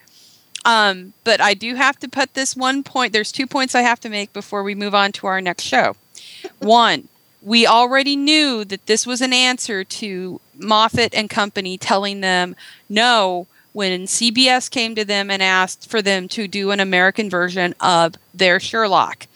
Um, 0.64 1.12
but 1.24 1.40
I 1.40 1.54
do 1.54 1.74
have 1.74 1.98
to 2.00 2.08
put 2.08 2.34
this 2.34 2.56
one 2.56 2.82
point. 2.82 3.12
There's 3.12 3.32
two 3.32 3.46
points 3.46 3.74
I 3.74 3.82
have 3.82 4.00
to 4.00 4.08
make 4.08 4.32
before 4.32 4.62
we 4.62 4.74
move 4.74 4.94
on 4.94 5.12
to 5.12 5.26
our 5.26 5.40
next 5.40 5.64
show. 5.64 5.96
One, 6.58 7.08
we 7.42 7.66
already 7.66 8.14
knew 8.14 8.64
that 8.64 8.86
this 8.86 9.06
was 9.06 9.20
an 9.20 9.32
answer 9.32 9.82
to 9.82 10.40
Moffat 10.56 11.14
and 11.14 11.28
Company 11.28 11.76
telling 11.76 12.20
them 12.20 12.54
no 12.88 13.46
when 13.72 14.02
CBS 14.02 14.70
came 14.70 14.94
to 14.94 15.04
them 15.04 15.30
and 15.30 15.42
asked 15.42 15.90
for 15.90 16.02
them 16.02 16.28
to 16.28 16.46
do 16.46 16.70
an 16.70 16.78
American 16.78 17.28
version 17.28 17.74
of 17.80 18.14
their 18.32 18.60
Sherlock. 18.60 19.26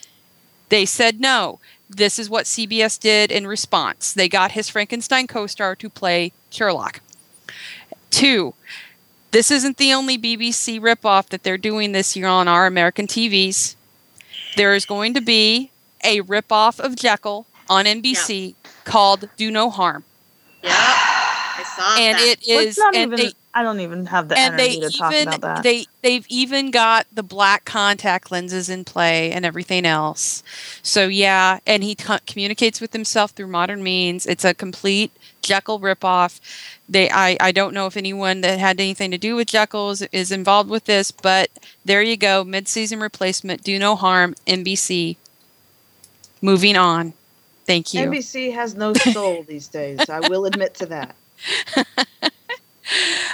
They 0.69 0.85
said 0.85 1.21
no. 1.21 1.59
This 1.89 2.19
is 2.19 2.29
what 2.29 2.45
CBS 2.45 2.99
did 3.01 3.31
in 3.31 3.47
response. 3.47 4.13
They 4.13 4.29
got 4.29 4.53
his 4.53 4.69
Frankenstein 4.69 5.27
co 5.27 5.47
star 5.47 5.75
to 5.77 5.89
play 5.89 6.33
Sherlock. 6.51 7.01
Two, 8.11 8.55
this 9.37 9.51
isn't 9.51 9.77
the 9.77 9.93
only 9.93 10.17
BBC 10.17 10.81
ripoff 10.81 11.27
that 11.27 11.43
they're 11.43 11.59
doing 11.59 11.93
this 11.93 12.17
year 12.17 12.27
on 12.27 12.49
our 12.49 12.65
American 12.65 13.07
TVs. 13.07 13.75
There 14.57 14.75
is 14.75 14.87
going 14.87 15.13
to 15.13 15.21
be 15.21 15.71
a 16.03 16.23
ripoff 16.23 16.81
of 16.81 16.97
Jekyll 16.97 17.45
on 17.69 17.85
NBC 17.85 18.55
called 18.85 19.29
Do 19.37 19.51
No 19.51 19.69
Harm. 19.69 20.05
Yeah, 20.63 20.73
I 20.73 21.65
saw 21.77 21.97
And 22.01 22.17
that. 22.17 22.27
it 22.27 22.45
Well, 22.49 22.61
is 22.61 22.67
it's 22.69 22.79
not 22.79 22.95
and 22.95 23.13
even. 23.13 23.27
they, 23.27 23.33
I 23.53 23.63
don't 23.63 23.81
even 23.81 24.07
have 24.07 24.31
the 24.31 24.39
and 24.39 24.59
they 24.59 24.79
energy 24.79 24.93
to 24.93 24.99
talk 24.99 25.13
about 25.13 25.41
that. 25.43 25.63
they 25.63 25.85
they've 26.01 26.27
even 26.31 26.71
got 26.71 27.07
the 27.13 27.23
black 27.23 27.67
contact 27.67 28.31
lenses 28.31 28.71
in 28.71 28.85
play 28.85 29.33
and 29.33 29.45
everything 29.45 29.85
else. 29.85 30.43
So 30.83 31.09
yeah, 31.09 31.59
and 31.67 31.83
he 31.85 31.95
co- 31.95 32.21
communicates 32.27 32.81
with 32.81 32.95
himself 32.95 33.33
through 33.33 33.49
modern 33.49 33.83
means. 33.83 34.25
It's 34.25 34.47
a 34.47 34.55
complete 34.55 35.13
Jekyll 35.47 35.81
ripoff. 35.81 36.41
They 36.89 37.11
I 37.11 37.37
I 37.41 37.53
don't 37.53 37.73
know 37.73 37.87
if 37.87 37.97
anyone 37.97 38.43
that 38.43 38.59
had 38.59 38.81
anything 38.81 39.11
to 39.13 39.19
do 39.19 39.37
with 39.37 39.49
Jekyll 39.49 39.91
is, 39.91 40.03
is 40.13 40.31
involved 40.31 40.69
with 40.69 40.85
this, 40.85 41.11
but 41.11 41.51
there 41.85 42.03
you 42.03 42.17
go, 42.17 42.45
mid-season 42.45 43.01
replacement. 43.01 43.63
Do 43.63 43.79
no 43.79 43.97
harm. 43.97 44.35
NBC. 44.47 45.17
Moving 46.43 46.77
on. 46.77 47.15
Thank 47.65 47.95
you. 47.95 48.01
NBC 48.03 48.53
has 48.55 48.75
no 48.75 48.93
soul 49.13 49.45
these 49.49 49.69
days. 49.69 50.09
I 50.09 50.21
will 50.29 50.45
admit 50.45 50.75
to 50.75 50.87
that. 50.87 51.17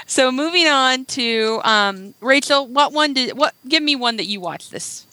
So 0.07 0.31
moving 0.31 0.67
on 0.67 1.07
to 1.07 1.61
um, 1.65 2.15
Rachel, 2.21 2.67
what 2.67 2.93
one 2.93 3.15
did 3.15 3.37
what? 3.37 3.55
Give 3.67 3.83
me 3.83 3.97
one 3.97 4.17
that 4.17 4.27
you 4.27 4.41
watched 4.41 4.71
this. 4.71 5.07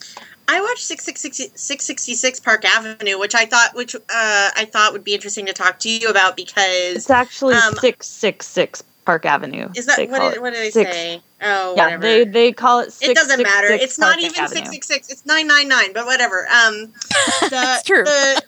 I 0.52 0.62
watched 0.62 0.84
666 0.84 1.62
666 1.62 2.40
Park 2.40 2.66
Avenue, 2.66 3.20
which 3.20 3.36
I 3.36 3.46
thought 3.46 3.76
which 3.76 3.96
uh, 3.96 4.00
I 4.10 4.68
thought 4.72 4.94
would 4.94 5.04
be 5.04 5.14
interesting 5.14 5.46
to 5.46 5.54
talk 5.54 5.78
to 5.80 5.90
you 5.90 6.10
about 6.10 6.36
because 6.36 6.96
it's 6.96 7.10
actually 7.10 7.54
um, 7.54 7.76
six 7.76 8.08
six 8.08 8.48
six 8.48 8.84
Park 9.06 9.26
Avenue. 9.26 9.70
is 9.76 9.86
that 9.86 10.00
what 10.10 10.20
call 10.20 10.32
did, 10.32 10.42
what 10.42 10.54
did 10.54 10.62
I 10.64 10.70
Six. 10.72 10.92
say? 10.92 11.22
Oh, 11.42 11.76
Yeah, 11.78 11.84
whatever. 11.86 12.02
they 12.02 12.24
they 12.26 12.52
call 12.52 12.80
it. 12.80 12.98
it 13.02 13.16
doesn't 13.16 13.42
matter. 13.44 13.68
666 13.78 13.84
It's 13.84 14.00
not 14.00 14.20
even 14.20 14.34
666. 14.48 15.10
It's 15.10 15.26
999, 15.26 15.94
but 15.94 16.06
whatever. 16.08 16.48
Um 16.48 16.94
the, 17.50 17.74
It's 17.76 17.84
true. 17.84 18.04
the- 18.04 18.42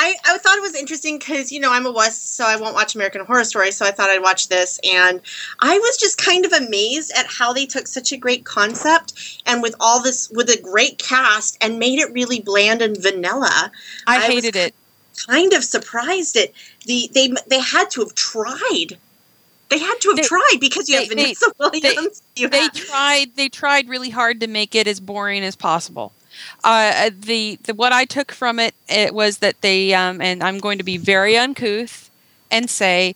I, 0.00 0.14
I 0.26 0.38
thought 0.38 0.56
it 0.56 0.62
was 0.62 0.76
interesting 0.76 1.18
because 1.18 1.50
you 1.50 1.58
know 1.58 1.72
I'm 1.72 1.84
a 1.84 1.90
West, 1.90 2.36
so 2.36 2.44
I 2.44 2.54
won't 2.56 2.74
watch 2.74 2.94
American 2.94 3.24
Horror 3.24 3.42
Story. 3.42 3.72
So 3.72 3.84
I 3.84 3.90
thought 3.90 4.08
I'd 4.10 4.22
watch 4.22 4.46
this, 4.48 4.78
and 4.84 5.20
I 5.58 5.76
was 5.78 5.96
just 5.96 6.18
kind 6.18 6.46
of 6.46 6.52
amazed 6.52 7.10
at 7.16 7.26
how 7.26 7.52
they 7.52 7.66
took 7.66 7.88
such 7.88 8.12
a 8.12 8.16
great 8.16 8.44
concept 8.44 9.40
and 9.44 9.60
with 9.60 9.74
all 9.80 10.00
this 10.00 10.30
with 10.30 10.48
a 10.50 10.60
great 10.60 10.98
cast 10.98 11.58
and 11.60 11.78
made 11.80 11.98
it 11.98 12.12
really 12.12 12.38
bland 12.40 12.80
and 12.80 12.96
vanilla. 12.96 13.72
I, 14.06 14.18
I 14.18 14.20
hated 14.20 14.54
it. 14.54 14.72
Kind 15.26 15.52
of 15.52 15.64
surprised 15.64 16.36
it. 16.36 16.54
The 16.86 17.10
they 17.12 17.32
they 17.48 17.60
had 17.60 17.90
to 17.90 18.00
have 18.02 18.14
tried. 18.14 18.98
They 19.68 19.78
had 19.80 19.96
to 20.00 20.08
have 20.10 20.16
They- 20.16 20.22
tried 20.22 20.56
because 20.60 20.88
you 20.88 20.96
have 20.96 21.08
they- 21.08 21.14
they- 21.16 21.22
Vanessa 21.34 21.52
Williams. 21.58 22.22
you 22.36 22.48
They 22.48 22.60
have- 22.62 22.72
tried. 22.72 23.34
They 23.34 23.48
tried 23.48 23.88
really 23.88 24.10
hard 24.10 24.38
to 24.40 24.46
make 24.46 24.74
it 24.76 24.86
as 24.86 25.00
boring 25.00 25.42
as 25.42 25.56
possible. 25.56 26.12
Uh, 26.64 27.10
the, 27.18 27.58
the 27.64 27.74
what 27.74 27.92
I 27.92 28.04
took 28.04 28.32
from 28.32 28.58
it 28.58 28.74
it 28.88 29.14
was 29.14 29.38
that 29.38 29.60
they 29.60 29.94
um, 29.94 30.20
and 30.20 30.42
I'm 30.42 30.58
going 30.58 30.78
to 30.78 30.84
be 30.84 30.96
very 30.96 31.36
uncouth 31.36 32.10
and 32.50 32.68
say 32.70 33.14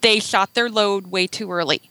they 0.00 0.18
shot 0.20 0.54
their 0.54 0.68
load 0.68 1.08
way 1.10 1.26
too 1.26 1.50
early. 1.52 1.82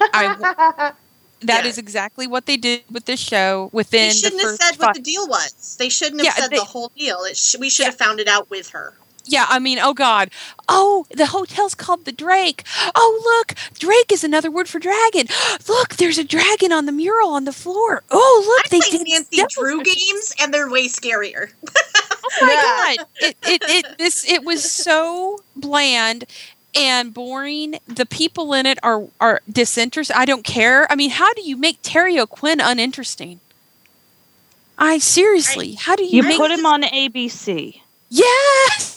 I, 0.00 0.92
That 1.42 1.66
is 1.66 1.76
Yeah. 1.76 1.82
exactly 1.82 2.26
what 2.26 2.46
they 2.46 2.56
did 2.56 2.84
with 2.90 3.04
this 3.04 3.20
show. 3.20 3.68
Within 3.72 4.00
they 4.00 4.08
the 4.08 4.14
shouldn't 4.14 4.40
have 4.40 4.50
first 4.52 4.62
said 4.62 4.76
five, 4.76 4.86
what 4.88 4.94
the 4.96 5.02
deal 5.02 5.28
was. 5.28 5.76
They 5.78 5.88
shouldn't 5.90 6.20
have 6.24 6.34
Yeah, 6.34 6.42
said 6.42 6.50
they- 6.50 6.56
the 6.56 6.64
whole 6.64 6.90
deal. 6.96 7.22
It 7.24 7.36
sh- 7.36 7.56
we 7.58 7.68
should 7.68 7.82
Yeah. 7.82 7.90
have 7.90 7.98
found 7.98 8.18
it 8.20 8.28
out 8.28 8.48
with 8.48 8.70
her. 8.70 8.94
Yeah, 9.26 9.46
I 9.48 9.58
mean, 9.58 9.78
oh 9.80 9.94
God. 9.94 10.30
Oh, 10.68 11.06
the 11.10 11.26
hotel's 11.26 11.74
called 11.74 12.04
the 12.04 12.12
Drake. 12.12 12.62
Oh, 12.94 13.20
look, 13.24 13.58
Drake 13.78 14.12
is 14.12 14.22
another 14.24 14.50
word 14.50 14.68
for 14.68 14.78
dragon. 14.78 15.26
Look, 15.68 15.96
there's 15.96 16.18
a 16.18 16.24
dragon 16.24 16.72
on 16.72 16.86
the 16.86 16.92
mural 16.92 17.30
on 17.30 17.44
the 17.44 17.52
floor. 17.52 18.02
Oh, 18.10 18.44
look, 18.46 18.66
I 18.66 18.68
they 18.70 18.80
play 18.80 18.98
did 18.98 19.08
Nancy 19.08 19.36
devil 19.36 19.48
Drew 19.62 19.82
games, 19.82 20.34
and 20.40 20.52
they're 20.52 20.70
way 20.70 20.88
scarier. 20.88 21.50
Oh 22.40 22.46
my 22.46 22.94
God! 22.96 23.06
It, 23.16 23.36
it, 23.46 23.62
it, 23.64 23.98
this, 23.98 24.28
it 24.28 24.44
was 24.44 24.64
so 24.70 25.40
bland 25.54 26.24
and 26.74 27.12
boring. 27.12 27.78
The 27.86 28.06
people 28.06 28.54
in 28.54 28.64
it 28.64 28.78
are 28.82 29.04
are 29.20 29.42
disinterested. 29.50 30.16
I 30.16 30.24
don't 30.24 30.42
care. 30.42 30.90
I 30.90 30.96
mean, 30.96 31.10
how 31.10 31.34
do 31.34 31.42
you 31.42 31.56
make 31.56 31.78
Terry 31.82 32.18
O'Quinn 32.18 32.60
uninteresting? 32.60 33.40
I 34.78 34.98
seriously, 34.98 35.74
how 35.74 35.96
do 35.96 36.02
you, 36.04 36.10
You 36.16 36.22
make 36.22 36.38
put 36.38 36.48
this- 36.48 36.58
him 36.58 36.66
on 36.66 36.82
ABC. 36.82 37.80
Yes. 38.08 38.93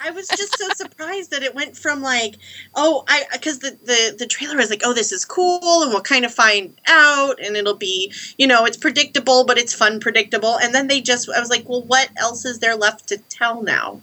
I 0.00 0.10
was 0.10 0.28
just 0.28 0.58
so 0.58 0.68
surprised 0.74 1.30
that 1.30 1.42
it 1.42 1.54
went 1.54 1.76
from 1.76 2.02
like, 2.02 2.36
oh, 2.74 3.04
I 3.08 3.24
because 3.32 3.60
the, 3.60 3.78
the 3.84 4.16
the 4.18 4.26
trailer 4.26 4.56
was 4.56 4.70
like, 4.70 4.82
oh, 4.84 4.94
this 4.94 5.12
is 5.12 5.24
cool, 5.24 5.82
and 5.82 5.92
we'll 5.92 6.00
kind 6.00 6.24
of 6.24 6.32
find 6.32 6.74
out, 6.88 7.38
and 7.42 7.56
it'll 7.56 7.74
be, 7.74 8.12
you 8.36 8.46
know, 8.46 8.64
it's 8.64 8.76
predictable, 8.76 9.44
but 9.44 9.58
it's 9.58 9.74
fun 9.74 10.00
predictable, 10.00 10.58
and 10.58 10.74
then 10.74 10.88
they 10.88 11.00
just, 11.00 11.28
I 11.30 11.40
was 11.40 11.50
like, 11.50 11.68
well, 11.68 11.82
what 11.82 12.10
else 12.16 12.44
is 12.44 12.58
there 12.58 12.76
left 12.76 13.08
to 13.08 13.18
tell 13.18 13.62
now? 13.62 14.00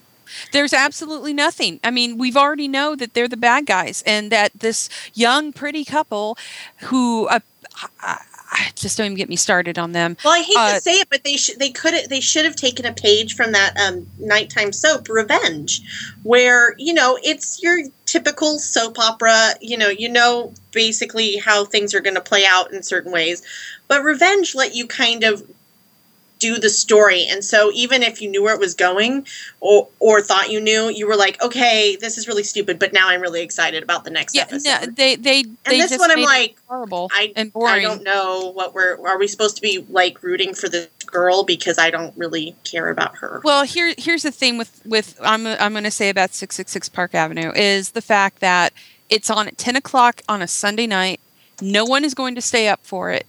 There's 0.52 0.74
absolutely 0.74 1.34
nothing. 1.34 1.80
I 1.84 1.92
mean, 1.92 2.18
we've 2.18 2.38
already 2.38 2.68
know 2.68 2.96
that 2.96 3.14
they're 3.14 3.28
the 3.28 3.38
bad 3.38 3.66
guys, 3.66 4.04
and 4.06 4.32
that 4.32 4.52
this 4.54 4.90
young, 5.14 5.54
pretty 5.54 5.86
couple, 5.86 6.38
who 6.78 7.28
uh, 7.28 7.40
just 8.76 8.98
don't 8.98 9.06
even 9.06 9.18
get 9.18 9.30
me 9.30 9.36
started 9.36 9.78
on 9.80 9.92
them. 9.92 10.18
Well, 10.24 10.34
I 10.34 10.42
hate 10.42 10.58
Uh, 10.58 10.76
to 10.76 10.82
say 10.82 11.00
it, 11.00 11.10
but 11.10 11.24
they 11.24 11.38
should 11.38 11.60
they 11.60 11.72
could 11.72 12.10
they 12.10 12.20
should 12.22 12.46
have 12.46 12.56
taken 12.56 12.86
a 12.86 12.94
page 12.94 13.36
from 13.36 13.52
that 13.54 13.78
um, 13.80 14.08
nighttime 14.20 14.72
soap, 14.74 15.10
Revenge, 15.10 15.82
where 16.24 16.76
you 16.78 16.94
know 16.94 17.18
it's 17.24 17.62
your 17.62 17.80
typical 18.06 18.60
soap 18.60 19.00
opera. 19.00 19.54
You 19.62 19.78
know, 19.78 19.90
you 19.90 20.10
know 20.10 20.54
basically 20.72 21.38
how 21.38 21.66
things 21.66 21.94
are 21.94 22.02
going 22.02 22.16
to 22.16 22.22
play 22.22 22.46
out 22.46 22.72
in 22.72 22.84
certain 22.84 23.12
ways, 23.12 23.42
but 23.88 24.04
Revenge 24.04 24.56
let 24.56 24.76
you 24.76 24.88
kind 24.88 25.24
of 25.24 25.44
do 26.46 26.60
the 26.60 26.70
story, 26.70 27.26
and 27.30 27.44
so 27.44 27.72
even 27.74 28.04
if 28.04 28.22
you 28.22 28.30
knew 28.30 28.44
where 28.44 28.54
it 28.54 28.60
was 28.60 28.74
going 28.74 29.26
or 29.60 29.88
or 30.00 30.22
thought 30.22 30.50
you 30.52 30.60
knew, 30.62 30.90
you 30.90 31.08
were 31.08 31.16
like, 31.16 31.42
okay, 31.42 31.96
this 31.96 32.18
is 32.18 32.28
really 32.28 32.44
stupid, 32.44 32.80
but 32.80 32.94
now 32.94 33.08
I'm 33.10 33.22
really 33.22 33.42
excited 33.42 33.82
about 33.84 34.04
the 34.04 34.12
next 34.12 34.36
Yeah, 34.36 34.44
episode. 34.44 34.88
no, 34.88 34.94
they 34.94 35.16
they 35.16 35.44
they 35.44 35.80
this 35.80 35.92
just 35.92 36.00
one 36.00 36.12
I'm 36.12 36.22
like, 36.22 36.56
horrible 36.68 37.10
I, 37.14 37.34
and 37.36 37.52
I 37.56 37.82
don't 37.82 38.04
know 38.04 38.52
what 38.54 38.74
we're 38.74 38.98
are 39.08 39.18
we 39.18 39.28
supposed 39.28 39.56
to 39.58 39.62
be 39.62 39.86
like 39.90 40.22
rooting 40.24 40.54
for 40.54 40.70
this 40.70 40.88
girl 41.06 41.44
because 41.44 41.78
I 41.78 41.90
don't 41.92 42.16
really 42.18 42.56
care 42.64 42.90
about 42.90 43.18
her. 43.18 43.42
Well, 43.44 43.64
here 43.64 43.94
here's 43.98 44.24
the 44.24 44.32
thing 44.32 44.58
with 44.58 44.82
with 44.86 45.18
I'm 45.22 45.48
I'm 45.48 45.72
going 45.72 45.84
to 45.86 45.92
say 45.92 46.10
about 46.10 46.34
six 46.34 46.56
six 46.56 46.72
six 46.72 46.90
Park 46.90 47.16
Avenue 47.16 47.52
is 47.56 47.92
the 47.92 48.02
fact 48.02 48.40
that 48.40 48.74
it's 49.10 49.30
on 49.30 49.48
at 49.48 49.58
ten 49.58 49.76
o'clock 49.76 50.22
on 50.28 50.42
a 50.42 50.48
Sunday 50.48 50.88
night. 50.88 51.20
No 51.62 51.86
one 51.86 52.04
is 52.04 52.14
going 52.14 52.36
to 52.36 52.42
stay 52.42 52.68
up 52.68 52.82
for 52.84 53.12
it. 53.12 53.26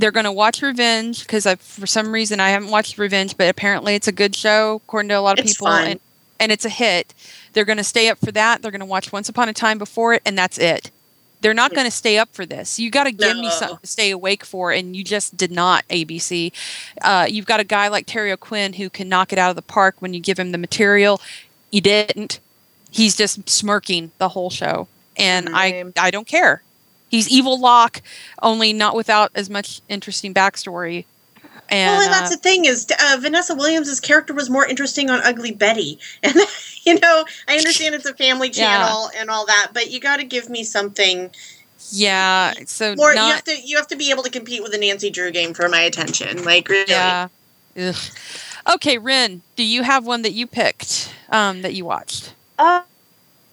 They're 0.00 0.10
going 0.10 0.24
to 0.24 0.32
watch 0.32 0.62
Revenge 0.62 1.20
because 1.20 1.46
for 1.58 1.86
some 1.86 2.10
reason 2.12 2.40
I 2.40 2.48
haven't 2.50 2.70
watched 2.70 2.96
Revenge, 2.96 3.36
but 3.36 3.48
apparently 3.50 3.94
it's 3.94 4.08
a 4.08 4.12
good 4.12 4.34
show 4.34 4.76
according 4.84 5.10
to 5.10 5.14
a 5.14 5.20
lot 5.20 5.38
of 5.38 5.44
It's 5.44 5.54
people, 5.54 5.66
fun. 5.66 5.86
and 5.86 6.00
and 6.40 6.50
it's 6.50 6.64
a 6.64 6.70
hit. 6.70 7.12
They're 7.52 7.66
going 7.66 7.76
to 7.76 7.84
stay 7.84 8.08
up 8.08 8.16
for 8.18 8.32
that. 8.32 8.62
They're 8.62 8.70
going 8.70 8.80
to 8.80 8.86
watch 8.86 9.12
Once 9.12 9.28
Upon 9.28 9.50
a 9.50 9.52
Time 9.52 9.76
before 9.76 10.14
it, 10.14 10.22
and 10.24 10.38
that's 10.38 10.56
it. 10.56 10.90
They're 11.42 11.52
not 11.52 11.74
going 11.74 11.84
to 11.84 11.90
stay 11.90 12.16
up 12.16 12.30
for 12.32 12.46
this. 12.46 12.78
You 12.78 12.90
got 12.90 13.04
to 13.04 13.12
give 13.12 13.36
me 13.36 13.42
No. 13.42 13.50
something 13.50 13.78
to 13.82 13.86
stay 13.86 14.10
awake 14.10 14.42
for, 14.44 14.72
and 14.72 14.96
you 14.96 15.04
just 15.04 15.36
did 15.36 15.50
not. 15.52 15.86
ABC. 15.88 16.50
Uh, 17.02 17.26
you've 17.28 17.44
got 17.44 17.60
a 17.60 17.64
guy 17.64 17.88
like 17.88 18.06
Terry 18.06 18.32
O'Quinn 18.32 18.72
who 18.74 18.88
can 18.88 19.06
knock 19.08 19.34
it 19.34 19.38
out 19.38 19.50
of 19.50 19.56
the 19.56 19.60
park 19.62 19.96
when 19.98 20.14
you 20.14 20.20
give 20.20 20.38
him 20.38 20.52
the 20.52 20.58
material. 20.58 21.20
You 21.70 21.82
didn't. 21.82 22.40
He's 22.90 23.14
just 23.16 23.48
smirking 23.48 24.10
the 24.16 24.30
whole 24.30 24.48
show, 24.50 24.88
and 25.18 25.48
I 25.52 25.84
I 25.98 26.10
don't 26.10 26.26
care. 26.26 26.62
He's 27.10 27.28
evil 27.28 27.58
Locke, 27.58 28.00
only 28.40 28.72
not 28.72 28.94
without 28.94 29.30
as 29.34 29.50
much 29.50 29.82
interesting 29.88 30.32
backstory. 30.32 31.04
And, 31.68 31.92
well, 31.92 32.02
and 32.02 32.12
that's 32.12 32.32
uh, 32.32 32.36
the 32.36 32.40
thing 32.40 32.64
is 32.64 32.86
uh, 32.90 33.16
Vanessa 33.20 33.54
Williams' 33.54 34.00
character 34.00 34.32
was 34.32 34.48
more 34.48 34.66
interesting 34.66 35.10
on 35.10 35.20
Ugly 35.22 35.52
Betty, 35.52 35.98
and 36.22 36.34
you 36.82 36.98
know 36.98 37.24
I 37.46 37.56
understand 37.56 37.94
it's 37.94 38.06
a 38.06 38.14
family 38.14 38.48
Yeah. 38.54 38.64
channel 38.64 39.10
and 39.16 39.30
all 39.30 39.46
that, 39.46 39.70
but 39.74 39.90
you 39.90 40.00
got 40.00 40.16
to 40.18 40.24
give 40.24 40.48
me 40.48 40.64
something 40.64 41.30
yeah. 41.92 42.52
So 42.66 42.94
more. 42.94 43.14
not 43.14 43.26
you 43.26 43.32
have 43.32 43.44
to 43.44 43.60
you 43.60 43.76
have 43.76 43.86
to 43.88 43.96
be 43.96 44.10
able 44.10 44.22
to 44.22 44.30
compete 44.30 44.62
with 44.62 44.72
the 44.72 44.78
Nancy 44.78 45.10
Drew 45.10 45.30
game 45.30 45.54
for 45.54 45.68
my 45.68 45.80
attention. 45.80 46.44
Like 46.44 46.68
really, 46.68 46.90
yeah. 46.90 47.28
Ugh. 47.76 47.96
Okay, 48.74 48.98
Rin, 48.98 49.42
do 49.56 49.64
you 49.64 49.82
have 49.82 50.06
one 50.06 50.22
that 50.22 50.32
you 50.32 50.46
picked 50.46 51.14
um, 51.30 51.62
that 51.62 51.74
you 51.74 51.84
watched? 51.84 52.34
Uh, 52.58 52.82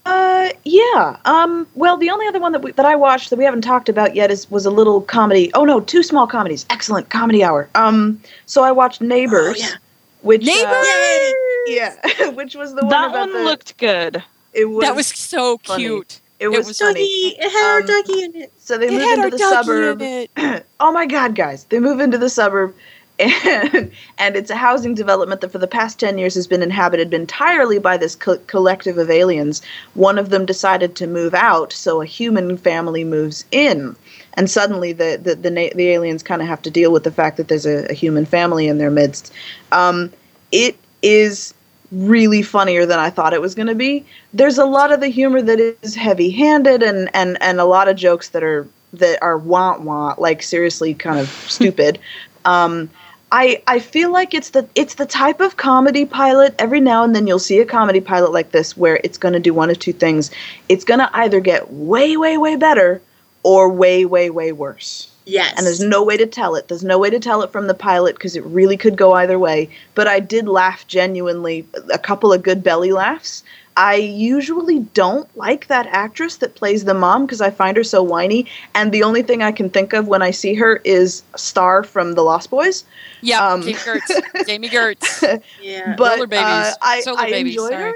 uh, 0.08 0.50
yeah. 0.64 1.18
Um, 1.26 1.68
well, 1.76 1.98
the 1.98 2.10
only 2.10 2.28
other 2.28 2.40
one 2.40 2.52
that 2.54 2.62
we, 2.62 2.72
that 2.74 2.86
I 2.86 2.96
watched 2.96 3.30
that 3.30 3.38
we 3.38 3.44
haven't 3.46 3.62
talked 3.62 3.90
about 3.90 4.16
yet 4.16 4.32
is 4.32 4.50
was 4.50 4.66
a 4.66 4.72
little 4.72 5.02
comedy. 5.02 5.52
Oh 5.54 5.66
no, 5.66 5.80
two 5.80 6.04
small 6.04 6.28
comedies. 6.28 6.66
Excellent 6.70 7.10
comedy 7.10 7.44
hour. 7.44 7.70
Um, 7.76 8.22
so 8.46 8.64
I 8.64 8.72
watched 8.72 9.02
Neighbors, 9.02 9.58
Oh, 9.60 9.68
yeah. 9.68 9.76
which 10.22 10.44
Neighbors! 10.46 10.64
uh, 10.66 11.32
yeah, 11.68 12.30
which 12.34 12.56
was 12.56 12.74
the 12.76 12.82
one 12.82 12.90
that 12.90 13.10
about 13.10 13.20
one 13.30 13.34
the, 13.34 13.40
looked 13.44 13.78
good. 13.78 14.24
It 14.54 14.66
was 14.66 14.86
that 14.86 14.96
was 14.96 15.08
so 15.08 15.58
funny. 15.64 15.84
cute. 15.84 16.22
it 16.40 16.48
was, 16.48 16.68
was 16.68 16.80
funny. 16.80 17.02
Dougie, 17.02 17.36
it 17.40 17.52
had 17.52 17.72
our 17.74 17.80
Um, 17.82 17.88
Dougie 17.88 18.24
in 18.26 18.42
it. 18.44 18.54
So 18.58 18.78
they 18.78 18.88
It 18.88 18.94
move 18.94 19.02
had 19.02 19.20
our 19.20 19.26
into 19.26 19.38
the 19.38 19.44
suburb. 19.64 20.02
in 20.02 20.28
it. 20.38 20.66
oh 20.80 20.92
my 20.92 21.06
god 21.06 21.36
guys 21.36 21.66
they 21.66 21.80
move 21.80 22.00
into 22.00 22.18
the 22.18 22.30
suburb 22.30 22.74
and 23.20 23.92
and 24.18 24.36
it's 24.36 24.50
a 24.50 24.56
housing 24.56 24.94
development 24.94 25.42
that 25.42 25.52
for 25.52 25.58
the 25.58 25.68
past 25.68 26.00
10 26.00 26.18
years 26.18 26.36
has 26.36 26.46
been 26.46 26.62
inhabited 26.62 27.14
entirely 27.14 27.80
by 27.80 27.98
this 27.98 28.16
co- 28.16 28.38
collective 28.48 28.98
of 28.98 29.10
aliens 29.10 29.62
one 29.96 30.20
of 30.20 30.30
them 30.30 30.46
decided 30.46 30.96
to 30.96 31.08
move 31.08 31.34
out 31.34 31.74
so 31.74 32.02
a 32.02 32.06
human 32.06 32.58
family 32.58 33.04
moves 33.04 33.44
in 33.52 33.96
and 34.34 34.50
suddenly 34.50 34.94
the 34.94 35.20
the 35.22 35.36
the, 35.36 35.72
the 35.76 35.90
aliens 35.90 36.22
kind 36.22 36.42
of 36.42 36.48
have 36.48 36.62
to 36.62 36.70
deal 36.70 36.92
with 36.92 37.04
the 37.04 37.12
fact 37.12 37.38
that 37.38 37.48
there's 37.48 37.66
a, 37.66 37.90
a 37.90 37.94
human 37.94 38.26
family 38.26 38.68
in 38.68 38.78
their 38.78 38.92
midst 38.92 39.34
um, 39.72 40.12
it 40.52 40.78
is 41.02 41.54
really 41.92 42.42
funnier 42.42 42.86
than 42.86 43.00
I 43.00 43.10
thought 43.10 43.34
it 43.34 43.42
was 43.42 43.56
going 43.56 43.68
to 43.68 43.76
be. 43.76 44.06
There's 44.34 44.58
a 44.58 44.66
lot 44.66 44.92
of 44.92 45.00
the 45.00 45.08
humor 45.08 45.42
that 45.42 45.60
is 45.60 45.96
heavy-handed 45.96 46.84
and 46.84 47.10
and 47.14 47.38
and 47.42 47.60
a 47.60 47.66
lot 47.66 47.88
of 47.88 47.96
jokes 47.96 48.30
that 48.30 48.44
are 48.44 48.68
that 48.94 49.20
are 49.22 49.38
wah 49.38 49.78
wah 49.80 50.16
like 50.18 50.44
seriously 50.44 50.94
kind 50.94 51.20
of 51.20 51.30
stupid. 51.48 52.00
Um, 52.46 52.90
I 53.32 53.62
I 53.68 53.80
feel 53.80 54.12
like 54.12 54.34
it's 54.34 54.52
the 54.52 54.68
it's 54.76 54.96
the 54.96 55.06
type 55.06 55.40
of 55.42 55.58
comedy 55.58 56.06
pilot. 56.06 56.56
Every 56.60 56.80
now 56.80 57.04
and 57.04 57.16
then 57.16 57.28
you'll 57.28 57.40
see 57.40 57.60
a 57.60 57.66
comedy 57.66 58.02
pilot 58.02 58.32
like 58.32 58.52
this 58.52 58.78
where 58.78 59.00
it's 59.04 59.18
going 59.18 59.34
to 59.34 59.40
do 59.40 59.54
one 59.54 59.70
of 59.70 59.80
two 59.80 59.94
things. 59.94 60.32
It's 60.70 60.84
going 60.84 61.00
to 61.00 61.10
either 61.14 61.40
get 61.40 61.72
way 61.72 62.18
way 62.18 62.38
way 62.38 62.56
better 62.56 63.02
or 63.44 63.70
way 63.70 64.06
way 64.06 64.30
way 64.30 64.52
worse 64.52 65.10
Yes, 65.28 65.56
and 65.58 65.66
there's 65.66 65.82
no 65.82 66.04
way 66.04 66.16
to 66.16 66.26
tell 66.26 66.56
it. 66.56 66.70
There's 66.70 66.86
no 66.86 66.98
way 66.98 67.10
to 67.10 67.20
tell 67.20 67.42
it 67.42 67.52
from 67.52 67.68
the 67.68 67.74
pilot 67.74 68.16
because 68.16 68.38
it 68.38 68.46
really 68.46 68.78
could 68.78 68.96
go 68.96 69.12
either 69.12 69.38
way. 69.38 69.70
But 69.94 70.08
I 70.08 70.22
did 70.22 70.48
laugh 70.48 70.88
genuinely, 70.88 71.68
a 71.92 72.00
couple 72.00 72.32
of 72.32 72.44
good 72.44 72.64
belly 72.64 72.94
laughs. 72.94 73.44
I 73.78 73.94
usually 73.96 74.80
don't 74.80 75.30
like 75.38 75.68
that 75.68 75.86
actress 75.88 76.38
that 76.38 76.56
plays 76.56 76.84
the 76.86 76.96
mom 76.96 77.26
because 77.28 77.42
I 77.42 77.52
find 77.52 77.78
her 77.78 77.84
so 77.84 78.02
whiny. 78.02 78.48
And 78.74 78.92
the 78.92 79.04
only 79.04 79.22
thing 79.22 79.44
I 79.44 79.52
can 79.52 79.70
think 79.70 79.94
of 79.94 80.08
when 80.08 80.24
I 80.24 80.32
see 80.32 80.56
her 80.56 80.82
is 80.84 81.22
Star 81.36 81.84
from 81.84 82.14
The 82.14 82.24
Lost 82.24 82.50
Boys. 82.50 82.84
Yeah, 83.22 83.48
Um, 83.48 83.62
Jami 83.62 83.74
Gertz. 83.76 84.22
Jami 84.48 84.70
Gertz. 84.70 85.42
yeah. 85.62 85.94
But 85.96 86.18
babies. 86.28 86.40
uh, 86.44 86.74
I, 86.82 87.02
Solar 87.02 87.20
I 87.22 87.30
babies, 87.30 87.54
enjoyed 87.54 87.72
sorry. 87.72 87.84
her. 87.92 87.94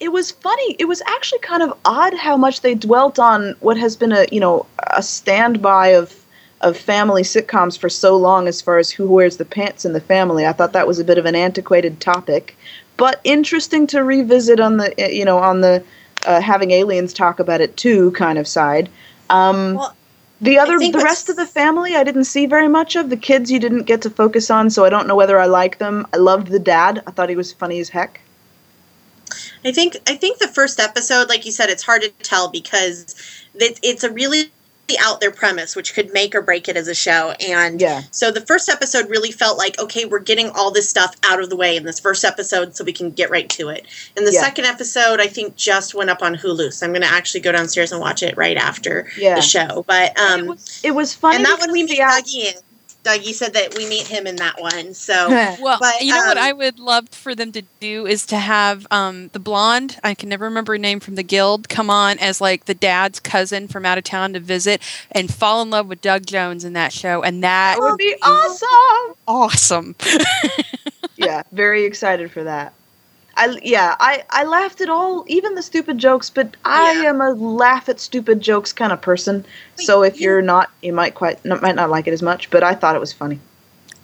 It 0.00 0.10
was 0.12 0.32
funny. 0.32 0.74
It 0.80 0.86
was 0.86 1.00
actually 1.06 1.38
kind 1.38 1.62
of 1.62 1.72
odd 1.84 2.14
how 2.14 2.36
much 2.36 2.62
they 2.62 2.74
dwelt 2.74 3.20
on 3.20 3.54
what 3.60 3.76
has 3.76 3.94
been 3.94 4.10
a 4.10 4.26
you 4.32 4.40
know 4.40 4.66
a 4.90 5.02
standby 5.04 5.88
of 5.90 6.18
of 6.62 6.76
family 6.76 7.22
sitcoms 7.22 7.78
for 7.78 7.88
so 7.88 8.16
long 8.16 8.48
as 8.48 8.60
far 8.60 8.78
as 8.78 8.90
who 8.90 9.08
wears 9.08 9.36
the 9.36 9.44
pants 9.44 9.84
in 9.84 9.92
the 9.92 10.00
family. 10.00 10.46
I 10.46 10.52
thought 10.52 10.72
that 10.72 10.86
was 10.88 10.98
a 10.98 11.04
bit 11.04 11.18
of 11.18 11.26
an 11.26 11.34
antiquated 11.34 12.00
topic, 12.00 12.56
but 13.02 13.20
interesting 13.24 13.84
to 13.88 14.04
revisit 14.04 14.60
on 14.60 14.76
the 14.76 15.04
uh, 15.04 15.08
you 15.08 15.24
know 15.24 15.38
on 15.38 15.60
the 15.60 15.82
uh, 16.24 16.40
having 16.40 16.70
aliens 16.70 17.12
talk 17.12 17.40
about 17.40 17.60
it 17.60 17.76
too 17.76 18.12
kind 18.12 18.38
of 18.38 18.46
side. 18.46 18.88
Um, 19.28 19.74
Well, 19.74 19.96
the 20.40 20.56
other, 20.60 20.78
the 20.78 21.02
rest 21.02 21.28
of 21.28 21.34
the 21.34 21.44
family, 21.44 21.96
I 21.96 22.04
didn't 22.04 22.26
see 22.26 22.46
very 22.46 22.68
much 22.68 22.94
of. 22.94 23.10
The 23.10 23.16
kids, 23.16 23.50
you 23.50 23.58
didn't 23.58 23.86
get 23.86 24.02
to 24.02 24.10
focus 24.10 24.50
on, 24.50 24.70
so 24.70 24.84
I 24.84 24.88
don't 24.88 25.08
know 25.08 25.16
whether 25.16 25.40
I 25.40 25.46
like 25.46 25.78
them. 25.78 26.06
I 26.12 26.18
loved 26.18 26.46
the 26.46 26.60
dad. 26.60 27.02
I 27.04 27.10
thought 27.10 27.28
he 27.28 27.34
was 27.34 27.52
funny 27.52 27.80
as 27.80 27.88
heck. 27.88 28.20
I 29.64 29.72
think 29.72 29.96
I 30.06 30.14
think 30.14 30.38
the 30.38 30.46
first 30.46 30.78
episode, 30.78 31.28
like 31.28 31.44
you 31.44 31.50
said, 31.50 31.70
it's 31.70 31.82
hard 31.82 32.02
to 32.02 32.10
tell 32.22 32.50
because 32.50 33.16
it, 33.56 33.80
it's 33.82 34.04
a 34.04 34.12
really 34.12 34.52
out 35.00 35.20
there 35.20 35.30
premise, 35.30 35.74
which 35.74 35.94
could 35.94 36.12
make 36.12 36.34
or 36.34 36.42
break 36.42 36.68
it 36.68 36.76
as 36.76 36.86
a 36.86 36.94
show. 36.94 37.30
And 37.40 37.80
Yeah. 37.80 38.02
so 38.10 38.30
the 38.30 38.42
first 38.42 38.68
episode 38.68 39.08
really 39.08 39.32
felt 39.32 39.56
like, 39.56 39.78
okay, 39.80 40.04
we're 40.04 40.18
getting 40.18 40.50
all 40.50 40.70
this 40.70 40.88
stuff 40.88 41.16
out 41.24 41.40
of 41.40 41.48
the 41.48 41.56
way 41.56 41.76
in 41.76 41.84
this 41.84 41.98
first 41.98 42.24
episode, 42.24 42.76
so 42.76 42.84
we 42.84 42.92
can 42.92 43.10
get 43.10 43.30
right 43.30 43.48
to 43.50 43.68
it. 43.70 43.86
And 44.16 44.26
the 44.26 44.32
Yeah. 44.32 44.40
second 44.42 44.66
episode, 44.66 45.18
I 45.20 45.28
think, 45.28 45.56
just 45.56 45.94
went 45.94 46.10
up 46.10 46.22
on 46.22 46.36
Hulu, 46.36 46.72
so 46.74 46.84
I'm 46.84 46.92
going 46.92 47.02
to 47.02 47.10
actually 47.10 47.40
go 47.40 47.52
downstairs 47.52 47.90
and 47.92 48.00
watch 48.00 48.22
it 48.22 48.36
right 48.36 48.56
after 48.56 49.08
Yeah. 49.16 49.36
the 49.36 49.40
show. 49.42 49.84
But 49.86 50.18
um, 50.20 50.40
it, 50.40 50.46
was, 50.48 50.80
it 50.82 50.90
was 50.94 51.14
funny. 51.14 51.36
and 51.36 51.44
that 51.46 51.58
one 51.58 51.72
we 51.72 51.84
meet 51.84 51.98
Dougie 51.98 52.54
in. 52.54 52.54
Dougie 53.04 53.34
said 53.34 53.54
that 53.54 53.76
we 53.76 53.86
meet 53.88 54.06
him 54.06 54.26
in 54.26 54.36
that 54.36 54.60
one. 54.60 54.94
So 54.94 55.28
Well, 55.60 55.78
But, 55.80 56.02
you 56.02 56.12
know 56.12 56.24
what 56.26 56.38
um, 56.38 56.44
I 56.44 56.52
would 56.52 56.78
love 56.78 57.08
for 57.08 57.34
them 57.34 57.52
to 57.52 57.62
do 57.80 58.06
is 58.06 58.24
to 58.26 58.38
have 58.38 58.86
um, 58.90 59.28
the 59.32 59.40
blonde, 59.40 59.98
I 60.04 60.14
can 60.14 60.28
never 60.28 60.44
remember 60.44 60.72
her 60.74 60.78
name 60.78 61.00
from 61.00 61.16
the 61.16 61.22
guild, 61.22 61.68
come 61.68 61.90
on 61.90 62.18
as 62.18 62.40
like 62.40 62.66
the 62.66 62.74
dad's 62.74 63.18
cousin 63.20 63.68
from 63.68 63.84
out 63.84 63.98
of 63.98 64.04
town 64.04 64.32
to 64.34 64.40
visit 64.40 64.80
and 65.10 65.32
fall 65.32 65.62
in 65.62 65.70
love 65.70 65.88
with 65.88 66.00
Doug 66.00 66.26
Jones 66.26 66.64
in 66.64 66.74
that 66.74 66.92
show. 66.92 67.22
And 67.22 67.42
that 67.42 67.76
That 67.78 67.82
would 67.82 67.98
be 67.98 68.14
awesome. 68.22 69.16
awesome. 69.26 69.96
yeah, 71.16 71.42
very 71.52 71.84
excited 71.84 72.30
for 72.30 72.44
that. 72.44 72.72
I 73.36 73.58
yeah, 73.62 73.96
I 73.98 74.24
I 74.30 74.44
laughed 74.44 74.80
at 74.80 74.88
all, 74.88 75.24
even 75.26 75.54
the 75.54 75.62
stupid 75.62 75.98
jokes. 75.98 76.30
But 76.30 76.56
I 76.64 76.92
Yeah. 77.02 77.08
am 77.10 77.20
a 77.20 77.30
laugh 77.30 77.88
at 77.88 78.00
stupid 78.00 78.40
jokes 78.40 78.72
kind 78.72 78.92
of 78.92 79.00
person. 79.00 79.44
So 79.76 80.02
if 80.02 80.20
you- 80.20 80.28
you're 80.28 80.42
not, 80.42 80.70
you 80.82 80.92
might 80.92 81.14
quite 81.14 81.44
not, 81.44 81.62
might 81.62 81.74
not 81.74 81.90
like 81.90 82.06
it 82.06 82.12
as 82.12 82.22
much. 82.22 82.50
But 82.50 82.62
I 82.62 82.74
thought 82.74 82.94
it 82.94 83.00
was 83.00 83.12
funny. 83.12 83.40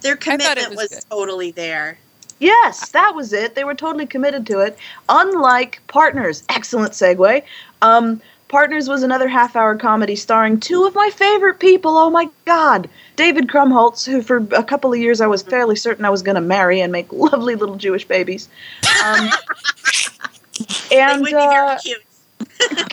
Their 0.01 0.17
thought 0.17 0.37
it 0.37 0.41
commitment 0.41 0.77
was 0.77 0.91
was, 0.91 1.05
totally 1.11 1.51
there. 1.51 1.99
Yes, 2.41 2.91
that 2.91 3.15
was 3.15 3.33
it. 3.33 3.55
They 3.57 3.65
were 3.65 3.75
totally 3.75 4.07
committed 4.07 4.47
to 4.47 4.61
it. 4.61 4.79
Unlike 5.09 5.81
Partners, 5.89 6.45
excellent 6.49 6.93
segue. 6.93 7.43
Um, 7.83 8.21
Partners 8.49 8.89
was 8.89 9.03
another 9.03 9.29
half-hour 9.29 9.77
comedy 9.77 10.17
starring 10.17 10.59
two 10.59 10.87
of 10.87 10.95
my 10.95 11.11
favorite 11.11 11.61
people. 11.61 11.99
Oh 11.99 12.09
my 12.09 12.29
God, 12.47 12.89
David 13.15 13.49
Krumholtz, 13.49 14.07
who 14.07 14.23
for 14.23 14.39
a 14.53 14.65
couple 14.65 14.93
of 14.93 14.99
years 14.99 15.21
I 15.21 15.27
was 15.27 15.43
fairly 15.43 15.77
certain 15.77 16.07
I 16.07 16.11
was 16.11 16.23
going 16.23 16.35
to 16.35 16.41
marry 16.41 16.81
and 16.81 16.91
make 16.91 17.13
lovely 17.13 17.57
little 17.57 17.77
Jewish 17.77 18.07
babies, 18.07 18.49
um, 19.05 19.29
and 20.93 21.21
would 21.21 21.27
be 21.27 21.33
very 21.33 21.69
uh, 21.69 21.79
cute. 21.79 22.03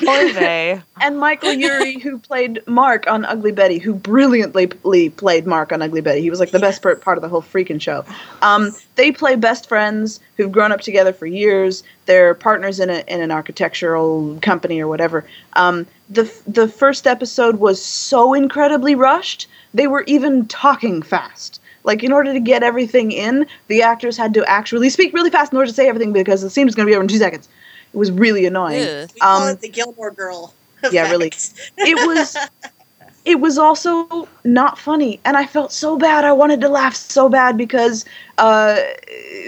Oy 0.08 0.34
vey. 0.34 0.82
and 1.02 1.20
Michael 1.20 1.54
Urie, 1.54 2.00
who 2.00 2.20
played 2.20 2.62
Mark 2.68 3.08
on 3.08 3.26
Ugly 3.26 3.52
Betty, 3.52 3.80
who 3.80 3.94
brilliantly 3.94 4.68
played 5.10 5.48
Mark 5.48 5.72
on 5.72 5.82
Ugly 5.82 6.02
Betty. 6.02 6.22
He 6.22 6.30
was 6.30 6.40
like 6.40 6.52
the 6.52 6.60
best 6.60 6.82
part 6.82 7.02
part 7.02 7.18
of 7.18 7.22
the 7.22 7.30
whole 7.30 7.42
freaking 7.42 7.82
show. 7.82 8.06
Um, 8.42 8.76
they 8.96 9.12
play 9.12 9.36
best 9.36 9.68
friends 9.68 10.20
who've 10.38 10.52
grown 10.52 10.72
up 10.72 10.82
together 10.82 11.14
for 11.14 11.26
years. 11.26 11.84
They're 12.06 12.36
partners 12.36 12.80
in, 12.80 12.90
a, 12.90 13.04
in 13.08 13.22
an 13.22 13.32
architectural 13.32 14.38
company 14.42 14.80
or 14.80 14.88
whatever. 14.88 15.26
Um, 15.54 15.88
the 16.10 16.32
the 16.46 16.68
first 16.68 17.08
episode 17.08 17.58
was 17.58 17.84
so 17.84 18.34
incredibly 18.34 18.96
rushed. 18.96 19.48
They 19.74 19.88
were 19.88 20.04
even 20.08 20.48
talking 20.48 21.02
fast. 21.02 21.60
Like 21.84 22.04
in 22.04 22.12
order 22.12 22.34
to 22.34 22.40
get 22.40 22.64
everything 22.64 23.12
in, 23.12 23.46
the 23.68 23.84
actors 23.84 24.18
had 24.18 24.34
to 24.34 24.46
actually 24.46 24.90
speak 24.90 25.14
really 25.14 25.30
fast 25.30 25.52
in 25.52 25.58
order 25.58 25.68
to 25.68 25.74
say 25.74 25.88
everything 25.88 26.14
because 26.14 26.42
the 26.42 26.50
scene 26.50 26.66
was 26.66 26.74
going 26.74 26.88
to 26.88 26.92
be 26.92 26.96
over 26.96 27.04
in 27.04 27.08
two 27.08 27.18
seconds. 27.18 27.48
It 27.96 27.98
was 27.98 28.12
really 28.12 28.46
annoying. 28.46 29.08
We 29.14 29.20
call 29.22 29.44
um, 29.44 29.50
it 29.54 29.62
the 29.62 29.70
Gilmore 29.70 30.12
Girl. 30.12 30.54
yeah, 30.92 31.10
really. 31.10 31.32
it 31.78 31.96
was 32.06 32.36
it 33.24 33.40
was 33.40 33.58
also 33.58 34.28
not 34.44 34.78
funny 34.78 35.20
and 35.26 35.36
i 35.36 35.46
felt 35.48 35.72
so 35.72 35.98
bad 35.98 36.24
i 36.24 36.32
wanted 36.32 36.62
to 36.62 36.70
laugh 36.70 36.96
so 36.96 37.28
bad 37.28 37.58
because 37.58 38.06
uh, 38.38 38.80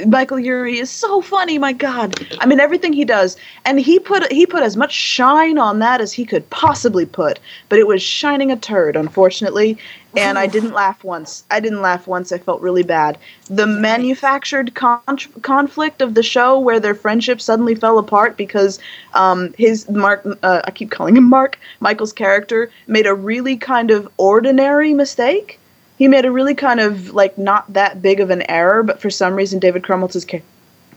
michael 0.08 0.40
Urie 0.40 0.80
is 0.80 0.90
so 0.90 1.22
funny 1.22 1.60
my 1.60 1.74
god 1.74 2.16
i 2.40 2.46
mean 2.48 2.60
everything 2.60 2.92
he 2.92 3.06
does 3.06 3.38
and 3.66 3.80
he 3.80 4.00
put 4.00 4.30
he 4.32 4.48
put 4.48 4.64
as 4.64 4.76
much 4.76 4.92
shine 4.92 5.60
on 5.60 5.78
that 5.78 6.02
as 6.02 6.12
he 6.12 6.26
could 6.26 6.50
possibly 6.50 7.06
put 7.06 7.40
but 7.70 7.78
it 7.78 7.86
was 7.86 8.02
shining 8.02 8.52
a 8.52 8.56
turd 8.58 8.96
unfortunately 8.96 9.78
and 10.16 10.38
i 10.38 10.48
didn't 10.48 10.74
laugh 10.74 11.04
once. 11.04 11.44
I 11.52 11.60
didn't 11.60 11.82
laugh 11.82 12.08
once. 12.08 12.32
I 12.32 12.38
felt 12.38 12.62
really 12.62 12.84
bad. 12.84 13.18
The 13.50 13.68
manufactured 13.68 14.74
con- 14.76 15.02
conflict 15.42 16.02
of 16.02 16.14
the 16.14 16.24
show 16.24 16.60
where 16.60 16.80
their 16.80 16.96
friendship 16.96 17.42
suddenly 17.42 17.76
fell 17.76 17.98
apart 17.98 18.38
because 18.38 18.80
um, 19.14 19.54
his 19.58 19.90
mark 19.90 20.26
uh, 20.44 20.62
i 20.64 20.72
keep 20.72 20.92
calling 20.92 21.18
him 21.18 21.26
mark 21.26 21.60
michael's 21.80 22.14
character 22.14 22.72
made 22.88 23.08
a 23.08 23.14
really 23.14 23.58
kind 23.58 23.92
of 23.92 24.08
ordinary 24.18 24.94
mistake. 24.94 25.60
He 25.98 26.08
made 26.08 26.26
a 26.26 26.32
really 26.32 26.54
kind 26.54 26.80
of 26.80 27.14
like 27.14 27.38
not 27.38 27.74
that 27.74 28.02
big 28.02 28.20
of 28.20 28.30
an 28.30 28.44
error 28.50 28.84
but 28.84 29.02
for 29.02 29.10
some 29.10 29.34
reason 29.34 29.60
david 29.60 29.82
krumholtz's 29.82 30.26
ca- 30.26 30.42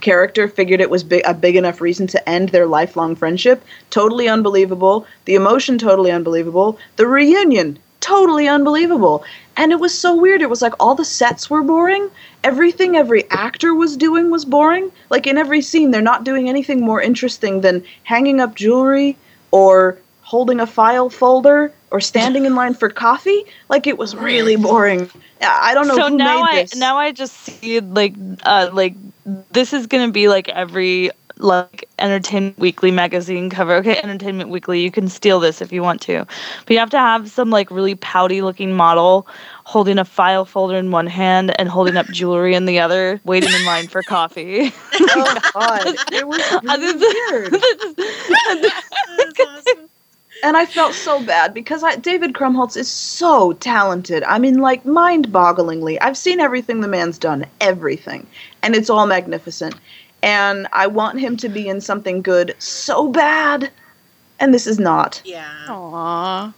character 0.01 0.49
figured 0.49 0.81
it 0.81 0.91
was 0.91 1.05
a 1.25 1.35
big 1.35 1.57
enough 1.57 1.81
reason 1.81 2.07
to 2.09 2.29
end 2.29 2.49
their 2.49 2.67
lifelong 2.67 3.15
friendship. 3.15 3.63
Totally 3.91 4.29
unbelievable. 4.29 5.07
The 5.27 5.35
emotion 5.35 5.79
totally 5.79 6.11
unbelievable. 6.11 6.79
The 6.97 7.07
reunion 7.07 7.79
totally 8.01 8.49
unbelievable. 8.49 9.25
And 9.57 9.73
it 9.73 9.81
was 9.81 9.97
so 9.97 10.17
weird. 10.17 10.43
It 10.43 10.51
was 10.51 10.63
like 10.63 10.75
all 10.81 10.95
the 10.95 11.05
sets 11.05 11.51
were 11.51 11.63
boring. 11.63 12.11
Everything 12.43 12.97
every 12.97 13.29
actor 13.31 13.75
was 13.75 13.97
doing 13.97 14.31
was 14.31 14.45
boring. 14.45 14.91
Like 15.11 15.27
in 15.27 15.39
every 15.39 15.61
scene 15.61 15.91
they're 15.91 16.01
not 16.01 16.25
doing 16.25 16.49
anything 16.49 16.81
more 16.81 17.01
interesting 17.01 17.61
than 17.61 17.85
hanging 18.05 18.41
up 18.41 18.55
jewelry 18.55 19.17
or 19.51 19.99
holding 20.23 20.61
a 20.61 20.67
file 20.67 21.11
folder 21.11 21.73
or 21.91 22.01
standing 22.01 22.45
in 22.47 22.55
line 22.55 22.75
for 22.75 22.89
coffee. 22.89 23.45
Like 23.69 23.87
it 23.87 23.99
was 23.99 24.15
really 24.17 24.57
boring. 24.57 25.11
I 25.43 25.75
don't 25.75 25.89
know 25.89 25.97
so 25.97 26.09
who 26.09 26.17
now 26.17 26.45
made 26.45 26.69
I 26.75 26.79
now 26.79 26.97
I 26.97 27.13
just 27.13 27.35
see 27.37 27.81
like 27.81 28.15
uh 28.45 28.71
like 28.73 28.95
this 29.51 29.73
is 29.73 29.87
gonna 29.87 30.13
be 30.13 30.29
like 30.29 30.49
every 30.49 31.11
like 31.43 31.89
Entertainment 31.99 32.59
Weekly 32.59 32.91
magazine 32.91 33.51
cover. 33.51 33.75
Okay, 33.77 33.99
Entertainment 34.03 34.51
Weekly, 34.51 34.81
you 34.81 34.91
can 34.91 35.09
steal 35.09 35.41
this 35.41 35.61
if 35.61 35.73
you 35.73 35.83
want 35.83 36.01
to, 36.03 36.27
but 36.67 36.71
you 36.71 36.79
have 36.79 36.91
to 36.91 36.99
have 36.99 37.31
some 37.31 37.51
like 37.51 37.71
really 37.71 37.95
pouty 37.95 38.43
looking 38.43 38.75
model 38.75 39.27
holding 39.71 39.99
a 39.99 40.05
file 40.05 40.45
folder 40.45 40.77
in 40.77 40.91
one 40.91 41.07
hand 41.07 41.55
and 41.61 41.69
holding 41.69 41.97
up 41.97 42.07
jewelry 42.07 42.57
in 42.57 42.67
the 42.67 42.81
other, 42.81 43.21
waiting 43.25 43.53
in 43.53 43.65
line 43.65 43.87
for 43.87 44.03
coffee. 44.03 44.73
oh 44.95 45.51
god 45.55 45.95
it 46.13 46.27
was 46.27 46.43
really 46.65 46.93
weird 46.99 47.55
awesome. 49.49 49.89
and 50.43 50.57
I 50.57 50.67
felt 50.67 50.95
so 50.95 51.25
bad 51.25 51.55
because 51.55 51.85
I, 51.85 51.95
David 51.97 52.33
Krumholtz 52.33 52.77
is 52.77 52.89
so 52.89 53.53
talented. 53.53 54.25
I 54.25 54.41
mean, 54.41 54.59
like 54.59 54.85
mind-bogglingly. 54.85 55.99
I've 56.01 56.17
seen 56.17 56.41
everything 56.41 56.81
the 56.81 56.89
man's 56.89 57.19
done, 57.19 57.47
everything, 57.61 58.27
and 58.63 58.75
it's 58.75 58.91
all 58.91 59.07
magnificent. 59.07 59.77
And 60.23 60.67
I 60.73 60.87
want 60.87 61.19
him 61.21 61.37
to 61.39 61.49
be 61.49 61.69
in 61.69 61.81
something 61.81 62.21
good 62.23 62.55
so 62.59 63.09
bad, 63.09 63.71
and 64.39 64.53
this 64.53 64.67
is 64.67 64.79
not. 64.79 65.23
Yeah. 65.25 65.49
Aww. 65.69 66.53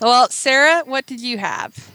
Well, 0.00 0.28
Sarah, 0.30 0.82
what 0.84 1.06
did 1.06 1.20
you 1.20 1.38
have? 1.38 1.90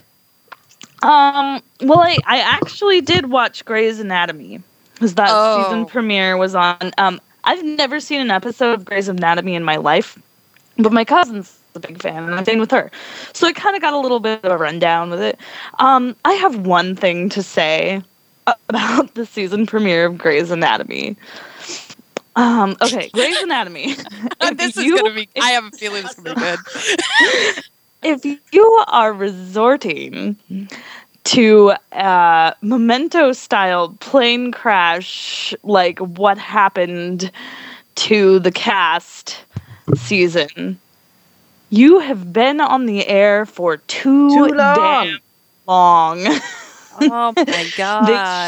Um, 1.03 1.61
well, 1.81 1.99
I, 1.99 2.17
I 2.25 2.39
actually 2.39 3.01
did 3.01 3.29
watch 3.31 3.65
Grey's 3.65 3.99
Anatomy 3.99 4.61
because 4.93 5.15
that 5.15 5.29
Oh. 5.31 5.63
season 5.63 5.85
premiere 5.85 6.37
was 6.37 6.55
on. 6.55 6.77
Um, 6.97 7.19
I've 7.43 7.63
never 7.63 7.99
seen 7.99 8.21
an 8.21 8.29
episode 8.31 8.73
of 8.73 8.85
Grey's 8.85 9.07
Anatomy 9.07 9.55
in 9.55 9.63
my 9.63 9.77
life, 9.77 10.17
but 10.77 10.91
my 10.93 11.03
cousin's 11.05 11.57
a 11.73 11.79
big 11.79 12.01
fan, 12.01 12.23
and 12.23 12.35
I've 12.35 12.45
been 12.45 12.59
with 12.59 12.69
her, 12.71 12.91
so 13.33 13.47
I 13.47 13.53
kind 13.53 13.75
of 13.75 13.81
got 13.81 13.93
a 13.93 13.97
little 13.99 14.19
bit 14.19 14.43
of 14.43 14.51
a 14.51 14.57
rundown 14.57 15.09
with 15.09 15.21
it. 15.21 15.39
Um, 15.79 16.15
I 16.25 16.33
have 16.33 16.67
one 16.67 16.95
thing 16.95 17.29
to 17.29 17.41
say 17.41 18.03
about 18.47 19.13
the 19.15 19.25
season 19.25 19.65
premiere 19.65 20.05
of 20.05 20.17
Grey's 20.17 20.51
Anatomy. 20.51 21.15
Um, 22.35 22.75
okay, 22.81 23.09
Grey's 23.13 23.37
Anatomy. 23.41 23.95
This 24.55 24.75
is 24.77 24.91
gonna 24.99 25.13
be. 25.13 25.29
I 25.39 25.51
have 25.51 25.65
a 25.65 25.71
feeling 25.77 26.03
it's 26.05 26.15
gonna 26.15 26.35
be 26.35 26.41
good. 26.41 27.63
if 28.03 28.39
you 28.51 28.83
are 28.87 29.13
resorting 29.13 30.35
to 31.25 31.73
uh, 31.91 32.53
memento 32.61 33.31
style 33.31 33.95
plane 33.99 34.51
crash 34.51 35.53
like 35.63 35.99
what 35.99 36.37
happened 36.37 37.31
to 37.95 38.39
the 38.39 38.51
cast 38.51 39.37
season 39.95 40.79
you 41.69 41.99
have 41.99 42.33
been 42.33 42.59
on 42.59 42.85
the 42.85 43.05
air 43.07 43.45
for 43.45 43.77
too, 43.77 44.29
Too 44.29 44.47
long. 44.53 44.75
damn 44.75 45.19
long 45.67 46.27
Oh 46.99 47.33
my 47.37 47.71
god. 47.77 48.05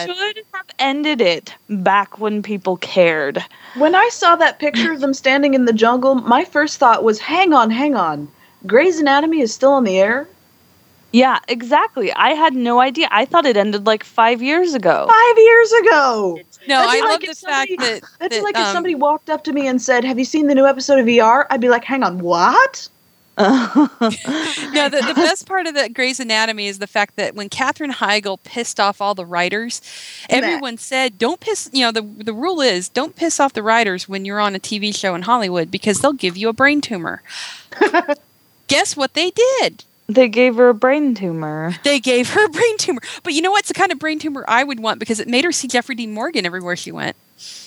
they 0.08 0.14
should 0.14 0.44
have 0.54 0.66
ended 0.80 1.22
it 1.22 1.54
back 1.70 2.20
when 2.20 2.42
people 2.44 2.78
cared 2.78 3.44
When 3.76 3.96
I 3.96 4.10
saw 4.10 4.36
that 4.36 4.60
picture 4.60 4.92
of 4.92 5.00
them 5.00 5.14
standing 5.14 5.54
in 5.54 5.66
the 5.66 5.74
jungle, 5.74 6.16
my 6.16 6.44
first 6.46 6.78
thought 6.78 7.04
was, 7.04 7.20
"Hang 7.20 7.54
on, 7.54 7.70
hang 7.72 7.96
on. 7.96 8.28
Grey's 8.68 9.00
Anatomy 9.00 9.42
is 9.42 9.54
still 9.54 9.72
on 9.72 9.84
the 9.84 10.00
air." 10.00 10.28
yeah 11.16 11.38
exactly 11.48 12.12
i 12.14 12.32
had 12.32 12.56
no 12.56 12.80
idea 12.80 13.08
i 13.12 13.24
thought 13.24 13.46
it 13.46 13.56
ended 13.56 13.86
like 13.86 14.04
five 14.04 14.42
years 14.42 14.74
ago 14.74 15.06
Five 15.08 15.38
years 15.38 15.72
ago. 15.74 16.40
No, 16.68 16.80
That'd 16.80 16.90
I 16.90 16.96
be 16.96 17.02
love 17.02 17.10
like 17.12 17.22
the 17.22 17.30
if 17.30 17.38
fact 17.38 17.72
that 17.78 18.02
That's 18.20 18.36
that, 18.38 18.44
like 18.44 18.56
if 18.56 18.66
um, 18.66 18.74
somebody 18.74 18.96
walked 18.96 19.30
up 19.30 19.44
to 19.44 19.52
me 19.54 19.68
and 19.68 19.80
said, 19.82 20.04
"Have 20.06 20.18
you 20.18 20.26
seen 20.26 20.48
the 20.48 20.56
new 20.56 20.66
episode 20.66 20.98
of 21.00 21.08
ER?" 21.08 21.46
I'd 21.52 21.62
be 21.62 21.70
like, 21.70 21.84
"Hang 21.84 22.02
on, 22.04 22.18
what?" 22.20 22.88
no, 23.40 23.90
the, 24.90 25.04
the 25.08 25.14
best 25.16 25.48
part 25.48 25.66
of 25.66 25.74
that 25.74 25.94
Grey's 25.94 26.20
Anatomy 26.20 26.68
is 26.68 26.78
the 26.78 26.86
fact 26.86 27.16
that 27.16 27.34
when 27.34 27.50
Katherine 27.50 27.92
Heigl 27.92 28.38
pissed 28.44 28.80
off 28.80 29.02
all 29.02 29.16
the 29.16 29.26
writers, 29.26 29.82
everyone 30.30 30.78
said, 30.78 31.18
"Don't 31.18 31.40
piss." 31.40 31.68
You 31.74 31.86
know, 31.86 31.92
the 31.92 32.02
the 32.02 32.34
rule 32.34 32.62
is 32.62 32.90
don't 32.90 33.16
piss 33.16 33.40
off 33.40 33.54
the 33.54 33.64
writers 33.64 34.08
when 34.08 34.24
you're 34.24 34.40
on 34.40 34.56
a 34.56 34.60
TV 34.60 34.96
show 34.96 35.16
in 35.16 35.24
Hollywood 35.24 35.72
because 35.72 36.00
they'll 36.00 36.14
give 36.14 36.38
you 36.38 36.48
a 36.48 36.54
brain 36.54 36.80
tumor. 36.80 37.24
Guess 38.68 38.96
what 38.96 39.16
they 39.16 39.32
did? 39.32 39.84
they 40.10 40.28
gave 40.28 40.56
her 40.56 40.70
a 40.70 40.74
brain 40.74 41.16
tumor 41.16 41.74
They 41.84 42.00
gave 42.00 42.30
her 42.32 42.46
a 42.46 42.50
brain 42.50 42.78
tumor. 42.78 43.02
But 43.24 43.34
you 43.34 43.42
know 43.42 43.52
what's 43.52 43.70
the 43.70 43.74
kind 43.74 43.92
of 43.92 44.00
brain 44.00 44.20
tumor 44.20 44.46
I 44.48 44.64
would 44.64 44.80
want 44.80 45.00
because 45.00 45.20
it 45.20 45.28
made 45.28 45.46
her 45.46 45.52
see 45.52 45.68
Jeffrey 45.68 45.96
Dean 45.96 46.14
Morgan 46.14 46.46
everywhere 46.46 46.76
she 46.76 46.92
went. 46.92 47.16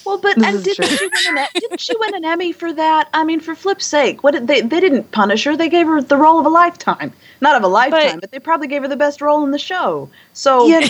Well, 0.04 0.18
but 0.18 0.36
and 0.36 0.62
didn't 0.62 0.88
she 0.88 1.06
win 1.06 1.36
an 1.36 1.46
didn't 1.58 1.80
she 1.80 1.96
win 1.98 2.14
an 2.14 2.24
Emmy 2.24 2.52
for 2.52 2.72
that? 2.72 3.08
I 3.12 3.24
mean, 3.24 3.40
for 3.40 3.56
flip's 3.56 3.86
sake, 3.86 4.22
what 4.22 4.32
did 4.32 4.46
they 4.46 4.60
they 4.60 4.78
didn't 4.80 5.10
punish 5.10 5.42
her? 5.44 5.56
They 5.56 5.68
gave 5.68 5.86
her 5.86 6.00
the 6.00 6.16
role 6.16 6.38
of 6.38 6.46
a 6.46 6.48
lifetime, 6.48 7.12
not 7.40 7.56
of 7.56 7.64
a 7.64 7.68
lifetime, 7.68 8.20
but, 8.20 8.30
they 8.30 8.38
probably 8.38 8.68
gave 8.68 8.82
her 8.82 8.88
the 8.88 8.96
best 8.96 9.20
role 9.20 9.42
in 9.44 9.50
the 9.50 9.58
show. 9.58 10.08
So 10.32 10.66
Yeah, 10.68 10.86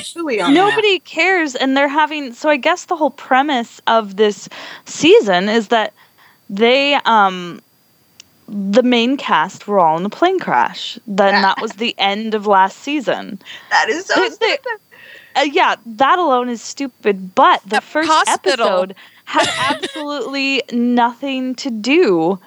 nobody 0.53 0.99
cares 1.01 1.55
and 1.55 1.77
they're 1.77 1.89
having 1.89 2.33
so 2.33 2.49
i 2.49 2.57
guess 2.57 2.85
the 2.87 2.97
whole 2.97 3.11
premise 3.11 3.81
of 3.87 4.17
this 4.17 4.49
season 4.85 5.49
is 5.49 5.69
that 5.69 5.93
they 6.51 6.95
um 7.05 7.61
the 8.49 8.83
main 8.83 9.17
cast 9.17 9.67
were 9.67 9.81
all 9.81 9.99
in 9.99 10.05
a 10.05 10.11
plane 10.11 10.39
crash 10.39 10.99
then 11.07 11.43
that 11.43 11.61
was 11.61 11.73
the 11.73 11.95
end 11.99 12.35
of 12.35 12.47
last 12.47 12.79
season 12.79 13.41
that. 13.71 13.87
That 13.87 13.89
is 13.89 14.07
so 14.07 14.15
They- 14.21 14.31
stupid. 14.31 14.79
Uh, 15.37 15.43
yeah 15.43 15.77
that 15.85 16.19
alone 16.19 16.49
is 16.49 16.63
stupid 16.63 17.35
but 17.35 17.63
the 17.65 17.69
That 17.71 17.83
first 17.83 18.09
hospital. 18.11 18.67
episode 18.67 18.95
had 19.25 19.49
absolutely 19.75 20.63
nothing 20.73 21.55
to 21.57 21.71
do 21.71 22.39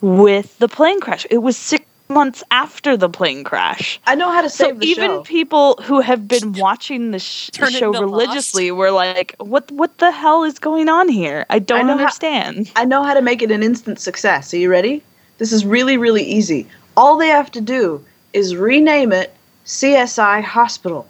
with 0.00 0.58
the 0.58 0.68
plane 0.68 1.00
crash 1.00 1.26
it 1.30 1.38
was 1.38 1.56
six 1.56 1.84
months 2.08 2.44
after 2.52 2.96
the 2.96 3.08
plane 3.08 3.42
crash. 3.42 3.98
I 4.06 4.14
know 4.14 4.30
how 4.30 4.40
to 4.40 4.48
So 4.48 4.66
save 4.66 4.78
the 4.78 4.86
even 4.86 5.10
show. 5.10 5.22
people 5.22 5.76
who 5.82 6.00
have 6.00 6.28
been 6.28 6.52
watching 6.52 7.10
the 7.10 7.18
sh- 7.18 7.50
show 7.52 7.66
into 7.66 7.90
Lost. 7.90 8.00
religiously 8.02 8.70
were 8.70 8.92
like, 8.92 9.34
"What? 9.40 9.68
What 9.72 9.98
the 9.98 10.12
hell 10.12 10.44
is 10.44 10.60
going 10.60 10.88
on 10.88 11.08
here? 11.08 11.46
I 11.50 11.58
don't 11.58 11.88
know 11.88 11.94
how- 11.94 11.98
understand." 12.04 12.70
I 12.76 12.84
know 12.84 13.02
how 13.02 13.12
to 13.14 13.22
make 13.22 13.42
it 13.42 13.50
an 13.50 13.64
instant 13.64 13.98
success. 13.98 14.54
Are 14.54 14.56
you 14.56 14.70
ready? 14.70 15.02
This 15.38 15.50
is 15.52 15.66
really, 15.66 15.96
really 15.96 16.22
easy. 16.22 16.68
All 16.96 17.16
they 17.16 17.26
have 17.26 17.50
to 17.50 17.60
do 17.60 18.04
is 18.32 18.54
rename 18.54 19.10
it 19.10 19.34
CSI 19.64 20.42
Hospital. 20.42 21.08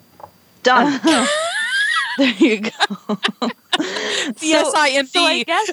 Done. 0.67 1.01
there 2.19 2.35
you 2.39 2.61
go. 2.61 2.71
CSIMD. 4.35 5.07
So 5.09 5.21
I 5.21 5.43
guess. 5.45 5.71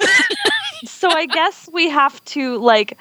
so 0.86 1.10
I 1.10 1.26
guess 1.26 1.70
we 1.74 1.90
have 1.90 2.24
to 2.26 2.58
like 2.60 2.98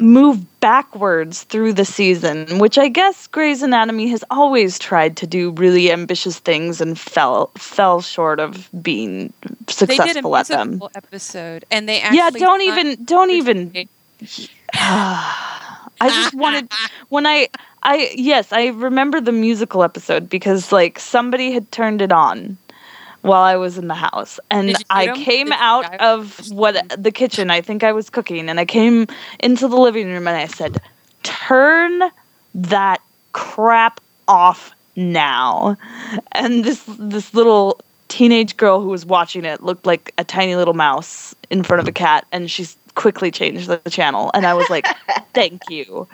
move 0.00 0.44
backwards 0.60 1.44
through 1.44 1.74
the 1.74 1.84
season, 1.84 2.58
which 2.58 2.78
I 2.78 2.88
guess 2.88 3.28
Grey's 3.28 3.62
Anatomy 3.62 4.08
has 4.08 4.24
always 4.30 4.78
tried 4.78 5.16
to 5.18 5.26
do 5.26 5.52
really 5.52 5.92
ambitious 5.92 6.40
things 6.40 6.80
and 6.80 6.98
fell 6.98 7.52
fell 7.56 8.00
short 8.00 8.40
of 8.40 8.68
being 8.82 9.32
they 9.42 9.98
did 9.98 10.16
a 10.16 10.24
successful 10.24 10.36
at 10.36 10.48
them. 10.48 10.82
episode, 10.96 11.64
and 11.70 11.88
they 11.88 12.00
actually 12.00 12.18
Yeah, 12.18 12.30
don't 12.30 12.62
even 12.62 13.04
don't 13.04 13.30
even 13.30 13.88
I 16.02 16.08
just 16.08 16.34
wanted 16.34 16.70
when 17.08 17.26
I 17.26 17.48
I 17.82 18.12
yes, 18.14 18.52
I 18.52 18.68
remember 18.68 19.20
the 19.20 19.32
musical 19.32 19.82
episode 19.82 20.28
because 20.28 20.72
like 20.72 20.98
somebody 20.98 21.52
had 21.52 21.70
turned 21.72 22.02
it 22.02 22.12
on 22.12 22.58
while 23.22 23.42
I 23.42 23.56
was 23.56 23.78
in 23.78 23.88
the 23.88 23.94
house. 23.94 24.40
And 24.50 24.76
I 24.90 25.12
came 25.16 25.48
Did 25.48 25.56
out 25.58 26.00
of 26.00 26.50
what 26.50 27.02
the 27.02 27.10
kitchen, 27.10 27.50
I 27.50 27.60
think 27.60 27.82
I 27.82 27.92
was 27.92 28.10
cooking 28.10 28.48
and 28.48 28.58
I 28.58 28.64
came 28.64 29.06
into 29.38 29.68
the 29.68 29.76
living 29.76 30.08
room 30.08 30.26
and 30.28 30.36
I 30.36 30.46
said, 30.46 30.80
"Turn 31.22 32.02
that 32.54 33.00
crap 33.32 34.00
off 34.28 34.72
now." 34.96 35.76
And 36.32 36.64
this 36.64 36.82
this 36.98 37.34
little 37.34 37.80
teenage 38.08 38.56
girl 38.56 38.80
who 38.80 38.88
was 38.88 39.06
watching 39.06 39.44
it 39.44 39.62
looked 39.62 39.86
like 39.86 40.12
a 40.18 40.24
tiny 40.24 40.56
little 40.56 40.74
mouse 40.74 41.34
in 41.48 41.62
front 41.62 41.80
of 41.80 41.86
a 41.86 41.92
cat 41.92 42.26
and 42.32 42.50
she 42.50 42.66
quickly 42.94 43.30
changed 43.30 43.68
the 43.68 43.78
channel 43.90 44.30
and 44.34 44.46
I 44.46 44.54
was 44.54 44.68
like, 44.70 44.86
"Thank 45.34 45.62
you." 45.70 46.06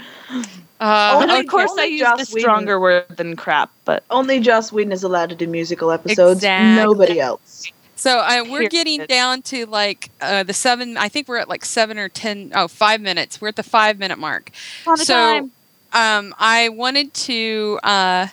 Uh, 0.80 1.18
And 1.22 1.30
Only- 1.30 1.40
of 1.40 1.46
course, 1.48 1.72
I 1.78 1.84
used 1.84 2.02
a 2.02 2.06
Joss 2.06 2.32
Whedon- 2.32 2.40
stronger 2.40 2.78
word 2.80 3.06
than 3.16 3.34
crap, 3.36 3.70
but 3.84 4.04
Only 4.10 4.40
Joss 4.40 4.72
Whedon 4.72 4.92
is 4.92 5.02
allowed 5.02 5.30
to 5.30 5.34
do 5.34 5.46
musical 5.46 5.90
episodes. 5.90 6.38
Exactly. 6.40 6.84
Nobody 6.84 7.20
else. 7.20 7.70
So 7.98 8.18
uh, 8.18 8.42
we're 8.44 8.68
Period. 8.68 8.70
getting 8.72 9.04
down 9.06 9.40
to 9.42 9.64
like 9.66 10.10
uh, 10.20 10.42
the 10.42 10.52
seven. 10.52 10.96
I 10.98 11.08
think 11.08 11.28
we're 11.28 11.38
at 11.38 11.48
like 11.48 11.64
seven 11.64 11.96
or 11.98 12.08
ten. 12.10 12.52
Oh, 12.54 12.68
five 12.68 13.00
minutes. 13.00 13.40
We're 13.40 13.48
at 13.48 13.56
the 13.56 13.62
five 13.62 13.98
minute 13.98 14.18
mark. 14.18 14.50
So- 14.96 15.50
Um, 15.92 16.34
I 16.38 16.68
wanted 16.68 17.14
to. 17.14 17.78
Uh, 17.82 18.26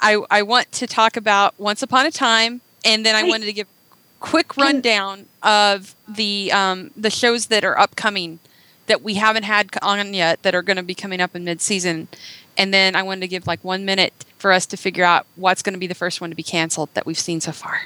I 0.00 0.22
I 0.30 0.42
want 0.42 0.72
to 0.72 0.86
talk 0.86 1.16
about 1.18 1.52
Once 1.58 1.82
Upon 1.82 2.06
a 2.06 2.10
Time, 2.10 2.62
and 2.86 3.04
then 3.04 3.14
I 3.14 3.24
Wait. 3.24 3.30
wanted 3.30 3.46
to 3.46 3.52
give 3.52 3.66
quick 4.20 4.56
rundown 4.56 5.26
of 5.42 5.94
the 6.08 6.50
um, 6.52 6.90
the 6.96 7.10
shows 7.10 7.46
that 7.46 7.64
are 7.64 7.78
upcoming 7.78 8.38
that 8.86 9.02
we 9.02 9.14
haven't 9.14 9.42
had 9.42 9.70
on 9.82 10.14
yet 10.14 10.42
that 10.42 10.54
are 10.54 10.62
going 10.62 10.76
to 10.76 10.82
be 10.82 10.94
coming 10.94 11.20
up 11.20 11.34
in 11.34 11.44
mid 11.44 11.60
season, 11.60 12.08
and 12.56 12.72
then 12.72 12.94
I 12.96 13.02
wanted 13.02 13.20
to 13.22 13.28
give 13.28 13.46
like 13.46 13.62
one 13.64 13.84
minute 13.84 14.12
for 14.38 14.52
us 14.52 14.66
to 14.66 14.76
figure 14.76 15.04
out 15.04 15.26
what's 15.36 15.62
going 15.62 15.72
to 15.74 15.78
be 15.78 15.86
the 15.86 15.94
first 15.94 16.20
one 16.20 16.30
to 16.30 16.36
be 16.36 16.42
canceled 16.42 16.90
that 16.94 17.06
we've 17.06 17.18
seen 17.18 17.40
so 17.40 17.52
far 17.52 17.82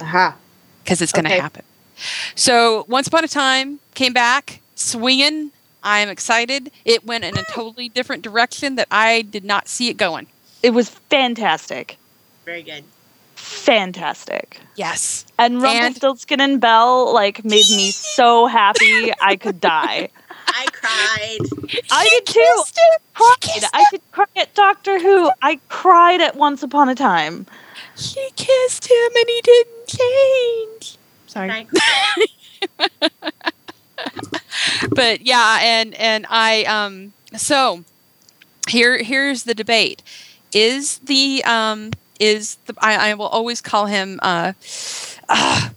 Aha. 0.00 0.36
because 0.84 1.00
it's 1.02 1.12
going 1.12 1.24
to 1.24 1.30
Okay. 1.32 1.40
happen. 1.40 1.64
So, 2.34 2.84
Once 2.88 3.08
Upon 3.08 3.24
a 3.24 3.28
Time 3.28 3.80
came 3.94 4.12
back 4.12 4.60
swinging. 4.74 5.50
I 5.82 6.00
am 6.00 6.08
excited. 6.08 6.70
It 6.84 7.06
went 7.06 7.24
in 7.24 7.38
a 7.38 7.44
totally 7.44 7.88
different 7.88 8.22
direction 8.22 8.74
that 8.74 8.88
I 8.90 9.22
did 9.22 9.44
not 9.44 9.68
see 9.68 9.88
it 9.88 9.96
going. 9.96 10.26
It 10.62 10.70
was 10.70 10.88
fantastic. 10.88 11.96
Very 12.44 12.62
good. 12.62 12.82
Fantastic. 13.36 14.60
Yes. 14.74 15.24
And 15.38 15.54
And- 15.54 15.62
Rumpelstiltskin 15.62 16.40
and 16.40 16.60
Belle 16.60 17.12
like 17.14 17.44
made 17.44 17.68
me 17.70 17.90
so 17.90 18.46
happy 18.46 19.12
I 19.20 19.36
could 19.36 19.60
die. 19.60 20.08
I 20.48 20.66
cried. 20.72 21.80
I 21.90 22.08
did 22.08 22.26
too. 22.26 22.62
Cried. 23.14 23.64
I 23.74 23.84
could 23.90 24.00
cry 24.12 24.24
at 24.36 24.54
Doctor 24.54 24.98
Who. 24.98 25.30
I 25.42 25.60
cried 25.68 26.20
at 26.20 26.36
Once 26.36 26.62
Upon 26.62 26.88
a 26.88 26.94
Time. 26.94 27.46
She 27.96 28.30
kissed 28.36 28.86
him 28.90 29.10
and 29.16 29.28
he 29.28 29.40
didn't 29.42 29.86
change. 29.86 30.98
Sorry. 31.26 31.66
But 34.90 35.22
yeah, 35.26 35.58
and 35.62 35.94
and 35.94 36.26
I 36.28 36.64
um 36.64 37.12
so 37.36 37.84
here 38.68 39.02
here's 39.02 39.44
the 39.44 39.54
debate. 39.54 40.02
Is 40.52 40.98
the 40.98 41.42
um 41.44 41.92
is 42.20 42.56
the 42.66 42.74
I, 42.78 43.10
I 43.10 43.14
will 43.14 43.26
always 43.26 43.60
call 43.60 43.86
him 43.86 44.18
uh, 44.22 44.52
uh 45.28 45.70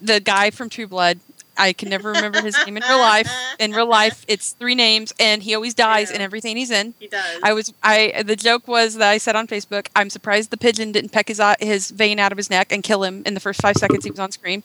the 0.00 0.20
guy 0.20 0.50
from 0.50 0.68
True 0.68 0.86
Blood. 0.86 1.20
I 1.56 1.72
can 1.74 1.90
never 1.90 2.10
remember 2.12 2.40
his 2.40 2.56
name 2.64 2.76
in 2.78 2.82
real 2.82 2.98
life. 2.98 3.30
In 3.58 3.72
real 3.72 3.86
life, 3.86 4.24
it's 4.26 4.52
three 4.52 4.74
names, 4.74 5.12
and 5.20 5.42
he 5.42 5.54
always 5.54 5.74
dies 5.74 6.10
in 6.10 6.20
everything 6.20 6.56
he's 6.56 6.70
in. 6.70 6.94
He 6.98 7.08
does. 7.08 7.40
I 7.42 7.52
was 7.52 7.72
I 7.82 8.22
the 8.24 8.36
joke 8.36 8.66
was 8.66 8.94
that 8.94 9.10
I 9.10 9.18
said 9.18 9.36
on 9.36 9.46
Facebook, 9.46 9.88
I'm 9.94 10.10
surprised 10.10 10.50
the 10.50 10.56
pigeon 10.56 10.92
didn't 10.92 11.10
peck 11.10 11.28
his 11.28 11.40
eye- 11.40 11.56
his 11.60 11.90
vein 11.90 12.18
out 12.18 12.32
of 12.32 12.38
his 12.38 12.48
neck 12.48 12.72
and 12.72 12.82
kill 12.82 13.04
him 13.04 13.22
in 13.26 13.34
the 13.34 13.40
first 13.40 13.60
five 13.60 13.76
seconds 13.76 14.04
he 14.04 14.10
was 14.10 14.20
on 14.20 14.32
screen. 14.32 14.62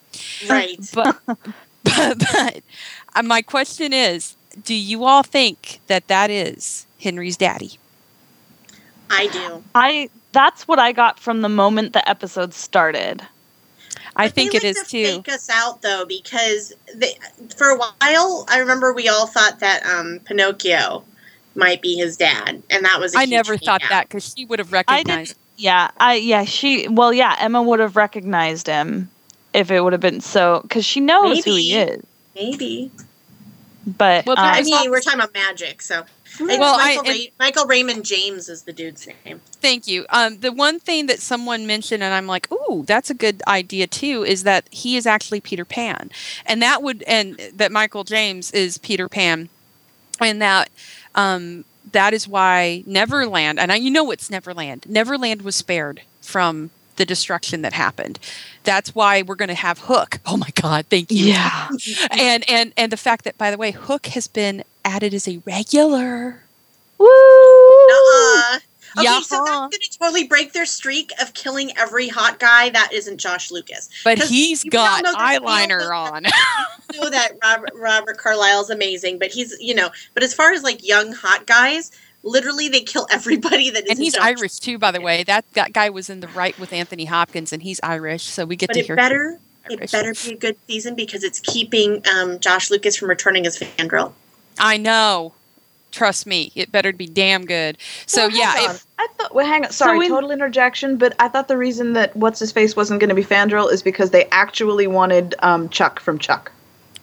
right. 0.49 0.79
But 0.93 1.19
but, 1.25 2.19
but 2.19 2.63
uh, 3.15 3.23
my 3.23 3.41
question 3.41 3.91
is, 3.91 4.35
do 4.63 4.73
you 4.73 5.03
all 5.03 5.23
think 5.23 5.81
that 5.87 6.07
that 6.07 6.29
is 6.29 6.87
Henry's 7.01 7.37
daddy? 7.37 7.77
I 9.09 9.27
do. 9.27 9.63
I 9.75 10.09
that's 10.31 10.67
what 10.67 10.79
I 10.79 10.91
got 10.91 11.19
from 11.19 11.41
the 11.41 11.49
moment 11.49 11.93
the 11.93 12.07
episode 12.07 12.53
started. 12.53 13.21
I 14.15 14.27
But 14.27 14.35
think 14.35 14.51
they 14.53 14.69
it 14.69 14.75
to 14.75 14.85
too. 14.85 15.05
Fake 15.05 15.29
us 15.29 15.49
out 15.49 15.81
though, 15.81 16.05
because 16.05 16.73
they, 16.95 17.17
for 17.55 17.67
a 17.67 17.77
while, 17.77 18.45
I 18.49 18.57
remember 18.59 18.93
we 18.93 19.07
all 19.07 19.27
thought 19.27 19.59
that 19.59 19.85
um, 19.85 20.19
Pinocchio 20.25 21.03
might 21.55 21.81
be 21.81 21.95
his 21.95 22.17
dad, 22.17 22.61
and 22.69 22.85
that 22.85 22.99
was. 22.99 23.15
I 23.15 23.23
I 23.23 23.25
never 23.25 23.57
thought 23.57 23.81
that 23.89 24.07
because 24.07 24.33
she 24.35 24.45
would 24.45 24.59
have 24.59 24.73
I 24.73 24.77
recognized. 24.77 25.05
didn't. 25.29 25.37
Yeah, 25.57 25.89
I 25.99 26.15
yeah 26.15 26.45
she 26.45 26.87
well 26.87 27.13
yeah 27.13 27.35
Emma 27.39 27.61
would 27.61 27.79
have 27.79 27.95
recognized 27.95 28.67
him 28.67 29.09
if 29.53 29.71
it 29.71 29.81
would 29.81 29.93
have 29.93 30.01
been 30.01 30.21
so 30.21 30.61
because 30.61 30.85
she 30.85 30.99
knows 30.99 31.43
who 31.43 31.55
he 31.55 31.75
is. 31.75 32.03
Maybe. 32.35 32.91
But 33.87 34.25
Well, 34.25 34.37
um, 34.37 34.45
I 34.45 34.63
mean, 34.63 34.91
we're 34.91 34.99
talking 34.99 35.19
about 35.19 35.33
magic, 35.33 35.81
so. 35.81 36.03
It's 36.39 36.59
Well, 36.59 36.75
I- 36.79 36.95
Michael, 36.95 37.09
and- 37.09 37.19
Ra- 37.19 37.45
Michael 37.45 37.65
Raymond 37.65 38.05
James 38.05 38.49
is 38.49 38.63
the 38.63 38.73
dude's 38.73 39.07
name. 39.25 39.41
Thank 39.61 39.87
you. 39.87 40.05
Um, 40.09 40.39
the 40.39 40.51
one 40.51 40.79
thing 40.79 41.07
that 41.07 41.19
someone 41.19 41.65
mentioned, 41.67 42.03
and 42.03 42.13
I'm 42.13 42.27
like, 42.27 42.51
"Ooh, 42.51 42.83
that's 42.87 43.09
a 43.09 43.13
good 43.13 43.41
idea 43.47 43.87
too," 43.87 44.23
is 44.23 44.43
that 44.43 44.65
he 44.71 44.97
is 44.97 45.05
actually 45.05 45.41
Peter 45.41 45.65
Pan, 45.65 46.11
and 46.45 46.61
that 46.61 46.83
would, 46.83 47.03
and 47.03 47.39
that 47.53 47.71
Michael 47.71 48.03
James 48.03 48.51
is 48.51 48.77
Peter 48.77 49.09
Pan, 49.09 49.49
and 50.19 50.41
that, 50.41 50.69
um, 51.15 51.65
that 51.91 52.13
is 52.13 52.27
why 52.27 52.83
Neverland, 52.85 53.59
and 53.59 53.71
I, 53.71 53.75
you 53.75 53.89
know 53.89 54.11
it's 54.11 54.29
Neverland. 54.29 54.85
Neverland 54.87 55.41
was 55.41 55.55
spared 55.55 56.01
from 56.21 56.69
the 56.97 57.05
destruction 57.05 57.61
that 57.61 57.73
happened. 57.73 58.17
That's 58.63 58.93
why 58.95 59.21
we're 59.21 59.35
going 59.35 59.49
to 59.49 59.53
have 59.55 59.79
Hook. 59.81 60.19
Oh 60.25 60.35
my 60.37 60.49
God, 60.55 60.85
thank 60.89 61.11
you. 61.11 61.25
yeah, 61.27 61.69
and 62.11 62.43
and 62.49 62.73
and 62.75 62.91
the 62.91 62.97
fact 62.97 63.23
that, 63.25 63.37
by 63.37 63.51
the 63.51 63.57
way, 63.57 63.71
Hook 63.71 64.07
has 64.07 64.27
been 64.27 64.63
added 64.87 65.13
as 65.13 65.27
a 65.27 65.37
regular. 65.45 66.41
woo! 66.97 67.05
Uh-uh. 67.07 68.59
Okay, 68.97 69.03
Yeah. 69.03 69.19
so 69.21 69.35
that's 69.43 69.49
going 69.59 69.69
to 69.71 69.97
totally 69.99 70.23
break 70.27 70.53
their 70.53 70.65
streak 70.65 71.11
of 71.21 71.33
killing 71.35 71.71
every 71.77 72.07
hot 72.07 72.39
guy 72.39 72.69
that 72.71 72.91
isn't 72.93 73.17
Josh 73.19 73.51
Lucas. 73.51 73.89
But 74.03 74.17
he's 74.23 74.63
got 74.63 75.03
know 75.03 75.11
that- 75.11 75.41
we 75.41 75.47
all 75.47 75.53
eyeliner 75.55 75.91
on. 76.13 76.23
know 76.23 77.09
that 77.09 77.33
Robert, 77.43 77.69
Robert 77.75 78.17
Carlyle's 78.17 78.69
amazing, 78.71 79.19
but 79.19 79.29
he's, 79.29 79.55
you 79.59 79.75
know, 79.75 79.89
but 80.15 80.23
as 80.23 80.33
far 80.33 80.51
as 80.53 80.63
like 80.63 80.85
young 80.87 81.11
hot 81.11 81.45
guys, 81.45 81.91
literally 82.23 82.69
they 82.69 82.79
kill 82.81 83.05
everybody 83.11 83.69
that 83.69 83.87
and 83.87 83.99
he's 83.99 84.13
Josh 84.15 84.23
Irish 84.39 84.57
too, 84.59 84.79
by 84.79 84.91
the 84.91 85.01
way. 85.01 85.23
That 85.23 85.45
that 85.53 85.73
guy 85.73 85.89
was 85.89 86.09
in 86.09 86.21
the 86.21 86.27
Rite 86.29 86.57
with 86.57 86.73
Anthony 86.73 87.05
Hopkins, 87.05 87.53
and 87.53 87.61
he's 87.61 87.79
Irish, 87.83 88.23
so 88.23 88.45
we 88.45 88.55
get 88.55 88.67
But 88.69 88.73
to 88.75 88.79
it 88.79 88.85
hear. 88.87 88.95
better, 88.95 89.37
it 89.69 89.91
better 89.91 90.15
be 90.25 90.31
a 90.33 90.37
good 90.37 90.55
season 90.65 90.95
because 90.95 91.23
it's 91.23 91.39
keeping 91.41 92.01
um, 92.15 92.39
Josh 92.39 92.71
Lucas 92.71 92.95
from 92.95 93.09
returning 93.09 93.45
as 93.45 93.59
Fandral. 93.59 94.13
I 94.59 94.77
know. 94.77 95.33
Trust 95.91 96.27
me, 96.27 96.51
it 96.53 96.71
better 96.71 96.91
be 96.93 97.07
damn 97.07 97.45
good. 97.45 97.77
So 98.05 98.27
Well, 98.27 98.37
yeah, 98.37 98.71
if, 98.71 98.85
I 98.99 99.07
thought. 99.17 99.33
Well, 99.33 99.45
hang 99.45 99.65
on. 99.65 99.71
Sorry, 99.71 100.05
in- 100.05 100.11
total 100.11 100.31
interjection. 100.31 100.97
But 100.97 101.15
I 101.19 101.27
thought 101.27 101.47
the 101.47 101.57
reason 101.57 101.93
that 101.93 102.15
what's 102.15 102.39
his 102.39 102.51
face 102.51 102.75
wasn't 102.75 102.99
going 102.99 103.09
to 103.09 103.15
be 103.15 103.23
Fandral 103.23 103.71
is 103.71 103.81
because 103.81 104.11
they 104.11 104.25
actually 104.25 104.85
wanted 104.87 105.33
um, 105.39 105.69
Chuck 105.69 105.99
from 105.99 106.19
Chuck. 106.19 106.51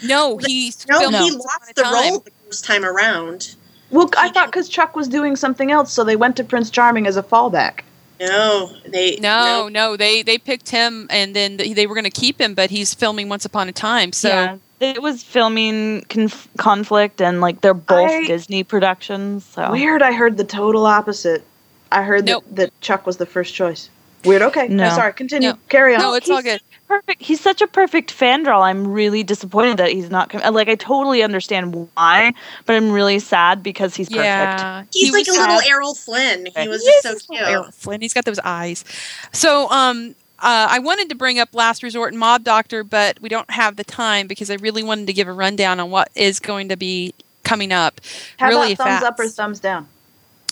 no, 0.03 0.37
he's 0.37 0.87
No, 0.87 1.09
he 1.11 1.31
lost 1.33 1.75
the 1.75 1.83
Time. 1.83 1.93
role 1.93 2.19
the 2.21 2.31
first 2.47 2.65
time 2.65 2.85
around. 2.85 3.57
Well, 3.91 4.11
I 4.19 4.29
thought 4.31 4.47
because 4.47 4.69
Chuck 4.69 4.95
was 4.97 5.09
doing 5.09 5.35
something 5.37 5.71
else, 5.71 5.93
so 5.93 6.05
they 6.05 6.17
went 6.17 6.37
to 6.37 6.45
Prince 6.45 6.71
Charming 6.71 7.07
as 7.07 7.17
a 7.17 7.23
fallback. 7.23 7.81
No, 8.21 8.71
they 8.87 9.17
No, 9.17 9.69
no, 9.69 9.97
they 9.97 10.23
they 10.23 10.39
picked 10.39 10.69
him, 10.71 11.07
and 11.11 11.35
then 11.35 11.57
they 11.57 11.87
were 11.87 11.95
going 11.95 12.05
to 12.05 12.11
keep 12.11 12.41
him, 12.41 12.55
but 12.55 12.71
he's 12.71 12.95
filming 12.95 13.29
Once 13.29 13.45
Upon 13.45 13.69
a 13.69 13.73
Time. 13.73 14.13
So 14.13 14.29
yeah, 14.29 14.57
it 14.91 15.03
was 15.03 15.23
filming 15.23 16.03
conf- 16.09 16.49
conflict, 16.59 17.21
and 17.21 17.41
like 17.41 17.61
they're 17.61 17.75
both 17.75 18.11
I- 18.11 18.27
Disney 18.27 18.65
productions. 18.65 19.45
So 19.45 19.73
Weird. 19.73 20.03
I 20.03 20.13
heard 20.13 20.37
the 20.37 20.45
total 20.45 20.87
opposite. 20.87 21.45
I 21.93 22.03
heard 22.03 22.25
Nope. 22.25 22.45
that, 22.49 22.57
that 22.57 22.81
Chuck 22.81 23.07
was 23.07 23.19
the 23.19 23.27
first 23.27 23.55
choice. 23.55 23.89
Weird. 24.25 24.43
Okay. 24.43 24.69
No. 24.69 24.89
No. 24.89 24.95
sorry. 24.95 25.13
Continue. 25.13 25.51
No. 25.51 25.59
Carry 25.69 25.95
on. 25.95 26.01
No, 26.01 26.15
it's 26.15 26.31
all 26.31 26.41
good. 26.43 26.61
perfect. 26.89 27.21
He's 27.23 27.41
such 27.43 27.61
a 27.61 27.67
perfect 27.67 28.11
Fandral. 28.19 28.63
I'm 28.63 28.89
really 28.89 29.23
disappointed 29.23 29.77
that 29.77 29.91
he's 29.91 30.09
not. 30.11 30.31
Com- 30.31 30.55
like 30.55 30.69
I 30.69 30.77
totally 30.77 31.23
understand 31.23 31.75
why, 31.95 32.33
but 32.65 32.75
I'm 32.75 32.91
really 32.91 33.19
sad 33.19 33.63
because 33.63 33.95
he's 33.95 34.09
perfect. 34.09 34.25
Yeah, 34.25 34.85
He's 34.93 35.09
he 35.09 35.13
like 35.13 35.29
a 35.29 35.31
was 35.33 35.39
little. 35.39 35.61
Errol 35.69 35.95
Flynn. 35.95 36.47
He 36.57 36.69
was 36.69 36.83
He 36.83 36.91
just 37.03 37.03
so 37.03 37.11
a 37.11 37.13
little 37.35 37.47
Errol 37.47 37.63
cute. 37.65 37.75
Flynn. 37.75 38.01
He's 38.01 38.15
got 38.15 38.25
those 38.25 38.39
eyes. 38.43 38.85
So, 39.33 39.69
um, 39.71 40.15
uh, 40.45 40.69
I 40.71 40.79
wanted 40.79 41.09
to 41.09 41.15
bring 41.15 41.39
up 41.39 41.55
Last 41.55 41.83
Resort 41.83 42.13
and 42.13 42.21
Mob 42.21 42.45
Doctor, 42.45 42.85
but 42.85 43.19
we 43.23 43.31
don't 43.31 43.51
have 43.51 43.77
the 43.77 43.85
time 43.85 44.27
because 44.27 44.51
I 44.51 44.57
really 44.57 44.83
wanted 44.83 45.07
to 45.07 45.15
give 45.15 45.27
a 45.27 45.33
rundown 45.33 45.81
on 45.81 45.91
what 45.91 46.11
is 46.15 46.39
going 46.39 46.69
to 46.69 46.77
be 46.77 47.15
coming 47.45 47.73
up. 47.73 47.99
How 48.39 48.49
really 48.49 48.75
about 48.75 48.85
thumbs 48.85 49.01
fast. 49.01 49.05
up 49.07 49.19
or 49.19 49.29
thumbs 49.29 49.59
down? 49.59 49.89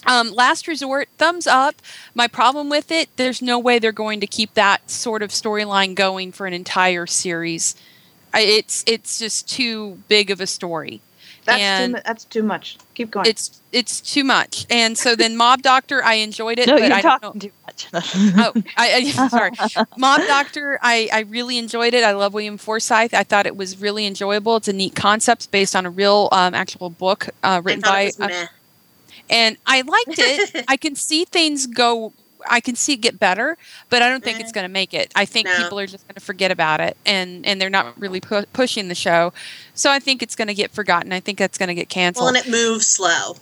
Um, 0.07 0.31
Last 0.31 0.67
Resort, 0.67 1.11
thumbs 1.19 1.47
up. 1.47 1.77
My 2.15 2.27
problem 2.27 2.71
with 2.71 2.91
it, 2.91 3.11
there's 3.17 3.43
no 3.43 3.59
way 3.59 3.79
they're 3.79 3.93
going 3.93 4.21
to 4.21 4.27
keep 4.27 4.55
that 4.55 4.91
sort 4.91 5.23
of 5.23 5.29
storyline 5.29 5.95
going 5.95 6.33
for 6.33 6.47
an 6.47 6.55
entire 6.55 7.07
series. 7.07 7.77
I, 8.33 8.41
it's 8.41 8.83
it's 8.87 9.19
just 9.19 9.47
too 9.47 10.03
big 10.09 10.31
of 10.31 10.41
a 10.41 10.47
story. 10.47 11.03
That's 11.45 11.61
And- 11.61 11.95
too. 11.97 12.03
That's 12.05 12.25
too 12.25 12.43
much. 12.43 12.79
Keep 12.95 13.11
going. 13.11 13.27
It's 13.27 13.61
it's 13.73 14.01
too 14.01 14.23
much. 14.23 14.67
And 14.71 14.97
so 14.99 15.17
then 15.17 15.37
Mob 15.37 15.63
Doctor, 15.63 16.05
I 16.05 16.15
enjoyed 16.15 16.59
it, 16.59 16.67
No, 16.67 16.75
but 16.75 16.83
you're 16.89 16.93
I 16.93 17.01
don't 17.01 17.23
know. 17.23 17.29
talking 17.29 17.41
too 17.41 17.51
much. 17.67 17.89
oh, 17.95 18.53
I, 18.77 18.93
I 19.17 19.29
sorry. 19.29 19.51
Mob 19.97 20.21
Doctor, 20.27 20.79
I, 20.83 21.09
I 21.11 21.21
really 21.21 21.57
enjoyed 21.57 21.95
it. 21.95 22.05
I 22.05 22.13
love 22.13 22.35
William 22.35 22.59
Forsythe. 22.59 23.15
I 23.15 23.25
thought 23.25 23.47
it 23.47 23.57
was 23.57 23.81
really 23.81 24.05
enjoyable. 24.07 24.57
It's 24.57 24.69
a 24.69 24.73
neat 24.75 24.95
concept 24.95 25.51
based 25.51 25.75
on 25.75 25.87
a 25.87 25.91
real 25.91 26.29
um, 26.33 26.55
actual 26.55 26.91
book 26.91 27.31
uh, 27.43 27.63
written 27.65 27.81
thought 27.81 27.93
by, 27.93 28.01
it 28.03 28.07
was 28.19 28.21
uh, 28.21 28.29
meh. 28.29 28.47
and 29.31 29.57
I 29.67 29.81
liked 29.81 30.19
it. 30.19 30.65
I 30.69 30.77
can 30.77 30.95
see 30.95 31.25
things 31.25 31.67
go. 31.67 32.13
I 32.49 32.61
can 32.61 32.75
see 32.77 32.95
it 32.95 33.01
get 33.01 33.19
better, 33.19 33.57
but 33.91 34.03
I 34.03 34.09
don't 34.09 34.23
think 34.25 34.41
it's 34.41 34.51
Eh. 34.51 34.53
going 34.53 34.65
to 34.65 34.73
make 34.73 34.93
it. 34.95 35.13
I 35.15 35.25
think 35.25 35.47
No. 35.47 35.57
people 35.57 35.79
are 35.81 35.87
just 35.87 36.07
going 36.07 36.15
to 36.15 36.21
forget 36.21 36.51
about 36.51 36.81
it, 36.81 36.97
and 37.07 37.45
and 37.47 37.61
they're 37.61 37.71
not 37.71 37.99
really 38.01 38.21
pu- 38.21 38.47
pushing 38.53 38.89
the 38.89 38.95
show. 38.95 39.33
So 39.75 39.91
I 39.91 39.99
think 39.99 40.23
it's 40.23 40.35
going 40.37 40.49
to 40.49 40.55
get 40.55 40.71
forgotten. 40.73 41.13
I 41.13 41.21
think 41.21 41.39
that's 41.39 41.59
going 41.59 41.69
to 41.69 41.75
get 41.75 41.89
canceled. 41.89 42.25
Well, 42.25 42.35
and 42.35 42.37
it 42.47 42.51
moves 42.51 42.87
slow 42.87 43.37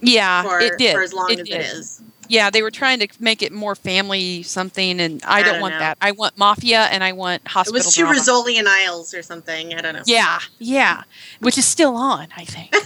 yeah, 0.00 0.42
for, 0.42 0.60
it 0.60 0.78
did. 0.78 0.94
for 0.94 1.02
as 1.02 1.12
long 1.12 1.30
It 1.30 1.40
as 1.40 1.48
did 1.48 1.60
it 1.60 1.66
is. 1.66 2.02
yeah, 2.28 2.50
they 2.50 2.62
were 2.62 2.70
trying 2.72 2.98
to 3.00 3.08
make 3.20 3.40
it 3.42 3.52
more 3.52 3.74
family 3.76 4.42
something, 4.42 5.00
and 5.00 5.22
I, 5.24 5.38
I 5.38 5.42
don't, 5.42 5.52
don't 5.54 5.62
want 5.62 5.74
know. 5.74 5.78
that. 5.80 5.98
I 6.00 6.10
want 6.10 6.36
mafia 6.38 6.82
and 6.84 7.04
I 7.04 7.12
want 7.12 7.46
hospital. 7.46 7.76
It 7.76 7.84
hospital. 7.84 8.08
was 8.08 8.24
two 8.24 8.32
drama. 8.32 8.42
Rizzoli 8.50 8.58
and 8.58 8.68
Isles 8.68 9.14
or 9.14 9.22
something. 9.22 9.74
I 9.74 9.80
don't 9.80 9.94
know. 9.94 10.02
Yeah, 10.06 10.40
yeah, 10.58 11.02
which 11.40 11.56
is 11.58 11.64
still 11.64 11.94
on, 11.96 12.28
I 12.36 12.44
think. 12.44 12.74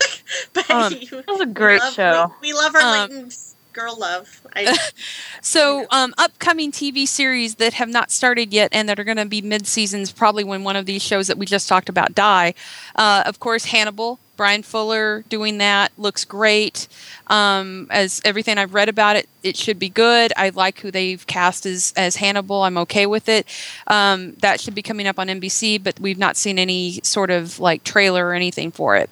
But 0.53 0.69
Um, 0.71 0.93
you- 0.93 1.07
That 1.09 1.29
was 1.29 1.41
a 1.41 1.47
great 1.47 1.81
love- 1.81 1.95
show. 1.95 2.35
We, 2.43 2.49
we 2.53 2.59
love 2.59 2.75
our 2.75 2.81
Um, 2.83 3.11
latent 3.11 3.39
girl 3.77 3.97
love. 3.97 4.41
I, 4.57 4.77
So, 5.43 5.87
um, 5.91 6.14
upcoming 6.18 6.72
TV 6.72 7.07
series 7.07 7.57
that 7.57 7.74
have 7.74 7.89
not 7.89 8.11
started 8.11 8.53
yet 8.53 8.70
and 8.72 8.89
that 8.89 8.99
are 8.99 9.05
going 9.05 9.18
to 9.18 9.27
be 9.27 9.43
mid 9.43 9.66
seasons, 9.66 10.11
probably 10.11 10.43
when 10.43 10.64
one 10.64 10.74
of 10.74 10.87
these 10.87 11.03
shows 11.03 11.29
that 11.29 11.39
we 11.39 11.47
just 11.47 11.68
talked 11.68 11.89
about 11.89 12.14
die. 12.14 12.55
Uh, 12.97 13.22
of 13.27 13.39
course, 13.39 13.66
Hannibal. 13.66 14.18
Bryan 14.37 14.62
Fuller 14.62 15.24
doing 15.29 15.59
that 15.59 15.93
looks 15.97 16.24
great. 16.24 16.89
Um, 17.29 17.87
as 17.91 18.20
everything 18.24 18.59
I've 18.59 18.74
read 18.74 18.89
about 18.89 19.16
it, 19.16 19.29
it 19.43 19.57
should 19.57 19.79
be 19.79 19.89
good. 19.89 20.33
I 20.37 20.51
like 20.51 20.81
who 20.81 20.91
they've 20.91 21.27
cast 21.27 21.64
as 21.64 21.95
as 21.97 22.16
Hannibal. 22.16 22.62
I'm 22.62 22.77
okay 22.79 23.07
with 23.07 23.29
it. 23.29 23.47
Um, 23.87 24.35
that 24.41 24.61
should 24.61 24.74
be 24.74 24.83
coming 24.83 25.07
up 25.07 25.18
on 25.18 25.29
NBC, 25.29 25.83
but 25.83 25.99
we've 26.01 26.18
not 26.18 26.37
seen 26.37 26.59
any 26.59 27.01
sort 27.03 27.31
of 27.31 27.59
like 27.61 27.83
trailer 27.83 28.27
or 28.27 28.35
anything 28.35 28.70
for 28.70 28.97
it. 28.97 29.09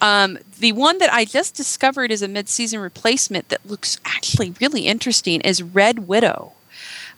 Um, 0.00 0.38
the 0.58 0.72
one 0.72 0.98
that 0.98 1.12
I 1.12 1.24
just 1.24 1.54
discovered 1.54 2.10
is 2.10 2.22
a 2.22 2.28
mid-season 2.28 2.80
replacement 2.80 3.48
that 3.50 3.64
looks 3.66 3.98
actually 4.04 4.54
really 4.60 4.82
interesting 4.86 5.40
is 5.42 5.62
Red 5.62 6.08
Widow. 6.08 6.52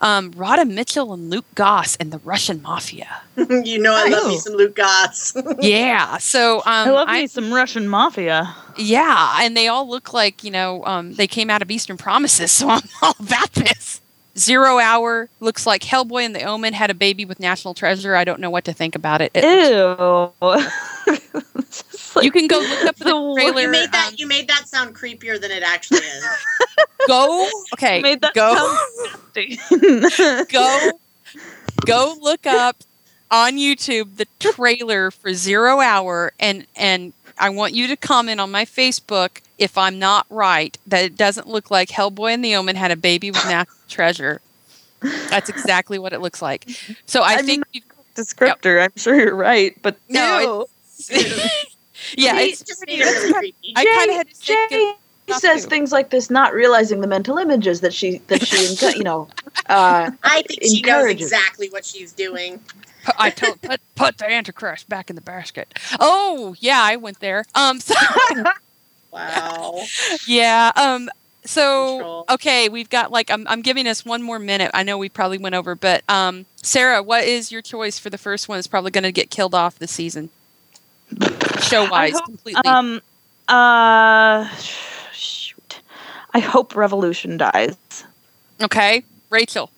Um, 0.00 0.32
Radha 0.34 0.64
Mitchell 0.64 1.12
and 1.12 1.30
Luke 1.30 1.44
Goss 1.54 1.94
and 1.96 2.10
the 2.10 2.18
Russian 2.18 2.60
Mafia. 2.60 3.20
you 3.36 3.78
know, 3.78 3.94
I 3.94 4.08
love 4.08 4.26
me 4.26 4.34
Oh. 4.34 4.38
some 4.38 4.54
Luke 4.54 4.74
Goss. 4.74 5.32
Yeah, 5.60 6.18
so 6.18 6.56
um, 6.58 6.62
I 6.66 6.90
love 6.90 7.08
I- 7.08 7.20
me 7.20 7.26
some 7.28 7.54
Russian 7.54 7.86
mafia. 7.86 8.52
yeah, 8.76 9.36
and 9.42 9.56
they 9.56 9.68
all 9.68 9.88
look 9.88 10.12
like 10.12 10.42
you 10.42 10.50
know 10.50 10.84
um, 10.86 11.14
they 11.14 11.28
came 11.28 11.50
out 11.50 11.62
of 11.62 11.70
Eastern 11.70 11.96
Promises, 11.96 12.50
so 12.58 12.68
I'm 12.68 12.82
all 13.00 13.14
about 13.20 13.52
this. 13.52 14.00
Zero 14.36 14.78
Hour 14.80 15.28
looks 15.40 15.66
like 15.66 15.82
Hellboy 15.82 16.24
and 16.24 16.34
the 16.34 16.42
Omen 16.42 16.72
had 16.72 16.90
a 16.90 16.94
baby 16.94 17.24
with 17.24 17.38
National 17.38 17.72
Treasure. 17.74 18.16
I 18.16 18.24
don't 18.24 18.40
know 18.40 18.50
what 18.50 18.64
to 18.64 18.72
think 18.72 18.96
about 18.96 19.20
it. 19.20 19.30
It- 19.34 19.44
Ew. 19.44 20.32
It's 22.14 22.14
just 22.14 22.16
like- 22.16 22.24
you 22.24 22.30
can 22.32 22.46
go 22.46 22.58
look 22.58 22.84
up 22.84 22.96
the 22.98 23.04
The 23.04 23.34
trailer. 23.34 23.60
you 23.62 23.68
made 23.70 23.92
that. 23.92 24.08
um, 24.08 24.14
you 24.18 24.26
made 24.26 24.48
that 24.48 24.68
sound 24.68 24.94
creepier 24.94 25.40
than 25.40 25.50
it 25.50 25.62
actually 25.62 25.98
is. 26.00 26.24
go 27.08 27.48
okay. 27.74 28.00
made 28.00 28.20
that 28.20 28.34
go. 28.34 28.54
sound 29.34 30.48
go 30.50 30.90
go 31.86 32.14
look 32.20 32.46
up 32.46 32.76
on 33.30 33.54
YouTube 33.54 34.16
the 34.16 34.26
trailer 34.38 35.10
for 35.10 35.32
Zero 35.34 35.80
Hour 35.80 36.32
and 36.38 36.66
and 36.76 37.12
I 37.38 37.48
want 37.50 37.74
you 37.74 37.86
to 37.88 37.96
comment 37.96 38.40
on 38.40 38.50
my 38.50 38.64
Facebook 38.64 39.40
if 39.58 39.76
I'm 39.78 39.98
not 39.98 40.26
right 40.30 40.76
that 40.86 41.04
it 41.04 41.16
doesn't 41.16 41.48
look 41.48 41.70
like 41.70 41.88
Hellboy 41.88 42.34
and 42.34 42.44
the 42.44 42.54
Omen 42.56 42.76
had 42.76 42.90
a 42.90 42.96
baby 42.96 43.30
with 43.30 43.44
National 43.46 43.76
Treasure. 43.88 44.40
That's 45.00 45.48
exactly 45.48 45.98
what 45.98 46.12
it 46.12 46.20
looks 46.20 46.40
like. 46.42 46.68
So 47.06 47.22
I, 47.22 47.36
I 47.36 47.42
think 47.42 47.64
you 47.72 47.80
descriptor. 48.14 48.84
I'm 48.84 48.92
sure 48.96 49.18
you're 49.18 49.34
right, 49.34 49.76
but 49.82 49.96
No, 50.08 50.66
ew. 51.08 51.26
Yeah, 52.16 52.38
He 52.38 52.50
it's 52.50 52.62
just 52.62 52.80
pretty- 52.80 52.98
made 52.98 53.06
it 53.06 53.34
creepy. 53.34 53.72
I 53.76 53.84
kind 53.84 54.10
of 54.10 54.16
had 54.16 54.28
to 54.28 54.34
say 54.34 54.44
Jay, 54.54 54.66
good- 54.70 54.94
He 55.26 55.32
says 55.34 55.62
to. 55.64 55.70
things 55.70 55.92
like 55.92 56.10
this, 56.10 56.30
not 56.30 56.52
realizing 56.52 57.00
the 57.00 57.06
mental 57.06 57.38
images 57.38 57.80
that 57.80 57.94
she 57.94 58.18
that 58.28 58.46
she 58.46 58.56
enco- 58.66 58.96
you 58.96 59.04
know. 59.04 59.28
Uh, 59.68 60.10
I 60.24 60.42
think 60.42 60.62
she 60.64 60.82
knows 60.82 61.08
exactly 61.10 61.68
what 61.70 61.84
she's 61.84 62.12
doing. 62.12 62.60
Put- 63.04 63.14
I 63.18 63.30
told 63.30 63.60
put 63.62 63.80
put 63.94 64.18
the 64.18 64.30
Antichrist 64.30 64.88
back 64.88 65.10
in 65.10 65.16
the 65.16 65.22
basket. 65.22 65.72
Oh 66.00 66.54
yeah, 66.60 66.80
I 66.82 66.96
went 66.96 67.20
there. 67.20 67.44
Um, 67.54 67.80
so 67.80 67.94
Wow. 69.12 69.82
yeah. 70.26 70.72
Um. 70.76 71.08
So 71.44 71.96
Control. 71.96 72.24
okay, 72.30 72.68
we've 72.68 72.88
got 72.88 73.10
like 73.10 73.30
I'm 73.30 73.46
I'm 73.48 73.62
giving 73.62 73.86
us 73.88 74.04
one 74.04 74.22
more 74.22 74.38
minute. 74.38 74.70
I 74.74 74.82
know 74.84 74.96
we 74.96 75.08
probably 75.08 75.38
went 75.38 75.54
over, 75.56 75.74
but 75.74 76.02
um, 76.08 76.46
Sarah, 76.62 77.02
what 77.02 77.24
is 77.24 77.50
your 77.50 77.62
choice 77.62 77.98
for 77.98 78.10
the 78.10 78.18
first 78.18 78.48
one? 78.48 78.58
Is 78.58 78.66
probably 78.68 78.90
going 78.92 79.02
to 79.04 79.12
get 79.12 79.28
killed 79.30 79.54
off 79.54 79.78
this 79.78 79.90
season, 79.90 80.30
show 81.62 81.88
wise, 81.88 82.20
completely. 82.20 82.62
Um. 82.64 83.00
Uh. 83.48 84.48
Shoot. 85.12 85.80
I 86.34 86.40
hope 86.40 86.74
Revolution 86.74 87.36
dies. 87.36 87.76
okay, 88.60 89.04
Rachel. 89.30 89.70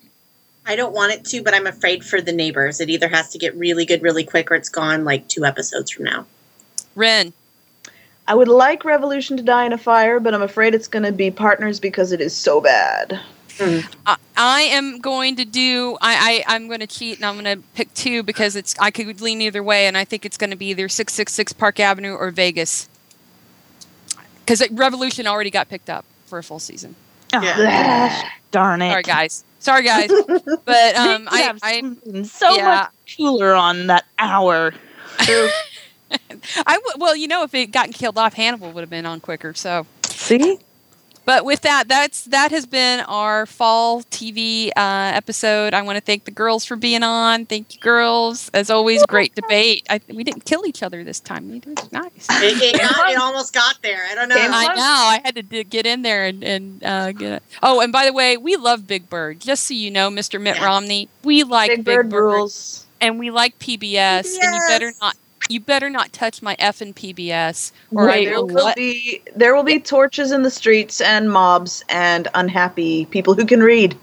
I 0.67 0.75
don't 0.75 0.93
want 0.93 1.13
it 1.13 1.25
to, 1.25 1.43
but 1.43 1.53
I'm 1.53 1.67
afraid 1.67 2.03
for 2.03 2.21
the 2.21 2.31
neighbors. 2.31 2.81
It 2.81 2.89
either 2.89 3.07
has 3.07 3.29
to 3.29 3.37
get 3.37 3.55
really 3.55 3.85
good 3.85 4.01
really 4.01 4.23
quick 4.23 4.49
or 4.49 4.55
it's 4.55 4.69
gone 4.69 5.05
like 5.05 5.27
two 5.27 5.45
episodes 5.45 5.91
from 5.91 6.05
now. 6.05 6.25
Ren. 6.95 7.33
I 8.27 8.33
would 8.33 8.47
like 8.47 8.83
Revolution 8.83 9.37
to 9.37 9.43
die 9.43 9.65
in 9.65 9.73
a 9.73 9.77
fire, 9.77 10.19
but 10.19 10.33
I'm 10.33 10.41
afraid 10.41 10.73
it's 10.73 10.87
going 10.87 11.03
to 11.03 11.11
be 11.11 11.29
Partners 11.29 11.79
because 11.79 12.11
it 12.11 12.19
is 12.19 12.35
so 12.35 12.59
bad. 12.59 13.19
I, 13.59 14.17
I 14.35 14.61
am 14.61 14.99
going 14.99 15.35
to 15.37 15.45
do. 15.45 15.97
I, 16.01 16.43
I 16.47 16.55
I'm 16.55 16.67
going 16.67 16.79
to 16.81 16.87
cheat 16.87 17.17
and 17.17 17.25
I'm 17.25 17.41
going 17.41 17.57
to 17.61 17.67
pick 17.73 17.93
two 17.93 18.23
because 18.23 18.55
it's 18.55 18.75
I 18.79 18.91
could 18.91 19.21
lean 19.21 19.41
either 19.41 19.63
way, 19.63 19.87
and 19.87 19.97
I 19.97 20.03
think 20.05 20.25
it's 20.25 20.37
going 20.37 20.49
to 20.51 20.55
be 20.55 20.67
either 20.67 20.89
six 20.89 21.13
six 21.13 21.33
six 21.33 21.53
Park 21.53 21.79
Avenue 21.79 22.13
or 22.13 22.31
Vegas. 22.31 22.89
Because 24.39 24.61
Revolution 24.71 25.25
already 25.25 25.49
got 25.49 25.69
picked 25.69 25.89
up 25.89 26.05
for 26.25 26.37
a 26.37 26.43
full 26.43 26.59
season. 26.59 26.95
Oh, 27.33 27.41
Yeah. 27.41 28.29
darn 28.51 28.81
it. 28.81 28.91
Sorry 28.91 29.03
guys. 29.03 29.43
Sorry 29.59 29.83
guys. 29.83 30.11
But 30.65 30.95
um, 30.95 31.27
I 31.31 31.41
have 31.41 31.59
I 31.63 31.81
so 32.23 32.55
yeah. 32.55 32.65
much 32.65 33.17
cooler 33.17 33.53
on 33.53 33.87
that 33.87 34.05
hour. 34.19 34.73
I 35.19 35.39
w- 36.73 36.95
well, 36.97 37.15
you 37.15 37.27
know, 37.27 37.43
if 37.43 37.53
it 37.53 37.67
gotten 37.71 37.93
killed 37.93 38.17
off, 38.17 38.33
Hannibal 38.33 38.71
would 38.71 38.81
have 38.81 38.89
been 38.89 39.05
on 39.05 39.19
quicker. 39.19 39.53
So, 39.53 39.85
See? 40.07 40.59
But 41.25 41.45
with 41.45 41.61
that, 41.61 41.87
that's 41.87 42.25
that 42.25 42.51
has 42.51 42.65
been 42.65 43.01
our 43.01 43.45
fall 43.45 44.03
TV 44.03 44.67
uh, 44.75 45.11
episode. 45.15 45.73
I 45.73 45.81
want 45.81 45.97
to 45.97 46.01
thank 46.01 46.25
the 46.25 46.31
girls 46.31 46.65
for 46.65 46.75
being 46.75 47.03
on. 47.03 47.45
Thank 47.45 47.75
you, 47.75 47.79
girls. 47.81 48.49
As 48.53 48.69
always, 48.69 49.03
great 49.05 49.33
debate. 49.35 49.85
I, 49.89 49.99
we 50.09 50.23
didn't 50.23 50.45
kill 50.45 50.65
each 50.65 50.83
other 50.83 51.03
this 51.03 51.19
time. 51.19 51.49
We 51.49 51.59
did 51.59 51.79
nice. 51.91 52.27
It, 52.29 52.75
it, 52.75 52.79
got, 52.95 53.09
it 53.11 53.17
almost 53.17 53.53
got 53.53 53.81
there. 53.81 54.05
I 54.09 54.15
don't 54.15 54.29
know. 54.29 54.35
Came 54.35 54.51
I 54.53 54.65
know. 54.67 54.81
I 54.81 55.21
had 55.23 55.35
to 55.35 55.41
d- 55.43 55.63
get 55.63 55.85
in 55.85 56.01
there 56.03 56.25
and, 56.25 56.43
and 56.43 56.83
uh, 56.83 57.11
get 57.11 57.33
it. 57.33 57.43
Oh, 57.63 57.79
and 57.81 57.91
by 57.91 58.05
the 58.05 58.13
way, 58.13 58.37
we 58.37 58.55
love 58.55 58.85
Big 58.87 59.09
Bird. 59.09 59.39
Just 59.39 59.63
so 59.65 59.73
you 59.73 59.91
know, 59.91 60.09
Mr. 60.09 60.39
Mitt 60.39 60.57
Yeah. 60.57 60.65
Romney, 60.65 61.09
we 61.23 61.43
like 61.43 61.69
Big 61.83 61.83
Bird 61.85 62.11
rules. 62.13 62.85
and 63.01 63.17
we 63.19 63.31
like 63.31 63.57
PBS, 63.59 64.35
and 64.41 64.55
you 64.55 64.61
better 64.67 64.91
not. 65.01 65.15
You 65.49 65.59
better 65.59 65.89
not 65.89 66.11
touch 66.11 66.41
my 66.41 66.55
effing 66.55 66.93
PBS, 66.95 67.71
or 67.91 68.07
Wait, 68.07 68.21
I 68.21 68.25
There 68.25 68.35
will. 68.41 68.47
will 68.47 68.63
what? 68.65 68.75
be 68.75 69.21
there 69.35 69.55
will 69.55 69.63
be 69.63 69.79
torches 69.79 70.31
in 70.31 70.41
the 70.43 70.49
streets 70.51 71.01
and 71.01 71.31
mobs 71.31 71.83
and 71.89 72.27
unhappy 72.33 73.05
people 73.05 73.33
who 73.35 73.45
can 73.45 73.61
read. 73.61 73.95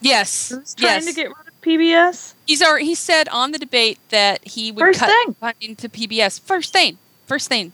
Yes, 0.00 0.50
Who's 0.50 0.74
trying 0.74 0.92
yes. 1.02 1.06
to 1.06 1.12
get 1.12 1.28
rid 1.28 1.48
of 1.48 1.60
PBS? 1.62 2.34
He's 2.46 2.62
already, 2.62 2.84
he 2.84 2.94
said 2.94 3.26
on 3.30 3.52
the 3.52 3.58
debate 3.58 3.98
that 4.10 4.46
he 4.46 4.70
would 4.70 4.80
First 4.80 5.00
cut 5.00 5.08
thing. 5.08 5.34
funding 5.40 5.76
to 5.76 5.88
PBS. 5.88 6.38
First 6.40 6.72
thing. 6.74 6.98
First 7.26 7.48
thing. 7.48 7.72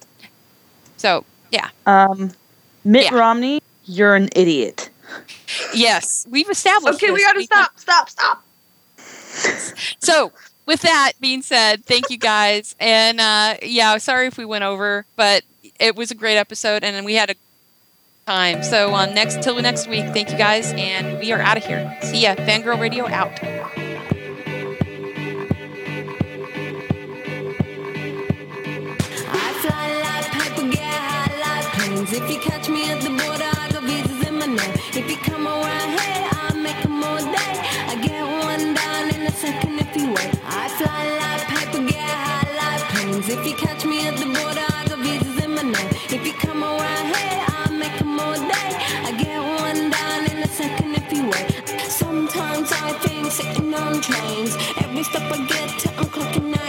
So, 0.97 1.25
yeah. 1.51 1.71
Um, 1.87 2.31
Mitt 2.85 3.07
Yeah. 3.07 3.15
Romney, 3.19 3.61
you're 3.85 4.15
an 4.15 4.29
idiot. 4.37 4.91
Yes. 5.75 6.25
We've 6.31 6.49
established 6.49 7.03
Okay, 7.03 7.11
we 7.11 7.25
gotta 7.25 7.43
stop, 7.43 7.79
stop, 7.81 8.09
stop. 8.09 8.45
So, 9.99 10.31
with 10.71 10.83
that 10.83 11.15
being 11.21 11.43
said, 11.43 11.85
thank 11.85 12.11
you 12.11 12.17
guys. 12.17 12.77
And 12.81 13.21
uh, 13.21 13.57
yeah, 13.63 13.99
sorry 13.99 14.29
if 14.29 14.39
we 14.39 14.45
went 14.45 14.63
over, 14.65 15.05
but 15.17 15.43
it 15.81 15.97
was 15.97 16.11
a 16.11 16.15
great 16.15 16.37
episode 16.39 16.85
and 16.85 17.05
we 17.05 17.15
had 17.15 17.31
a 17.31 17.35
time. 18.27 18.63
So, 18.63 18.93
on 18.95 19.15
next 19.15 19.43
till 19.43 19.61
next 19.61 19.89
week, 19.89 20.07
thank 20.15 20.31
you 20.31 20.39
guys, 20.39 20.73
and 20.77 21.19
we 21.19 21.33
are 21.33 21.41
out 21.41 21.57
of 21.57 21.65
here. 21.65 21.85
See 22.03 22.23
ya. 22.23 22.37
Fangirl 22.37 22.79
Radio 22.81 23.09
out. 23.09 23.33
I 29.33 29.53
fly 29.63 29.87
like 30.07 30.27
paper, 30.39 30.69
get 30.71 30.83
high 31.11 31.35
like 31.45 31.67
planes. 31.75 32.13
If 32.13 32.31
you 32.31 32.39
catch 32.39 32.69
me 32.69 32.91
at 32.91 33.01
the 33.03 33.11
border, 33.11 33.51
I 33.63 33.69
got 33.73 33.83
visas 33.83 34.29
in 34.29 34.35
my 34.39 34.47
name. 34.47 34.75
If 34.95 35.11
you 35.11 35.17
come 35.17 35.47
around 35.47 35.91
here, 35.99 36.29
I'll 36.33 36.57
make 36.57 36.85
'em 36.85 37.03
all 37.05 37.19
day. 37.19 37.55
I 37.93 37.95
get 38.03 38.10
If 43.31 43.47
you 43.47 43.55
catch 43.55 43.85
me 43.87 44.09
at 44.09 44.17
the 44.17 44.27
border, 44.27 44.67
I 44.79 44.85
got 44.89 44.99
visas 44.99 45.45
in 45.45 45.55
my 45.55 45.63
name. 45.63 45.91
If 46.11 46.27
you 46.27 46.33
come 46.33 46.65
around 46.65 47.07
here, 47.15 47.45
I'll 47.55 47.73
make 47.73 47.97
'em 48.01 48.19
all 48.19 48.35
day. 48.35 48.71
I 49.09 49.13
get 49.23 49.39
one 49.65 49.91
down 49.91 50.21
in 50.33 50.39
a 50.43 50.49
second 50.49 50.97
if 50.97 51.13
you 51.13 51.23
wait. 51.33 51.49
Sometimes 51.89 52.73
I 52.73 52.91
think 53.05 53.31
sitting 53.31 53.73
on 53.73 54.01
trains. 54.01 54.57
Every 54.83 55.05
step 55.05 55.31
I 55.31 55.39
get 55.47 55.69
to, 55.81 55.89
I'm 55.99 56.07
clocking 56.15 56.51
that 56.55 56.60